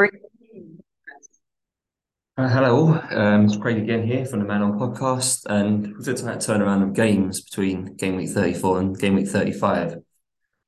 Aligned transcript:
Uh, 0.00 0.08
hello, 2.48 2.98
um, 3.10 3.44
it's 3.44 3.58
Craig 3.58 3.76
again 3.76 4.06
here 4.06 4.24
from 4.24 4.38
the 4.38 4.46
Man 4.46 4.62
On 4.62 4.78
podcast, 4.78 5.44
and 5.44 5.88
we're 5.88 6.02
going 6.02 6.16
to 6.16 6.22
talk 6.22 6.38
turnaround 6.38 6.82
of 6.82 6.94
games 6.94 7.42
between 7.42 7.96
game 7.96 8.16
week 8.16 8.30
34 8.30 8.80
and 8.80 8.98
game 8.98 9.14
week 9.16 9.28
35. 9.28 9.98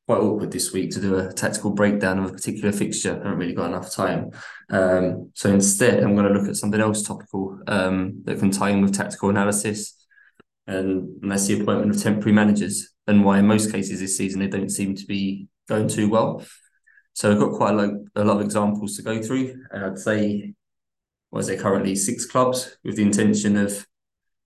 Quite 0.06 0.18
awkward 0.18 0.52
this 0.52 0.74
week 0.74 0.90
to 0.90 1.00
do 1.00 1.16
a 1.16 1.32
tactical 1.32 1.70
breakdown 1.70 2.18
of 2.18 2.26
a 2.26 2.32
particular 2.34 2.72
fixture. 2.72 3.12
I 3.12 3.24
haven't 3.24 3.38
really 3.38 3.54
got 3.54 3.68
enough 3.68 3.90
time. 3.90 4.32
Um, 4.68 5.30
so 5.34 5.48
instead, 5.48 6.02
I'm 6.02 6.14
going 6.14 6.30
to 6.30 6.38
look 6.38 6.50
at 6.50 6.56
something 6.56 6.80
else 6.80 7.02
topical 7.02 7.58
um, 7.68 8.20
that 8.24 8.38
can 8.38 8.50
tie 8.50 8.68
in 8.68 8.82
with 8.82 8.94
tactical 8.94 9.30
analysis, 9.30 9.96
and, 10.66 11.22
and 11.22 11.32
that's 11.32 11.46
the 11.46 11.58
appointment 11.58 11.96
of 11.96 12.02
temporary 12.02 12.34
managers 12.34 12.90
and 13.06 13.24
why, 13.24 13.38
in 13.38 13.46
most 13.46 13.72
cases 13.72 13.98
this 14.00 14.14
season, 14.14 14.40
they 14.40 14.48
don't 14.48 14.68
seem 14.68 14.94
to 14.94 15.06
be 15.06 15.48
going 15.68 15.88
too 15.88 16.10
well. 16.10 16.44
So 17.14 17.30
I've 17.30 17.38
got 17.38 17.52
quite 17.52 17.74
a 17.74 17.76
lot, 17.76 17.90
a 18.16 18.24
lot 18.24 18.36
of 18.36 18.42
examples 18.42 18.96
to 18.96 19.02
go 19.02 19.22
through, 19.22 19.54
and 19.70 19.84
I'd 19.84 19.98
say 19.98 20.54
was 21.30 21.46
there 21.46 21.58
currently 21.58 21.96
six 21.96 22.26
clubs 22.26 22.76
with 22.84 22.96
the 22.96 23.02
intention 23.02 23.56
of 23.56 23.86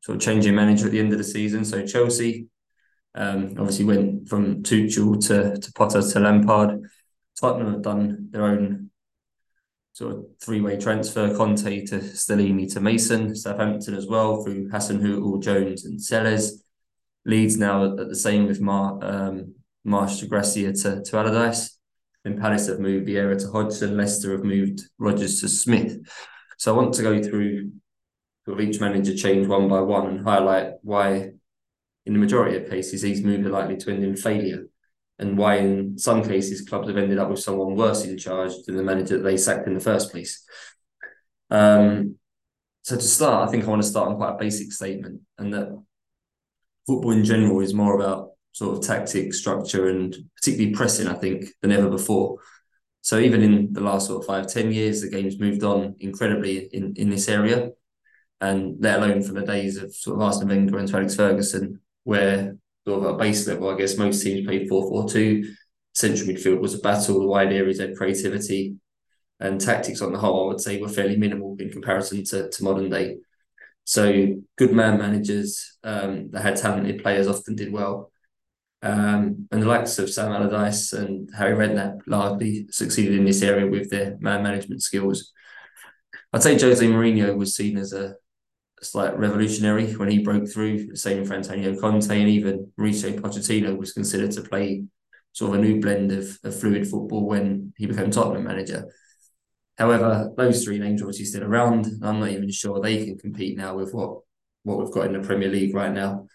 sort 0.00 0.16
of 0.16 0.22
changing 0.22 0.54
manager 0.54 0.86
at 0.86 0.92
the 0.92 1.00
end 1.00 1.12
of 1.12 1.18
the 1.18 1.24
season. 1.24 1.64
So 1.64 1.84
Chelsea 1.84 2.46
um, 3.14 3.54
obviously 3.58 3.84
went 3.84 4.28
from 4.28 4.62
Tuchel 4.62 5.24
to, 5.26 5.58
to 5.58 5.72
Potter 5.72 6.00
to 6.00 6.20
Lampard. 6.20 6.80
Tottenham 7.40 7.72
have 7.72 7.82
done 7.82 8.28
their 8.30 8.44
own 8.44 8.90
sort 9.92 10.12
of 10.14 10.26
three-way 10.40 10.78
transfer, 10.78 11.34
Conte 11.34 11.86
to 11.86 11.98
Stellini 11.98 12.72
to 12.74 12.80
Mason, 12.80 13.34
Southampton 13.34 13.94
as 13.94 14.06
well 14.06 14.44
through 14.44 14.68
Hasenhüttl, 14.68 15.42
Jones 15.42 15.86
and 15.86 16.00
Selles. 16.00 16.62
Leeds 17.24 17.56
now 17.56 17.98
at 17.98 18.08
the 18.08 18.14
same 18.14 18.46
with 18.46 18.60
Mar, 18.60 18.98
um, 19.02 19.54
Marsch 19.84 20.20
to 20.20 20.26
Gracia 20.26 20.72
to, 20.72 21.02
to 21.02 21.16
Allardyce. 21.16 21.75
Then 22.26 22.40
Palace 22.40 22.66
have 22.66 22.80
moved 22.80 23.06
Vieira 23.06 23.40
to 23.40 23.52
Hodgson. 23.52 23.96
Leicester 23.96 24.32
have 24.32 24.42
moved 24.42 24.80
Rodgers 24.98 25.40
to 25.42 25.48
Smith. 25.48 25.96
So 26.58 26.74
I 26.74 26.76
want 26.76 26.92
to 26.94 27.02
go 27.02 27.22
through 27.22 27.70
of 28.48 28.60
each 28.60 28.80
manager 28.80 29.14
change 29.14 29.46
one 29.46 29.68
by 29.68 29.80
one 29.80 30.08
and 30.08 30.26
highlight 30.26 30.72
why, 30.82 31.30
in 32.04 32.12
the 32.12 32.18
majority 32.18 32.56
of 32.56 32.68
cases, 32.68 33.02
these 33.02 33.22
moves 33.22 33.46
are 33.46 33.50
likely 33.50 33.76
to 33.76 33.90
end 33.92 34.02
in 34.02 34.16
failure, 34.16 34.66
and 35.20 35.38
why, 35.38 35.58
in 35.58 35.98
some 35.98 36.24
cases, 36.24 36.68
clubs 36.68 36.88
have 36.88 36.96
ended 36.96 37.18
up 37.18 37.30
with 37.30 37.38
someone 37.38 37.76
worse 37.76 38.04
in 38.04 38.18
charge 38.18 38.52
than 38.66 38.76
the 38.76 38.82
manager 38.82 39.18
that 39.18 39.22
they 39.22 39.36
sacked 39.36 39.68
in 39.68 39.74
the 39.74 39.80
first 39.80 40.10
place. 40.10 40.44
Um, 41.50 42.16
so 42.82 42.96
to 42.96 43.02
start, 43.02 43.48
I 43.48 43.52
think 43.52 43.64
I 43.64 43.68
want 43.68 43.82
to 43.82 43.88
start 43.88 44.08
on 44.08 44.16
quite 44.16 44.34
a 44.34 44.38
basic 44.38 44.72
statement, 44.72 45.20
and 45.38 45.54
that 45.54 45.80
football 46.88 47.12
in 47.12 47.24
general 47.24 47.60
is 47.60 47.72
more 47.72 47.94
about 47.94 48.30
sort 48.56 48.78
of 48.78 48.82
tactic, 48.82 49.34
structure, 49.34 49.88
and 49.88 50.16
particularly 50.34 50.74
pressing. 50.74 51.06
I 51.06 51.12
think 51.12 51.44
than 51.60 51.72
ever 51.72 51.90
before. 51.90 52.38
So 53.02 53.18
even 53.18 53.42
in 53.42 53.74
the 53.74 53.82
last 53.82 54.06
sort 54.06 54.22
of 54.22 54.26
five, 54.26 54.46
ten 54.46 54.72
years, 54.72 55.02
the 55.02 55.10
game's 55.10 55.38
moved 55.38 55.62
on 55.62 55.94
incredibly 55.98 56.66
in, 56.72 56.94
in 56.96 57.10
this 57.10 57.28
area. 57.28 57.72
And 58.40 58.76
let 58.80 58.98
alone 58.98 59.22
from 59.22 59.34
the 59.34 59.44
days 59.44 59.76
of 59.76 59.94
sort 59.94 60.16
of 60.16 60.22
Arsene 60.22 60.48
Wenger 60.48 60.78
and 60.78 60.90
Alex 60.90 61.14
Ferguson, 61.14 61.80
where 62.04 62.56
sort 62.86 63.04
of 63.04 63.12
at 63.12 63.18
base 63.18 63.46
level, 63.46 63.68
I 63.68 63.76
guess 63.76 63.98
most 63.98 64.22
teams 64.22 64.46
played 64.46 64.70
4 64.70 64.88
4 64.88 65.08
2. 65.10 65.54
Central 65.94 66.28
midfield 66.28 66.60
was 66.60 66.74
a 66.74 66.78
battle, 66.78 67.20
the 67.20 67.26
wide 67.26 67.52
areas 67.52 67.78
had 67.78 67.94
creativity, 67.94 68.76
and 69.38 69.60
tactics 69.60 70.00
on 70.00 70.12
the 70.12 70.18
whole, 70.18 70.44
I 70.44 70.48
would 70.48 70.60
say, 70.62 70.80
were 70.80 70.88
fairly 70.88 71.16
minimal 71.16 71.56
in 71.58 71.70
comparison 71.70 72.24
to, 72.24 72.48
to 72.48 72.64
modern 72.64 72.88
day. 72.88 73.16
So 73.84 74.36
good 74.56 74.72
man 74.72 74.98
managers 74.98 75.78
um, 75.84 76.30
that 76.30 76.42
had 76.42 76.56
talented 76.56 77.02
players 77.02 77.28
often 77.28 77.54
did 77.54 77.70
well. 77.70 78.10
Um, 78.86 79.48
and 79.50 79.62
the 79.62 79.66
likes 79.66 79.98
of 79.98 80.08
Sam 80.10 80.30
Allardyce 80.30 80.92
and 80.92 81.28
Harry 81.36 81.54
Redknapp 81.54 82.02
largely 82.06 82.68
succeeded 82.70 83.18
in 83.18 83.24
this 83.24 83.42
area 83.42 83.66
with 83.66 83.90
their 83.90 84.16
man 84.20 84.44
management 84.44 84.80
skills. 84.80 85.32
I'd 86.32 86.44
say 86.44 86.56
Jose 86.58 86.86
Mourinho 86.86 87.36
was 87.36 87.56
seen 87.56 87.78
as 87.78 87.92
a, 87.92 88.14
slight 88.82 89.18
revolutionary 89.18 89.90
when 89.94 90.10
he 90.10 90.18
broke 90.18 90.46
through. 90.48 90.94
Same 90.94 91.24
for 91.24 91.32
Antonio 91.32 91.74
Conte 91.80 92.10
and 92.10 92.28
even 92.28 92.70
Mauricio 92.78 93.18
Pochettino 93.18 93.76
was 93.76 93.94
considered 93.94 94.30
to 94.32 94.42
play 94.42 94.84
sort 95.32 95.54
of 95.54 95.58
a 95.58 95.62
new 95.62 95.80
blend 95.80 96.12
of, 96.12 96.38
of 96.44 96.60
fluid 96.60 96.86
football 96.86 97.26
when 97.26 97.72
he 97.78 97.86
became 97.86 98.10
Tottenham 98.10 98.44
manager. 98.44 98.84
However, 99.78 100.30
those 100.36 100.62
three 100.62 100.78
names 100.78 101.00
are 101.00 101.06
obviously 101.06 101.24
still 101.24 101.44
around. 101.44 101.86
I'm 102.02 102.20
not 102.20 102.28
even 102.28 102.50
sure 102.50 102.78
they 102.78 103.06
can 103.06 103.18
compete 103.18 103.56
now 103.56 103.74
with 103.76 103.94
what 103.94 104.18
what 104.62 104.78
we've 104.78 104.92
got 104.92 105.06
in 105.06 105.14
the 105.14 105.26
Premier 105.26 105.48
League 105.48 105.74
right 105.74 105.92
now. 105.92 106.26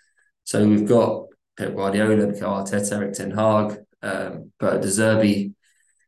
So 0.44 0.68
we've 0.68 0.88
got 0.88 1.28
Pep 1.58 1.76
Guardiola, 1.76 2.28
Mikel 2.28 2.50
Arteta, 2.50 2.94
Erik 2.94 3.14
Ten 3.14 3.32
Hag, 3.32 3.78
um, 4.02 4.52
but 4.60 4.82
De 4.82 4.88
Zerbi, 4.88 5.54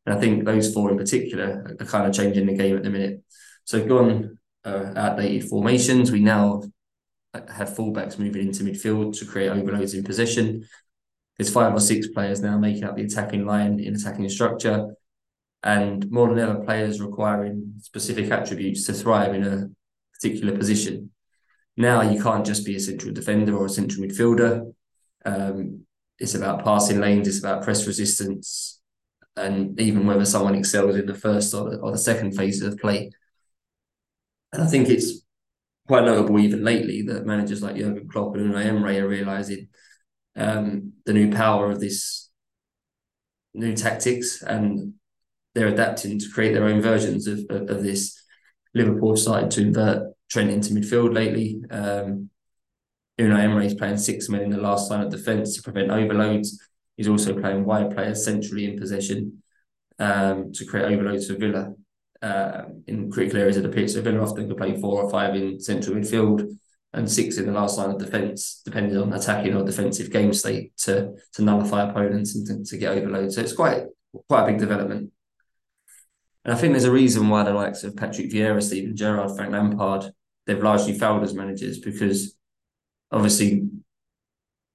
and 0.05 0.15
I 0.15 0.19
think 0.19 0.45
those 0.45 0.73
four 0.73 0.91
in 0.91 0.97
particular 0.97 1.75
are 1.79 1.85
kind 1.85 2.07
of 2.07 2.13
changing 2.13 2.47
the 2.47 2.57
game 2.57 2.75
at 2.75 2.83
the 2.83 2.89
minute. 2.89 3.23
So 3.65 3.85
gone 3.85 4.37
uh, 4.65 4.93
outdated 4.95 5.49
formations, 5.49 6.11
we 6.11 6.19
now 6.19 6.63
have 7.33 7.69
fullbacks 7.69 8.19
moving 8.19 8.47
into 8.47 8.63
midfield 8.63 9.17
to 9.17 9.25
create 9.25 9.49
overloads 9.49 9.93
in 9.93 10.03
position. 10.03 10.67
There's 11.37 11.51
five 11.51 11.73
or 11.73 11.79
six 11.79 12.07
players 12.07 12.41
now 12.41 12.57
making 12.57 12.83
up 12.83 12.95
the 12.95 13.03
attacking 13.03 13.45
line 13.45 13.79
in 13.79 13.95
attacking 13.95 14.29
structure, 14.29 14.95
and 15.63 16.09
more 16.11 16.29
than 16.29 16.39
ever, 16.39 16.63
players 16.63 17.01
requiring 17.01 17.73
specific 17.79 18.29
attributes 18.31 18.85
to 18.85 18.93
thrive 18.93 19.33
in 19.33 19.43
a 19.43 19.69
particular 20.13 20.55
position. 20.57 21.11
Now 21.75 22.01
you 22.01 22.21
can't 22.21 22.45
just 22.45 22.65
be 22.65 22.75
a 22.75 22.79
central 22.79 23.13
defender 23.13 23.57
or 23.57 23.65
a 23.65 23.69
central 23.69 24.05
midfielder 24.05 24.73
um, 25.25 25.85
it's 26.19 26.35
about 26.35 26.63
passing 26.63 26.99
lanes, 26.99 27.27
it's 27.27 27.39
about 27.39 27.63
press 27.63 27.87
resistance, 27.87 28.81
and 29.35 29.79
even 29.79 30.05
whether 30.05 30.25
someone 30.25 30.55
excels 30.55 30.95
in 30.95 31.05
the 31.05 31.13
first 31.13 31.53
or 31.53 31.69
the, 31.69 31.77
or 31.77 31.91
the 31.91 31.97
second 31.97 32.33
phase 32.33 32.61
of 32.61 32.77
play. 32.77 33.11
And 34.51 34.61
I 34.61 34.67
think 34.67 34.89
it's 34.89 35.23
quite 35.87 36.05
notable 36.05 36.39
even 36.39 36.63
lately 36.63 37.01
that 37.03 37.25
managers 37.25 37.61
like 37.61 37.75
Jurgen 37.75 38.07
Klopp 38.07 38.35
and 38.35 38.53
Unai 38.53 38.65
Emery 38.65 38.99
are 38.99 39.07
realizing 39.07 39.67
um, 40.35 40.93
the 41.05 41.13
new 41.13 41.31
power 41.31 41.69
of 41.69 41.79
this 41.79 42.29
new 43.53 43.75
tactics 43.75 44.41
and 44.41 44.93
they're 45.53 45.67
adapting 45.67 46.19
to 46.19 46.29
create 46.33 46.53
their 46.53 46.65
own 46.65 46.81
versions 46.81 47.27
of, 47.27 47.39
of, 47.49 47.69
of 47.69 47.83
this. 47.83 48.19
Liverpool 48.73 49.15
started 49.15 49.51
to 49.51 49.61
invert 49.61 50.13
Trent 50.29 50.49
into 50.49 50.73
midfield 50.73 51.13
lately. 51.13 51.61
Um, 51.69 52.29
Unai 53.19 53.41
Emery 53.41 53.67
is 53.67 53.75
playing 53.75 53.97
six 53.97 54.29
men 54.29 54.41
in 54.41 54.49
the 54.49 54.57
last 54.57 54.89
line 54.89 55.01
of 55.01 55.11
defence 55.11 55.55
to 55.55 55.61
prevent 55.61 55.91
overloads. 55.91 56.59
He's 56.97 57.07
also 57.07 57.39
playing 57.39 57.65
wide 57.65 57.93
players 57.93 58.25
centrally 58.25 58.65
in 58.65 58.77
possession 58.77 59.43
um, 59.99 60.51
to 60.53 60.65
create 60.65 60.91
overloads 60.91 61.27
for 61.27 61.35
Villa 61.35 61.73
uh, 62.21 62.63
in 62.87 63.11
critical 63.11 63.39
areas 63.39 63.57
of 63.57 63.63
the 63.63 63.69
pitch. 63.69 63.91
So 63.91 64.01
Villa 64.01 64.21
often 64.21 64.47
could 64.47 64.57
play 64.57 64.79
four 64.79 65.03
or 65.03 65.09
five 65.09 65.35
in 65.35 65.59
central 65.59 65.95
midfield 65.95 66.57
and 66.93 67.09
six 67.09 67.37
in 67.37 67.45
the 67.45 67.51
last 67.51 67.77
line 67.77 67.89
of 67.89 67.99
defence, 67.99 68.61
depending 68.65 68.97
on 68.97 69.13
attacking 69.13 69.55
or 69.55 69.63
defensive 69.63 70.11
game 70.11 70.33
state 70.33 70.75
to 70.77 71.13
to 71.33 71.41
nullify 71.41 71.89
opponents 71.89 72.35
and 72.35 72.45
to, 72.47 72.63
to 72.63 72.77
get 72.77 72.97
overloads. 72.97 73.35
So 73.35 73.41
it's 73.41 73.53
quite 73.53 73.83
quite 74.29 74.43
a 74.43 74.47
big 74.47 74.59
development. 74.59 75.11
And 76.45 76.53
I 76.53 76.57
think 76.57 76.73
there's 76.73 76.83
a 76.83 76.91
reason 76.91 77.29
why 77.29 77.43
the 77.43 77.53
likes 77.53 77.83
of 77.83 77.95
Patrick 77.95 78.31
Vieira, 78.31 78.61
Steven 78.61 78.95
Gerrard, 78.95 79.35
Frank 79.35 79.53
Lampard, 79.53 80.11
they've 80.45 80.61
largely 80.61 80.97
failed 80.97 81.23
as 81.23 81.33
managers 81.33 81.79
because 81.79 82.35
obviously 83.13 83.69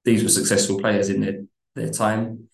these 0.04 0.22
were 0.22 0.28
successful 0.28 0.78
players 0.78 1.10
in 1.10 1.20
their, 1.20 1.42
their 1.74 1.90
time, 1.90 2.48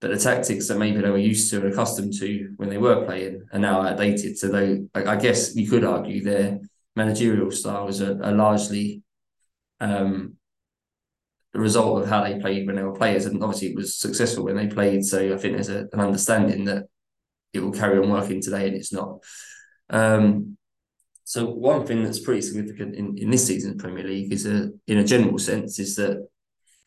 but 0.00 0.10
the 0.10 0.18
tactics 0.18 0.68
that 0.68 0.78
maybe 0.78 1.00
they 1.00 1.10
were 1.10 1.18
used 1.18 1.50
to 1.50 1.60
and 1.60 1.72
accustomed 1.72 2.12
to 2.18 2.52
when 2.56 2.68
they 2.68 2.78
were 2.78 3.04
playing 3.04 3.44
are 3.52 3.58
now 3.58 3.82
outdated. 3.82 4.38
So 4.38 4.48
they, 4.48 4.82
I 4.94 5.16
guess 5.16 5.56
you 5.56 5.68
could 5.68 5.84
argue 5.84 6.22
their 6.22 6.60
managerial 6.96 7.50
styles 7.50 8.00
are, 8.00 8.22
are 8.22 8.32
largely 8.32 9.02
um, 9.80 10.36
the 11.52 11.60
result 11.60 12.02
of 12.02 12.08
how 12.08 12.22
they 12.22 12.38
played 12.38 12.66
when 12.66 12.76
they 12.76 12.82
were 12.82 12.96
players, 12.96 13.26
and 13.26 13.42
obviously 13.42 13.68
it 13.68 13.76
was 13.76 13.96
successful 13.96 14.44
when 14.44 14.56
they 14.56 14.68
played. 14.68 15.04
So 15.04 15.34
I 15.34 15.36
think 15.36 15.54
there's 15.54 15.68
a, 15.68 15.88
an 15.92 16.00
understanding 16.00 16.64
that 16.66 16.84
it 17.52 17.60
will 17.60 17.72
carry 17.72 17.98
on 17.98 18.10
working 18.10 18.40
today, 18.40 18.68
and 18.68 18.76
it's 18.76 18.92
not. 18.92 19.18
Um, 19.88 20.56
so 21.24 21.46
one 21.46 21.86
thing 21.86 22.02
that's 22.02 22.20
pretty 22.20 22.42
significant 22.42 22.94
in, 22.94 23.16
in 23.18 23.30
this 23.30 23.46
season's 23.46 23.80
Premier 23.80 24.04
League 24.04 24.32
is 24.32 24.46
a 24.46 24.70
in 24.86 24.98
a 24.98 25.04
general 25.04 25.38
sense 25.38 25.78
is 25.78 25.96
that 25.96 26.26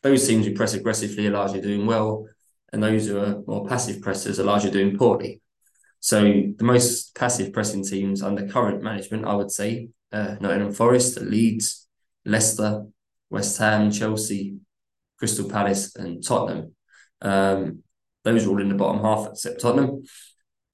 those 0.01 0.27
teams 0.27 0.45
who 0.45 0.53
press 0.53 0.74
aggressively 0.74 1.27
are 1.27 1.31
largely 1.31 1.62
doing 1.62 1.85
well, 1.85 2.27
and 2.71 2.83
those 2.83 3.07
who 3.07 3.19
are 3.19 3.41
more 3.47 3.65
passive 3.65 4.01
pressers 4.01 4.39
are 4.39 4.44
largely 4.44 4.71
doing 4.71 4.97
poorly. 4.97 5.41
So 6.01 6.21
the 6.21 6.65
most 6.65 7.15
passive 7.15 7.53
pressing 7.53 7.85
teams 7.85 8.21
under 8.21 8.47
current 8.47 8.83
management, 8.83 9.25
I 9.25 9.35
would 9.35 9.51
say, 9.51 9.88
uh, 10.12 10.36
Nottingham 10.41 10.74
Forest, 10.74 11.21
Leeds, 11.21 11.88
Leicester, 12.25 12.86
West 13.29 13.57
Ham, 13.59 13.89
Chelsea, 13.89 14.57
Crystal 15.18 15.50
Palace, 15.50 15.95
and 15.95 16.21
Tottenham. 16.21 16.75
Um, 17.21 17.83
those 18.25 18.45
are 18.45 18.50
all 18.50 18.62
in 18.62 18.69
the 18.69 18.75
bottom 18.75 19.01
half 19.01 19.29
except 19.29 19.62
Tottenham. 19.62 20.03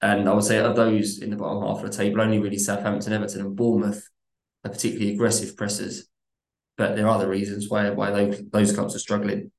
And 0.02 0.28
I 0.28 0.32
would 0.32 0.44
say 0.44 0.58
of 0.58 0.76
those 0.76 1.18
in 1.18 1.30
the 1.30 1.36
bottom 1.36 1.62
half 1.62 1.84
of 1.84 1.90
the 1.90 1.96
table, 1.96 2.20
only 2.20 2.38
really 2.38 2.58
Southampton, 2.58 3.12
Everton, 3.12 3.42
and 3.42 3.56
Bournemouth 3.56 4.08
are 4.64 4.70
particularly 4.70 5.12
aggressive 5.14 5.56
pressers. 5.56 6.06
But 6.78 6.96
there 6.96 7.06
are 7.06 7.14
other 7.14 7.28
reasons 7.28 7.68
why 7.68 7.90
why 7.90 8.10
those, 8.10 8.42
those 8.50 8.72
clubs 8.72 8.94
are 8.94 9.00
struggling. 9.00 9.52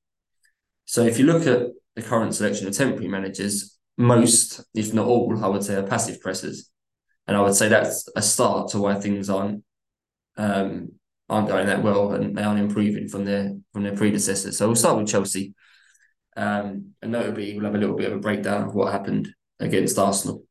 So 0.84 1.02
if 1.02 1.18
you 1.18 1.26
look 1.26 1.46
at 1.46 1.68
the 1.94 2.02
current 2.02 2.34
selection 2.34 2.66
of 2.66 2.74
temporary 2.74 3.08
managers, 3.08 3.78
most, 3.96 4.64
if 4.74 4.92
not 4.92 5.06
all, 5.06 5.44
I 5.44 5.48
would 5.48 5.62
say 5.62 5.76
are 5.76 5.82
passive 5.82 6.20
pressers. 6.20 6.70
and 7.26 7.36
I 7.36 7.40
would 7.40 7.54
say 7.54 7.68
that's 7.68 8.08
a 8.16 8.22
start 8.22 8.70
to 8.70 8.78
why 8.78 8.94
things 8.94 9.30
aren't 9.30 9.64
um, 10.36 10.92
aren't 11.28 11.48
going 11.48 11.66
that 11.66 11.82
well 11.82 12.12
and 12.12 12.36
they 12.36 12.42
aren't 12.42 12.60
improving 12.60 13.08
from 13.08 13.24
their 13.24 13.54
from 13.72 13.84
their 13.84 13.96
predecessors. 13.96 14.58
So 14.58 14.66
we'll 14.66 14.76
start 14.76 14.98
with 14.98 15.08
Chelsea, 15.08 15.54
um, 16.36 16.92
and 17.00 17.12
notably 17.12 17.54
we'll 17.54 17.64
have 17.64 17.74
a 17.74 17.78
little 17.78 17.96
bit 17.96 18.10
of 18.10 18.18
a 18.18 18.20
breakdown 18.20 18.64
of 18.64 18.74
what 18.74 18.92
happened 18.92 19.32
against 19.62 19.98
Arsenal. 19.98 20.44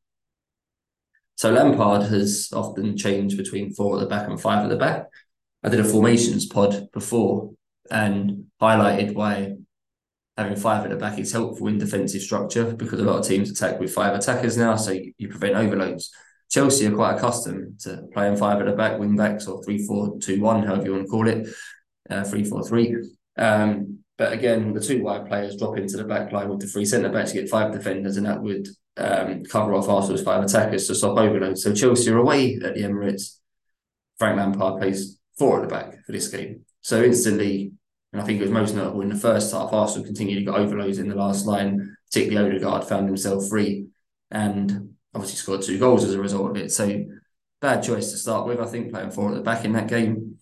So 1.36 1.50
Lampard 1.50 2.02
has 2.10 2.50
often 2.52 2.96
changed 2.96 3.36
between 3.36 3.72
four 3.72 3.96
at 3.96 4.00
the 4.00 4.06
back 4.06 4.28
and 4.28 4.40
five 4.40 4.64
at 4.64 4.70
the 4.70 4.76
back. 4.76 5.06
I 5.62 5.68
did 5.68 5.80
a 5.80 5.84
formations 5.84 6.46
pod 6.46 6.88
before 6.92 7.52
and 7.90 8.46
highlighted 8.60 9.14
why 9.14 9.54
having 10.36 10.56
five 10.56 10.84
at 10.84 10.90
the 10.90 10.96
back 10.96 11.18
is 11.18 11.32
helpful 11.32 11.68
in 11.68 11.78
defensive 11.78 12.22
structure 12.22 12.72
because 12.74 13.00
a 13.00 13.04
lot 13.04 13.18
of 13.18 13.26
teams 13.26 13.50
attack 13.50 13.78
with 13.78 13.92
five 13.92 14.14
attackers 14.14 14.56
now, 14.56 14.76
so 14.76 14.92
you 15.18 15.28
prevent 15.28 15.54
overloads. 15.54 16.10
Chelsea 16.50 16.86
are 16.86 16.94
quite 16.94 17.16
accustomed 17.16 17.80
to 17.80 18.04
playing 18.12 18.36
five 18.36 18.60
at 18.60 18.66
the 18.66 18.72
back, 18.72 18.98
wing 18.98 19.16
backs, 19.16 19.46
or 19.46 19.62
three 19.64 19.84
four 19.86 20.18
two 20.20 20.40
one, 20.40 20.62
however 20.62 20.84
you 20.84 20.92
want 20.92 21.04
to 21.04 21.10
call 21.10 21.28
it, 21.28 21.48
uh, 22.10 22.24
three 22.24 22.44
four 22.44 22.66
three. 22.66 22.94
Um, 23.36 23.98
but 24.18 24.32
again, 24.32 24.72
the 24.72 24.80
two 24.80 25.02
wide 25.02 25.26
players 25.26 25.56
drop 25.56 25.76
into 25.78 25.96
the 25.96 26.04
back 26.04 26.30
line 26.32 26.48
with 26.48 26.60
the 26.60 26.66
three 26.66 26.84
centre 26.84 27.08
backs, 27.08 27.34
you 27.34 27.40
get 27.40 27.50
five 27.50 27.72
defenders, 27.72 28.16
and 28.16 28.26
that 28.26 28.42
would 28.42 28.68
um, 28.96 29.44
cover 29.44 29.74
off 29.74 29.88
Arsenal's 29.88 30.22
five 30.22 30.44
attackers 30.44 30.86
to 30.86 30.94
stop 30.94 31.18
overload. 31.18 31.58
So 31.58 31.74
Chelsea 31.74 32.10
are 32.10 32.18
away 32.18 32.56
at 32.56 32.74
the 32.74 32.82
Emirates. 32.82 33.38
Frank 34.18 34.36
Lampard 34.36 34.80
plays 34.80 35.18
four 35.38 35.62
at 35.62 35.68
the 35.68 35.74
back 35.74 36.04
for 36.04 36.12
this 36.12 36.28
game. 36.28 36.64
So 36.80 37.02
instantly, 37.02 37.72
and 38.12 38.20
I 38.20 38.24
think 38.24 38.38
it 38.38 38.42
was 38.42 38.50
most 38.50 38.74
notable 38.74 39.00
in 39.00 39.08
the 39.08 39.16
first 39.16 39.52
half, 39.52 39.72
Arsenal 39.72 40.04
continued 40.04 40.40
to 40.40 40.44
get 40.44 40.54
overloads 40.54 40.98
in 40.98 41.08
the 41.08 41.14
last 41.14 41.46
line, 41.46 41.96
particularly 42.10 42.56
Odegaard 42.56 42.84
found 42.84 43.06
himself 43.06 43.48
free 43.48 43.86
and 44.30 44.94
obviously 45.14 45.36
scored 45.36 45.62
two 45.62 45.78
goals 45.78 46.04
as 46.04 46.14
a 46.14 46.20
result 46.20 46.50
of 46.50 46.56
it. 46.56 46.72
So 46.72 47.04
bad 47.60 47.82
choice 47.82 48.10
to 48.10 48.18
start 48.18 48.46
with, 48.46 48.60
I 48.60 48.66
think, 48.66 48.92
playing 48.92 49.10
four 49.12 49.30
at 49.30 49.34
the 49.36 49.40
back 49.40 49.64
in 49.64 49.72
that 49.72 49.88
game. 49.88 50.36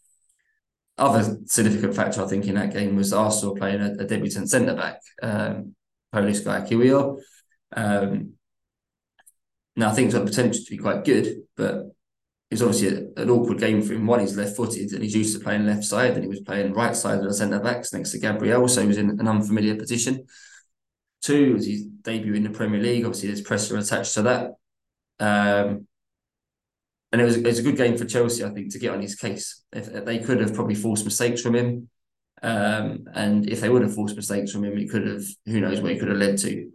Other 0.99 1.39
significant 1.47 1.95
factor, 1.95 2.23
I 2.23 2.27
think, 2.27 2.47
in 2.47 2.57
that 2.57 2.73
game 2.73 2.97
was 2.97 3.13
Arsenal 3.13 3.57
playing 3.57 3.81
a, 3.81 3.93
a 4.03 4.05
debutant 4.05 4.51
centre 4.51 4.75
back, 4.75 5.01
um, 5.23 5.75
Polish 6.13 6.41
guy 6.41 6.61
Kiwior. 6.61 7.19
Um, 7.75 8.33
now, 9.81 9.93
things 9.93 10.13
have 10.13 10.27
potential 10.27 10.63
to 10.63 10.71
be 10.71 10.79
quite 10.79 11.05
good, 11.05 11.43
but 11.57 11.87
it's 12.51 12.63
obviously 12.63 12.89
a, 12.89 13.23
an 13.23 13.31
awkward 13.31 13.59
game 13.59 13.81
for 13.83 13.95
him. 13.95 14.07
One, 14.07 14.21
he's 14.21 14.37
left 14.37 14.57
footed 14.57 14.93
and 14.93 15.03
he's 15.03 15.15
used 15.15 15.37
to 15.37 15.43
playing 15.43 15.67
left 15.67 15.85
side, 15.85 16.13
and 16.13 16.23
he 16.23 16.29
was 16.29 16.41
playing 16.41 16.73
right 16.73 16.95
side 16.95 17.19
of 17.19 17.25
the 17.25 17.35
centre 17.35 17.61
backs 17.61 17.93
next 17.93 18.13
to 18.13 18.19
Gabriel, 18.19 18.69
so 18.69 18.83
he 18.83 18.87
was 18.87 18.99
in 18.99 19.11
an 19.11 19.27
unfamiliar 19.27 19.77
position. 19.77 20.27
Two, 21.23 21.57
as 21.59 21.67
his 21.67 21.85
debut 21.85 22.35
in 22.35 22.45
the 22.45 22.51
Premier 22.51 22.81
League, 22.81 23.05
obviously 23.05 23.29
there's 23.29 23.43
pressure 23.43 23.77
attached 23.77 24.15
to 24.15 24.23
that. 24.23 24.53
Um, 25.19 25.87
and 27.13 27.21
it 27.21 27.25
was, 27.25 27.37
it 27.37 27.45
was 27.45 27.59
a 27.59 27.63
good 27.63 27.77
game 27.77 27.97
for 27.97 28.05
Chelsea, 28.05 28.45
I 28.45 28.51
think, 28.51 28.73
to 28.73 28.79
get 28.79 28.93
on 28.93 29.03
his 29.03 29.17
case. 29.17 29.63
If, 29.73 29.89
if 29.89 30.05
they 30.05 30.19
could 30.19 30.41
have 30.41 30.55
probably 30.55 30.77
forced 30.77 31.05
mistakes 31.05 31.43
from 31.43 31.55
him, 31.55 31.89
um, 32.43 33.05
and 33.15 33.49
if 33.49 33.61
they 33.61 33.69
would 33.69 33.83
have 33.83 33.95
forced 33.95 34.17
mistakes 34.17 34.53
from 34.53 34.65
him, 34.65 34.79
it 34.79 34.91
could 34.91 35.07
have, 35.07 35.25
who 35.45 35.61
knows 35.61 35.81
where 35.81 35.93
it 35.93 35.99
could 35.99 36.09
have 36.09 36.19
led 36.19 36.39
to. 36.39 36.71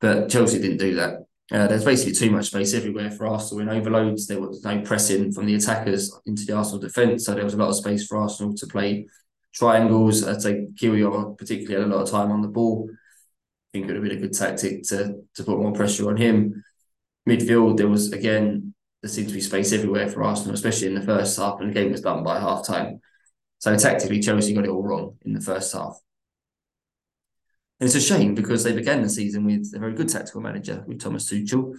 But 0.00 0.30
Chelsea 0.30 0.60
didn't 0.60 0.78
do 0.78 0.94
that. 0.94 1.26
Uh, 1.52 1.66
there's 1.66 1.84
basically 1.84 2.12
too 2.12 2.30
much 2.30 2.46
space 2.46 2.74
everywhere 2.74 3.10
for 3.10 3.26
Arsenal 3.26 3.62
in 3.62 3.68
overloads. 3.68 4.26
There 4.26 4.40
was 4.40 4.62
no 4.64 4.80
pressing 4.82 5.32
from 5.32 5.46
the 5.46 5.56
attackers 5.56 6.16
into 6.26 6.44
the 6.44 6.52
Arsenal 6.54 6.80
defence, 6.80 7.24
so 7.24 7.34
there 7.34 7.44
was 7.44 7.54
a 7.54 7.56
lot 7.56 7.70
of 7.70 7.74
space 7.74 8.06
for 8.06 8.18
Arsenal 8.18 8.54
to 8.54 8.66
play 8.66 9.08
triangles. 9.52 10.24
I'd 10.24 10.42
say 10.42 10.68
Kiwior 10.74 11.36
particularly 11.36 11.82
had 11.82 11.90
a 11.90 11.94
lot 11.94 12.02
of 12.02 12.10
time 12.10 12.30
on 12.30 12.42
the 12.42 12.48
ball. 12.48 12.88
I 12.90 12.94
think 13.72 13.84
it 13.84 13.86
would 13.88 13.96
have 13.96 14.04
been 14.04 14.18
a 14.18 14.20
good 14.20 14.36
tactic 14.36 14.84
to 14.84 15.22
to 15.34 15.44
put 15.44 15.58
more 15.58 15.72
pressure 15.72 16.08
on 16.08 16.16
him. 16.16 16.62
Midfield, 17.28 17.76
there 17.76 17.88
was 17.88 18.12
again 18.12 18.74
there 19.02 19.10
seemed 19.10 19.28
to 19.28 19.34
be 19.34 19.40
space 19.40 19.72
everywhere 19.72 20.08
for 20.08 20.22
Arsenal, 20.22 20.54
especially 20.54 20.88
in 20.88 20.94
the 20.94 21.02
first 21.02 21.38
half, 21.38 21.60
and 21.60 21.70
the 21.70 21.74
game 21.74 21.90
was 21.90 22.00
done 22.00 22.22
by 22.22 22.38
half 22.38 22.66
time. 22.66 23.00
So 23.58 23.76
tactically, 23.76 24.20
Chelsea 24.20 24.54
got 24.54 24.64
it 24.64 24.70
all 24.70 24.82
wrong 24.82 25.16
in 25.24 25.32
the 25.32 25.40
first 25.40 25.72
half. 25.72 25.98
And 27.80 27.86
it's 27.86 27.96
a 27.96 28.00
shame 28.00 28.34
because 28.34 28.62
they 28.62 28.72
began 28.72 29.02
the 29.02 29.08
season 29.08 29.44
with 29.46 29.72
a 29.74 29.78
very 29.78 29.94
good 29.94 30.10
tactical 30.10 30.42
manager 30.42 30.84
with 30.86 31.00
Thomas 31.00 31.30
Tuchel. 31.30 31.74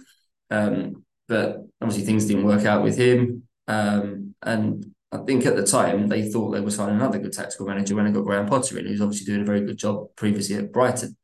Um, 0.50 1.04
but 1.28 1.58
obviously 1.80 2.04
things 2.04 2.26
didn't 2.26 2.44
work 2.44 2.64
out 2.64 2.82
with 2.82 2.98
him. 2.98 3.44
Um, 3.68 4.34
and 4.42 4.84
I 5.12 5.18
think 5.18 5.46
at 5.46 5.54
the 5.54 5.64
time 5.64 6.08
they 6.08 6.28
thought 6.28 6.50
they 6.50 6.60
were 6.60 6.72
signing 6.72 6.96
another 6.96 7.20
good 7.20 7.32
tactical 7.32 7.66
manager 7.66 7.94
when 7.94 8.04
they 8.04 8.10
got 8.10 8.24
Graham 8.24 8.46
Potter 8.46 8.78
in, 8.78 8.86
who's 8.86 9.00
obviously 9.00 9.26
doing 9.26 9.42
a 9.42 9.46
very 9.46 9.60
good 9.64 9.78
job 9.78 10.08
previously 10.16 10.56
at 10.56 10.72
Brighton. 10.72 11.16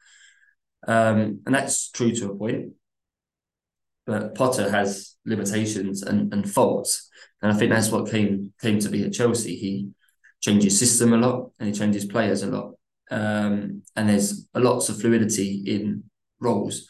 Um, 0.87 1.41
and 1.45 1.55
that's 1.55 1.91
true 1.91 2.15
to 2.15 2.31
a 2.31 2.37
point. 2.37 2.73
But 4.07 4.37
Potter 4.37 4.71
has 4.71 5.17
limitations 5.27 6.03
and, 6.03 6.33
and 6.33 6.49
faults. 6.49 7.11
And 7.43 7.51
I 7.51 7.57
think 7.57 7.73
that's 7.73 7.91
what 7.91 8.11
came 8.11 8.53
came 8.61 8.79
to 8.79 8.89
be 8.89 9.05
at 9.05 9.13
Chelsea. 9.13 9.57
He 9.57 9.89
changes 10.41 10.79
system 10.79 11.13
a 11.13 11.17
lot 11.17 11.51
and 11.59 11.69
he 11.69 11.75
changes 11.75 12.05
players 12.05 12.45
a 12.45 12.47
lot 12.47 12.78
um, 13.11 13.83
and 13.97 14.09
there's 14.09 14.49
lots 14.55 14.89
of 14.89 15.01
fluidity 15.01 15.63
in 15.67 16.05
roles. 16.41 16.89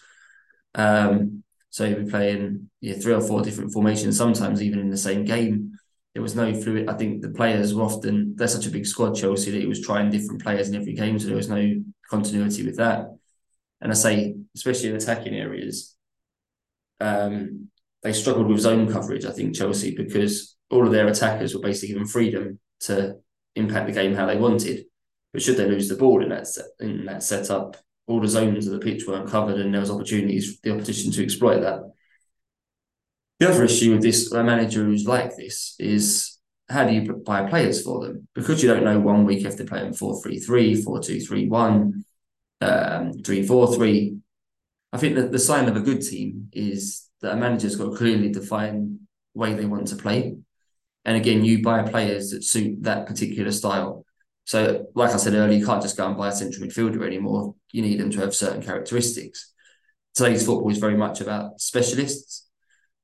Um, 0.74 1.42
so 1.70 1.84
you'll 1.84 2.04
be 2.04 2.10
playing 2.10 2.70
yeah, 2.80 2.94
three 2.94 3.14
or 3.14 3.20
four 3.20 3.42
different 3.42 3.72
formations, 3.72 4.16
sometimes 4.16 4.62
even 4.62 4.78
in 4.78 4.90
the 4.90 4.96
same 4.96 5.24
game. 5.24 5.72
There 6.14 6.22
was 6.22 6.34
no 6.34 6.52
fluid. 6.54 6.88
I 6.88 6.94
think 6.94 7.22
the 7.22 7.30
players 7.30 7.74
were 7.74 7.84
often 7.84 8.34
they're 8.36 8.48
such 8.48 8.66
a 8.66 8.70
big 8.70 8.86
squad, 8.86 9.14
Chelsea, 9.14 9.50
that 9.52 9.60
he 9.60 9.66
was 9.66 9.82
trying 9.82 10.10
different 10.10 10.42
players 10.42 10.68
in 10.68 10.74
every 10.74 10.94
game, 10.94 11.18
so 11.18 11.26
there 11.26 11.36
was 11.36 11.48
no 11.48 11.74
continuity 12.10 12.64
with 12.64 12.76
that. 12.78 13.06
And 13.80 13.92
I 13.92 13.94
say, 13.94 14.34
especially 14.56 14.88
in 14.88 14.96
attacking 14.96 15.34
areas, 15.34 15.94
um, 17.00 17.68
they 18.02 18.12
struggled 18.12 18.48
with 18.48 18.60
zone 18.60 18.90
coverage. 18.90 19.24
I 19.24 19.30
think 19.30 19.54
Chelsea 19.54 19.94
because 19.94 20.56
all 20.70 20.86
of 20.86 20.92
their 20.92 21.06
attackers 21.06 21.54
were 21.54 21.60
basically 21.60 21.94
given 21.94 22.06
freedom 22.06 22.58
to 22.80 23.16
impact 23.54 23.86
the 23.86 23.92
game 23.92 24.14
how 24.14 24.26
they 24.26 24.36
wanted. 24.36 24.84
But 25.32 25.42
should 25.42 25.56
they 25.56 25.66
lose 25.66 25.88
the 25.88 25.96
ball 25.96 26.22
in 26.22 26.30
that 26.30 26.46
set, 26.46 26.66
in 26.80 27.04
that 27.06 27.22
setup, 27.22 27.76
all 28.06 28.20
the 28.20 28.28
zones 28.28 28.66
of 28.66 28.72
the 28.72 28.78
pitch 28.78 29.06
weren't 29.06 29.28
covered, 29.28 29.60
and 29.60 29.72
there 29.72 29.80
was 29.80 29.90
opportunities 29.90 30.54
for 30.54 30.60
the 30.62 30.74
opposition 30.74 31.12
to 31.12 31.22
exploit 31.22 31.60
that. 31.60 31.80
The 33.38 33.50
other 33.50 33.64
issue 33.64 33.92
with 33.92 34.02
this 34.02 34.32
a 34.32 34.42
manager 34.42 34.84
who's 34.84 35.06
like 35.06 35.36
this 35.36 35.76
is 35.78 36.38
how 36.68 36.84
do 36.84 36.92
you 36.92 37.12
buy 37.24 37.48
players 37.48 37.82
for 37.82 38.04
them? 38.04 38.28
Because 38.34 38.62
you 38.62 38.68
don't 38.68 38.84
know 38.84 38.98
one 38.98 39.24
week 39.24 39.44
if 39.44 39.56
they're 39.56 39.66
playing 39.66 39.92
4 39.92 40.22
3 40.22 40.38
3, 40.38 40.82
4 40.82 41.00
2 41.00 41.20
3 41.20 41.48
1, 41.48 42.04
um, 42.60 43.12
3 43.12 43.46
4 43.46 43.74
3. 43.74 44.16
I 44.92 44.98
think 44.98 45.16
that 45.16 45.32
the 45.32 45.38
sign 45.38 45.68
of 45.68 45.76
a 45.76 45.80
good 45.80 46.02
team 46.02 46.48
is 46.52 47.08
that 47.20 47.34
a 47.34 47.36
manager's 47.36 47.76
got 47.76 47.92
a 47.92 47.96
clearly 47.96 48.30
defined 48.30 49.00
way 49.34 49.54
they 49.54 49.66
want 49.66 49.88
to 49.88 49.96
play. 49.96 50.36
And 51.04 51.16
again, 51.16 51.44
you 51.44 51.62
buy 51.62 51.82
players 51.82 52.30
that 52.30 52.44
suit 52.44 52.82
that 52.82 53.06
particular 53.06 53.52
style. 53.52 54.04
So, 54.48 54.86
like 54.94 55.10
I 55.10 55.18
said 55.18 55.34
earlier, 55.34 55.58
you 55.58 55.66
can't 55.66 55.82
just 55.82 55.98
go 55.98 56.06
and 56.06 56.16
buy 56.16 56.28
a 56.28 56.32
central 56.32 56.66
midfielder 56.66 57.06
anymore. 57.06 57.54
You 57.70 57.82
need 57.82 58.00
them 58.00 58.10
to 58.12 58.20
have 58.20 58.34
certain 58.34 58.62
characteristics. 58.62 59.52
Today's 60.14 60.46
football 60.46 60.70
is 60.70 60.78
very 60.78 60.96
much 60.96 61.20
about 61.20 61.60
specialists. 61.60 62.48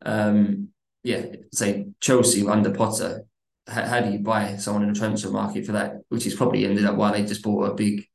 Um, 0.06 0.68
yeah, 1.02 1.26
say 1.52 1.88
Chelsea 2.00 2.48
under 2.48 2.70
Potter. 2.70 3.24
How, 3.66 3.84
how 3.84 4.00
do 4.00 4.10
you 4.10 4.20
buy 4.20 4.56
someone 4.56 4.84
in 4.84 4.92
the 4.94 4.98
transfer 4.98 5.28
market 5.28 5.66
for 5.66 5.72
that? 5.72 5.96
Which 6.08 6.24
is 6.24 6.34
probably 6.34 6.64
ended 6.64 6.86
up 6.86 6.96
why 6.96 7.12
they 7.12 7.26
just 7.26 7.42
bought 7.42 7.70
a 7.70 7.74
big. 7.74 8.06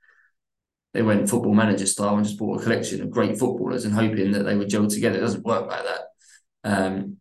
They 0.96 1.04
went 1.04 1.30
football 1.30 1.54
manager 1.54 1.86
style 1.86 2.16
and 2.16 2.26
just 2.26 2.40
bought 2.40 2.60
a 2.60 2.64
collection 2.64 3.00
of 3.04 3.12
great 3.12 3.38
footballers 3.38 3.86
and 3.86 3.94
hoping 3.94 4.32
that 4.32 4.42
they 4.42 4.56
would 4.56 4.70
gel 4.70 4.88
together. 4.88 5.20
It 5.20 5.22
doesn't 5.22 5.46
work 5.46 5.68
like 5.68 5.84
that. 5.84 6.02
Um, 6.64 7.18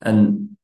and 0.00 0.56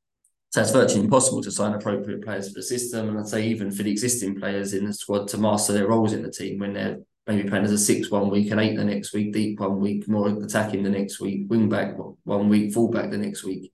so 0.55 0.61
it's 0.61 0.71
virtually 0.71 1.03
impossible 1.03 1.43
to 1.43 1.51
sign 1.51 1.75
appropriate 1.75 2.23
players 2.23 2.47
for 2.47 2.55
the 2.55 2.63
system. 2.63 3.09
And 3.09 3.19
I'd 3.19 3.27
say 3.27 3.45
even 3.49 3.73
for 3.73 3.83
the 3.83 3.91
existing 3.91 4.39
players 4.39 4.73
in 4.73 4.85
the 4.85 4.93
squad 4.93 5.27
to 5.31 5.39
master 5.39 5.73
their 5.73 5.89
roles 5.89 6.13
in 6.13 6.23
the 6.23 6.31
team 6.31 6.61
when 6.61 6.75
they're 6.75 6.99
maybe 7.27 7.49
playing 7.49 7.65
as 7.65 7.73
a 7.73 7.77
six 7.79 8.09
one 8.09 8.31
week 8.31 8.53
and 8.53 8.61
eight 8.61 8.77
the 8.77 8.85
next 8.85 9.13
week, 9.13 9.33
deep 9.33 9.59
one 9.59 9.81
week, 9.81 10.07
more 10.07 10.29
attacking 10.29 10.85
the 10.85 10.91
next 10.91 11.19
week, 11.19 11.51
wing 11.51 11.69
back 11.69 11.97
one 12.23 12.49
week, 12.49 12.73
full 12.73 12.89
back 12.89 13.11
the 13.11 13.19
next 13.19 13.43
week. 13.43 13.73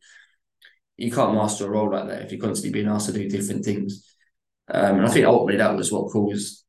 You 0.97 1.13
can't 1.13 1.35
master 1.35 1.67
a 1.67 1.69
role 1.69 1.93
like 1.93 2.09
that 2.09 2.23
if 2.23 2.33
you're 2.33 2.41
constantly 2.41 2.81
being 2.81 2.91
asked 2.91 3.09
to 3.09 3.13
do 3.13 3.29
different 3.29 3.63
things. 3.63 4.15
Um, 4.73 5.01
and 5.01 5.07
I 5.07 5.11
think 5.11 5.27
ultimately 5.27 5.59
that 5.59 5.77
was 5.77 5.93
what 5.93 6.11
caused 6.11 6.65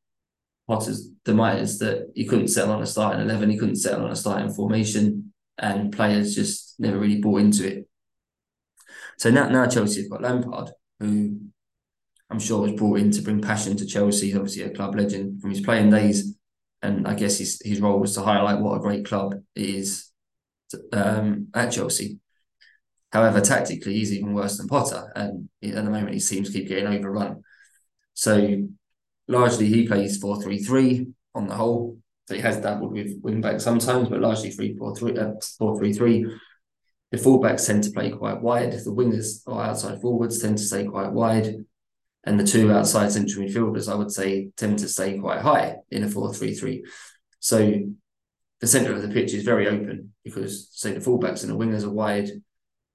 Potter's 0.68 1.08
demise 1.24 1.78
that 1.78 2.12
he 2.14 2.26
couldn't 2.26 2.48
settle 2.48 2.74
on 2.74 2.82
a 2.82 2.86
starting 2.86 3.22
11, 3.22 3.48
he 3.48 3.56
couldn't 3.56 3.76
settle 3.76 4.04
on 4.04 4.10
a 4.10 4.16
starting 4.16 4.52
formation, 4.52 5.32
and 5.56 5.90
players 5.90 6.34
just 6.34 6.78
never 6.78 6.98
really 6.98 7.22
bought 7.22 7.40
into 7.40 7.66
it. 7.66 7.88
So 9.22 9.30
now, 9.30 9.48
now 9.48 9.68
Chelsea 9.68 10.02
have 10.02 10.10
got 10.10 10.22
Lampard, 10.22 10.72
who 10.98 11.38
I'm 12.28 12.40
sure 12.40 12.62
was 12.62 12.72
brought 12.72 12.98
in 12.98 13.12
to 13.12 13.22
bring 13.22 13.40
passion 13.40 13.76
to 13.76 13.86
Chelsea. 13.86 14.26
He's 14.26 14.34
obviously 14.34 14.64
a 14.64 14.70
club 14.70 14.96
legend 14.96 15.40
from 15.40 15.50
his 15.50 15.60
playing 15.60 15.90
days, 15.90 16.36
and 16.82 17.06
I 17.06 17.14
guess 17.14 17.38
his 17.38 17.62
his 17.64 17.80
role 17.80 18.00
was 18.00 18.16
to 18.16 18.22
highlight 18.22 18.58
what 18.58 18.74
a 18.74 18.80
great 18.80 19.04
club 19.04 19.34
it 19.54 19.64
is 19.64 20.10
um, 20.92 21.46
at 21.54 21.70
Chelsea. 21.70 22.18
However, 23.12 23.40
tactically, 23.40 23.94
he's 23.94 24.12
even 24.12 24.34
worse 24.34 24.56
than 24.56 24.66
Potter, 24.66 25.12
and 25.14 25.48
at 25.62 25.84
the 25.84 25.84
moment 25.84 26.14
he 26.14 26.18
seems 26.18 26.48
to 26.48 26.58
keep 26.58 26.66
getting 26.66 26.88
overrun. 26.88 27.44
So 28.14 28.66
largely, 29.28 29.66
he 29.66 29.86
plays 29.86 30.18
four 30.18 30.42
three 30.42 30.58
three 30.58 31.06
on 31.32 31.46
the 31.46 31.54
whole. 31.54 31.96
So 32.26 32.34
he 32.34 32.40
has 32.40 32.56
dabbled 32.56 32.90
with 32.90 33.20
wing 33.22 33.40
back 33.40 33.60
sometimes, 33.60 34.08
but 34.08 34.18
largely 34.18 34.50
three 34.50 34.76
four 34.76 34.96
three 34.96 35.16
uh, 35.16 35.34
four 35.60 35.78
three 35.78 35.92
three 35.92 36.26
the 37.12 37.18
fullbacks 37.18 37.66
tend 37.66 37.84
to 37.84 37.90
play 37.90 38.10
quite 38.10 38.40
wide. 38.40 38.72
The 38.72 38.90
wingers 38.90 39.42
or 39.46 39.62
outside 39.62 40.00
forwards 40.00 40.40
tend 40.40 40.56
to 40.58 40.64
stay 40.64 40.86
quite 40.86 41.12
wide. 41.12 41.66
And 42.24 42.40
the 42.40 42.44
two 42.44 42.72
outside 42.72 43.12
central 43.12 43.44
midfielders, 43.44 43.90
I 43.90 43.94
would 43.94 44.10
say, 44.10 44.50
tend 44.56 44.78
to 44.78 44.88
stay 44.88 45.18
quite 45.18 45.42
high 45.42 45.76
in 45.90 46.04
a 46.04 46.08
4 46.08 46.32
3 46.32 46.54
3. 46.54 46.84
So 47.40 47.80
the 48.60 48.66
centre 48.66 48.94
of 48.94 49.02
the 49.02 49.08
pitch 49.08 49.34
is 49.34 49.44
very 49.44 49.68
open 49.68 50.14
because, 50.24 50.68
say, 50.72 50.92
the 50.92 51.00
fullbacks 51.00 51.42
and 51.42 51.52
the 51.52 51.56
wingers 51.56 51.84
are 51.84 51.90
wide. 51.90 52.30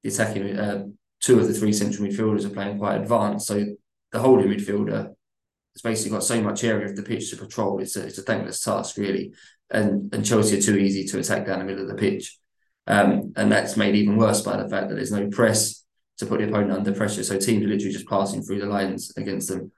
The 0.01 0.09
attacking 0.09 0.57
uh, 0.57 0.85
two 1.21 1.39
of 1.39 1.47
the 1.47 1.53
three 1.53 1.73
central 1.73 2.07
midfielders 2.07 2.45
are 2.45 2.53
playing 2.53 2.79
quite 2.79 2.99
advanced. 2.99 3.45
So 3.45 3.65
the 4.11 4.19
holding 4.19 4.47
midfielder 4.47 5.13
has 5.75 5.81
basically 5.83 6.11
got 6.11 6.23
so 6.23 6.41
much 6.41 6.63
area 6.63 6.87
of 6.87 6.95
the 6.95 7.03
pitch 7.03 7.29
to 7.29 7.37
patrol. 7.37 7.79
It's 7.79 7.95
a, 7.95 8.07
it's 8.07 8.17
a 8.17 8.23
thankless 8.23 8.63
task, 8.63 8.97
really. 8.97 9.33
And, 9.69 10.11
and 10.11 10.25
Chelsea 10.25 10.57
are 10.57 10.61
too 10.61 10.77
easy 10.77 11.05
to 11.05 11.19
attack 11.19 11.45
down 11.45 11.59
the 11.59 11.65
middle 11.65 11.83
of 11.83 11.89
the 11.89 12.01
pitch. 12.01 12.39
Um, 12.87 13.33
and 13.35 13.51
that's 13.51 13.75
made 13.75 13.95
even 13.95 14.17
worse 14.17 14.41
by 14.41 14.61
the 14.61 14.69
fact 14.69 14.89
that 14.89 14.95
there's 14.95 15.11
no 15.11 15.27
press 15.27 15.83
to 16.19 16.25
put 16.25 16.39
the 16.39 16.47
opponent 16.47 16.71
under 16.71 16.93
pressure. 16.93 17.23
So 17.23 17.37
teams 17.37 17.63
are 17.63 17.67
literally 17.67 17.93
just 17.93 18.07
passing 18.07 18.41
through 18.41 18.59
the 18.59 18.65
lines 18.65 19.15
against 19.17 19.49
them. 19.49 19.71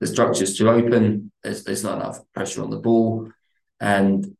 The 0.00 0.06
structure's 0.06 0.58
too 0.58 0.68
open. 0.68 1.30
There's, 1.42 1.64
there's 1.64 1.84
not 1.84 1.98
enough 1.98 2.18
pressure 2.34 2.62
on 2.62 2.70
the 2.70 2.78
ball. 2.78 3.30
And 3.80 4.36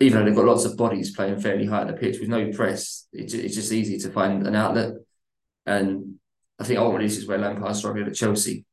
even 0.00 0.18
though 0.18 0.24
they've 0.24 0.34
got 0.34 0.46
lots 0.46 0.64
of 0.64 0.78
bodies 0.78 1.14
playing 1.14 1.40
fairly 1.40 1.66
high 1.66 1.82
at 1.82 1.88
the 1.88 1.92
pitch 1.92 2.18
with 2.18 2.30
no 2.30 2.50
press, 2.50 3.06
it's, 3.12 3.34
it's 3.34 3.54
just 3.54 3.72
easy 3.72 3.98
to 3.98 4.10
find 4.10 4.46
an 4.46 4.56
outlet. 4.56 4.94
And 5.66 6.14
I 6.58 6.64
think 6.64 6.78
ultimately 6.78 7.08
this 7.08 7.18
is 7.18 7.26
where 7.26 7.38
Lampard 7.38 7.76
struggled 7.76 8.08
at 8.08 8.14
Chelsea. 8.14 8.64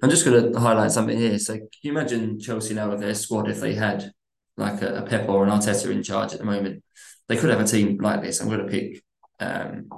I'm 0.00 0.10
just 0.10 0.24
going 0.24 0.52
to 0.52 0.60
highlight 0.60 0.92
something 0.92 1.18
here. 1.18 1.38
So, 1.40 1.54
can 1.54 1.68
you 1.82 1.90
imagine 1.90 2.38
Chelsea 2.38 2.74
now 2.74 2.88
with 2.88 3.00
their 3.00 3.14
squad 3.14 3.50
if 3.50 3.60
they 3.60 3.74
had 3.74 4.12
like 4.58 4.82
a, 4.82 4.98
a 4.98 5.02
Pep 5.02 5.28
or 5.28 5.44
an 5.44 5.50
Arteta 5.50 5.90
in 5.90 6.02
charge 6.02 6.32
at 6.32 6.38
the 6.38 6.44
moment? 6.44 6.82
They 7.28 7.36
could 7.36 7.50
have 7.50 7.60
a 7.60 7.64
team 7.64 7.98
like 7.98 8.22
this. 8.22 8.40
I'm 8.40 8.48
going 8.48 8.60
to 8.60 8.66
pick 8.66 9.02
um, 9.40 9.88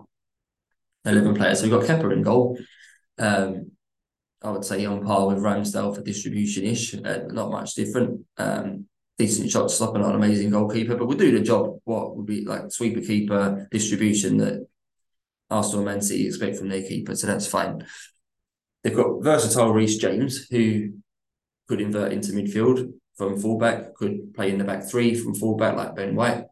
11 1.04 1.34
players. 1.34 1.60
So, 1.60 1.68
we've 1.68 1.72
got 1.72 1.88
Kepa 1.88 2.12
in 2.12 2.22
goal. 2.22 2.58
Um, 3.18 3.72
I 4.42 4.50
would 4.50 4.64
say 4.64 4.84
on 4.86 5.04
par 5.04 5.26
with 5.26 5.38
Ramsdale 5.38 5.94
for 5.94 6.02
distribution 6.02 6.64
ish, 6.64 6.94
uh, 6.94 7.20
not 7.28 7.50
much 7.50 7.74
different. 7.74 8.24
Um, 8.38 8.86
decent 9.18 9.50
shot 9.50 9.70
stopper, 9.70 9.98
not 9.98 10.10
an 10.10 10.16
amazing 10.16 10.50
goalkeeper, 10.50 10.96
but 10.96 11.06
would 11.06 11.18
do 11.18 11.36
the 11.36 11.44
job. 11.44 11.78
What 11.84 12.16
would 12.16 12.24
be 12.24 12.44
like 12.44 12.72
sweeper 12.72 13.02
keeper 13.02 13.68
distribution 13.70 14.38
that 14.38 14.66
Arsenal 15.50 15.80
and 15.80 15.86
Man 15.86 16.00
City 16.00 16.26
expect 16.26 16.56
from 16.56 16.70
their 16.70 16.82
keeper, 16.82 17.14
so 17.14 17.26
that's 17.26 17.46
fine. 17.46 17.86
They've 18.82 18.96
got 18.96 19.22
versatile 19.22 19.74
Reece 19.74 19.98
James, 19.98 20.46
who 20.50 20.94
could 21.68 21.82
invert 21.82 22.12
into 22.12 22.32
midfield 22.32 22.92
from 23.20 23.38
fullback, 23.38 23.94
could 23.94 24.32
play 24.32 24.50
in 24.50 24.56
the 24.56 24.64
back 24.64 24.82
three 24.82 25.14
from 25.14 25.34
fullback 25.34 25.76
like 25.76 25.94
Ben 25.94 26.16
White. 26.16 26.44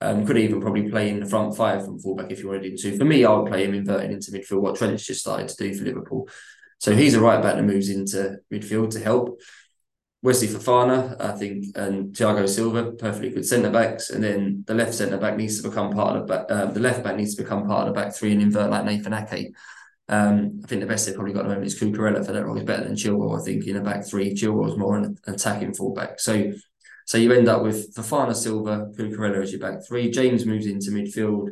Um, 0.00 0.24
could 0.24 0.38
even 0.38 0.60
probably 0.60 0.88
play 0.88 1.08
in 1.08 1.18
the 1.18 1.26
front 1.26 1.56
five 1.56 1.84
from 1.84 1.98
fullback 1.98 2.30
if 2.30 2.38
you 2.38 2.48
wanted 2.48 2.76
to. 2.76 2.96
For 2.96 3.04
me, 3.04 3.24
I 3.24 3.32
would 3.32 3.50
play 3.50 3.64
him 3.64 3.74
inverted 3.74 4.12
into 4.12 4.30
midfield, 4.30 4.60
what 4.60 4.76
Trent's 4.76 5.04
just 5.04 5.22
started 5.22 5.48
to 5.48 5.56
do 5.56 5.74
for 5.74 5.84
Liverpool. 5.84 6.28
So 6.78 6.94
he's 6.94 7.14
a 7.14 7.20
right 7.20 7.42
back 7.42 7.56
that 7.56 7.64
moves 7.64 7.88
into 7.88 8.36
midfield 8.52 8.90
to 8.90 9.00
help. 9.00 9.40
Wesley 10.22 10.46
Fofana, 10.46 11.20
I 11.20 11.32
think, 11.32 11.66
and 11.74 12.14
Thiago 12.14 12.48
Silva, 12.48 12.92
perfectly 12.92 13.30
good 13.30 13.44
centre 13.44 13.70
backs, 13.70 14.10
and 14.10 14.22
then 14.22 14.62
the 14.68 14.74
left 14.74 14.94
centre 14.94 15.18
back 15.18 15.36
needs 15.36 15.60
to 15.60 15.68
become 15.68 15.92
part 15.92 16.16
of 16.16 16.28
the 16.28 16.32
back. 16.32 16.46
Uh, 16.48 16.66
the 16.66 16.80
left 16.80 17.02
back 17.02 17.16
needs 17.16 17.34
to 17.34 17.42
become 17.42 17.66
part 17.66 17.88
of 17.88 17.94
the 17.94 18.00
back 18.00 18.14
three 18.14 18.30
and 18.30 18.40
invert 18.40 18.70
like 18.70 18.84
Nathan 18.84 19.14
Ake. 19.14 19.52
Um, 20.08 20.60
I 20.62 20.66
think 20.66 20.82
the 20.82 20.86
best 20.86 21.06
they've 21.06 21.14
probably 21.14 21.32
got 21.32 21.40
at 21.40 21.48
the 21.48 21.54
moment 21.54 21.66
is 21.66 21.80
Cucurella 21.80 22.24
for 22.24 22.32
that 22.32 22.44
role. 22.44 22.56
He's 22.56 22.64
better 22.64 22.84
than 22.84 22.94
Chilwell, 22.94 23.40
I 23.40 23.44
think, 23.44 23.66
in 23.66 23.76
a 23.76 23.80
back 23.80 24.06
three. 24.06 24.34
Chilwell's 24.34 24.76
more 24.76 24.98
an 24.98 25.16
attacking 25.26 25.74
fullback. 25.74 26.20
So, 26.20 26.52
so 27.06 27.18
you 27.18 27.32
end 27.32 27.48
up 27.48 27.62
with 27.62 27.94
Fofana, 27.94 28.34
Silva, 28.34 28.90
Cucurella 28.96 29.42
as 29.42 29.52
your 29.52 29.60
back 29.60 29.86
three. 29.86 30.10
James 30.10 30.44
moves 30.44 30.66
into 30.66 30.90
midfield 30.90 31.48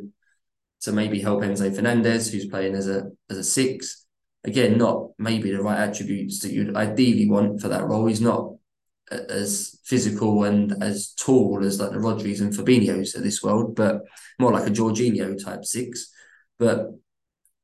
to 0.81 0.91
maybe 0.91 1.19
help 1.19 1.41
Enzo 1.41 1.73
Fernandez, 1.73 2.31
who's 2.31 2.45
playing 2.45 2.75
as 2.75 2.87
a 2.87 3.11
as 3.29 3.37
a 3.37 3.43
six. 3.43 4.05
Again, 4.43 4.77
not 4.77 5.11
maybe 5.17 5.51
the 5.51 5.63
right 5.63 5.79
attributes 5.79 6.39
that 6.41 6.51
you'd 6.51 6.75
ideally 6.75 7.29
want 7.29 7.61
for 7.61 7.69
that 7.69 7.85
role. 7.85 8.05
He's 8.05 8.21
not 8.21 8.53
as 9.11 9.79
physical 9.83 10.43
and 10.43 10.83
as 10.83 11.13
tall 11.17 11.63
as 11.63 11.79
like 11.79 11.91
the 11.91 11.97
Rodris 11.97 12.41
and 12.41 12.53
Fabinho's 12.53 13.15
of 13.15 13.23
this 13.23 13.41
world, 13.41 13.75
but 13.75 14.01
more 14.39 14.51
like 14.51 14.67
a 14.67 14.71
Jorginho 14.71 15.41
type 15.43 15.65
six. 15.65 16.11
But 16.59 16.79
I 16.79 16.89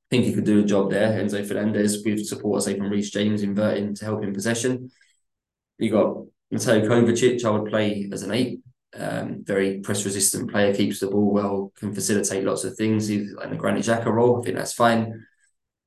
think 0.10 0.26
he 0.26 0.34
could 0.34 0.46
do 0.46 0.60
a 0.60 0.64
job 0.64 0.90
there. 0.90 1.22
Enzo 1.22 1.46
Fernandez 1.46 2.04
with 2.04 2.26
support, 2.26 2.64
say, 2.64 2.78
from 2.78 2.90
Reece 2.90 3.12
James 3.12 3.44
inverting 3.44 3.96
to 3.96 4.06
help 4.06 4.24
in 4.24 4.34
possession. 4.34 4.92
You 5.78 5.92
got 5.92 6.18
Mateo 6.52 6.88
Kovacic, 6.88 7.46
I 7.46 7.50
would 7.52 7.70
play 7.70 8.10
as 8.12 8.24
an 8.24 8.32
eight. 8.32 8.62
Um, 8.98 9.44
very 9.44 9.82
press 9.82 10.04
resistant 10.04 10.50
player, 10.50 10.74
keeps 10.74 11.00
the 11.00 11.08
ball 11.08 11.32
well, 11.32 11.72
can 11.76 11.94
facilitate 11.94 12.44
lots 12.44 12.64
of 12.64 12.76
things. 12.76 13.08
He's 13.08 13.32
in 13.32 13.50
the 13.52 13.56
Granit 13.56 13.86
Xhaka 13.86 14.08
role. 14.08 14.40
I 14.40 14.44
think 14.44 14.56
that's 14.56 14.74
fine. 14.74 15.26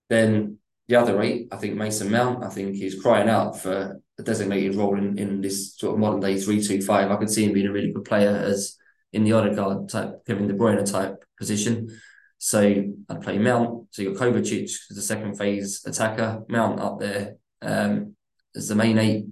Then 0.09 0.59
the 0.87 0.97
other 0.97 1.21
eight, 1.21 1.49
I 1.51 1.57
think 1.57 1.75
Mason 1.75 2.11
Mount, 2.13 2.45
I 2.45 2.49
think 2.49 2.77
he's 2.77 3.01
crying 3.01 3.29
out 3.29 3.59
for 3.59 4.01
a 4.19 4.23
designated 4.23 4.77
role 4.77 4.97
in, 4.97 5.19
in 5.19 5.41
this 5.41 5.75
sort 5.75 5.95
of 5.95 5.99
modern 5.99 6.21
day 6.21 6.39
three 6.39 6.63
two 6.63 6.81
five. 6.81 7.11
I 7.11 7.17
could 7.17 7.31
see 7.31 7.45
him 7.45 7.53
being 7.53 7.67
a 7.67 7.73
really 7.73 7.93
good 7.93 8.05
player 8.05 8.31
as 8.31 8.79
in 9.13 9.25
the 9.25 9.33
Odegaard 9.33 9.89
type, 9.89 10.25
Kevin 10.25 10.47
De 10.47 10.55
Bruyne 10.55 10.89
type 10.89 11.25
position. 11.39 11.89
So 12.45 12.61
I'd 13.09 13.23
play 13.23 13.39
Mount. 13.39 13.87
So 13.91 14.03
you've 14.03 14.19
got 14.19 14.33
Kovacic 14.33 14.65
as 14.65 14.97
the 14.97 15.01
second 15.01 15.39
phase 15.39 15.85
attacker, 15.87 16.43
Mount 16.49 16.81
up 16.81 16.99
there 16.99 17.37
um, 17.63 18.17
as 18.57 18.67
the 18.67 18.75
main 18.75 18.99
eight. 18.99 19.27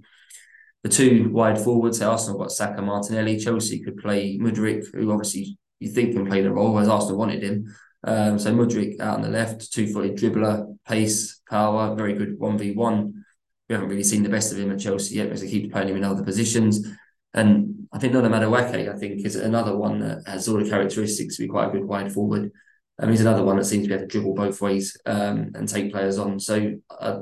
The 0.83 0.89
two 0.89 1.29
wide 1.29 1.59
forwards, 1.59 1.99
so 1.99 2.09
Arsenal 2.09 2.39
got 2.39 2.51
Saka, 2.51 2.81
Martinelli. 2.81 3.37
Chelsea 3.37 3.83
could 3.83 3.97
play 3.97 4.39
Mudryk, 4.39 4.85
who 4.93 5.11
obviously 5.11 5.57
you 5.79 5.89
think 5.89 6.13
can 6.13 6.25
play 6.25 6.41
the 6.41 6.53
role 6.53 6.79
as 6.79 6.87
Arsenal 6.87 7.17
wanted 7.17 7.43
him. 7.43 7.75
Um, 8.05 8.39
so 8.39 8.53
Mudryk 8.53 8.99
out 9.01 9.15
on 9.15 9.21
the 9.21 9.29
left, 9.29 9.73
two-footed 9.73 10.17
dribbler, 10.17 10.77
pace, 10.87 11.41
power, 11.49 11.93
very 11.95 12.13
good 12.13 12.39
one 12.39 12.57
v 12.57 12.71
one 12.71 13.25
we 13.71 13.75
haven't 13.75 13.89
really 13.89 14.03
seen 14.03 14.21
the 14.21 14.27
best 14.27 14.51
of 14.51 14.59
him 14.59 14.69
at 14.69 14.79
Chelsea 14.79 15.15
yet 15.15 15.25
because 15.25 15.39
they 15.39 15.49
keep 15.49 15.71
playing 15.71 15.87
him 15.87 15.95
in 15.95 16.03
other 16.03 16.23
positions. 16.23 16.85
And 17.33 17.87
I 17.93 17.99
think 17.99 18.11
Noni 18.11 18.27
Madueke, 18.27 18.93
I 18.93 18.97
think, 18.97 19.25
is 19.25 19.37
another 19.37 19.77
one 19.77 19.99
that 19.99 20.27
has 20.27 20.49
all 20.49 20.57
the 20.61 20.69
characteristics 20.69 21.37
to 21.37 21.43
be 21.43 21.47
quite 21.47 21.69
a 21.69 21.71
good 21.71 21.85
wide 21.85 22.11
forward. 22.11 22.51
Um, 22.99 23.09
he's 23.09 23.21
another 23.21 23.43
one 23.43 23.57
that 23.57 23.65
seems 23.65 23.83
to 23.83 23.87
be 23.87 23.93
able 23.93 24.03
to 24.03 24.07
dribble 24.07 24.35
both 24.35 24.61
ways 24.61 24.95
um, 25.05 25.51
and 25.55 25.67
take 25.67 25.91
players 25.91 26.17
on. 26.17 26.39
So 26.39 26.75
I 26.89 27.19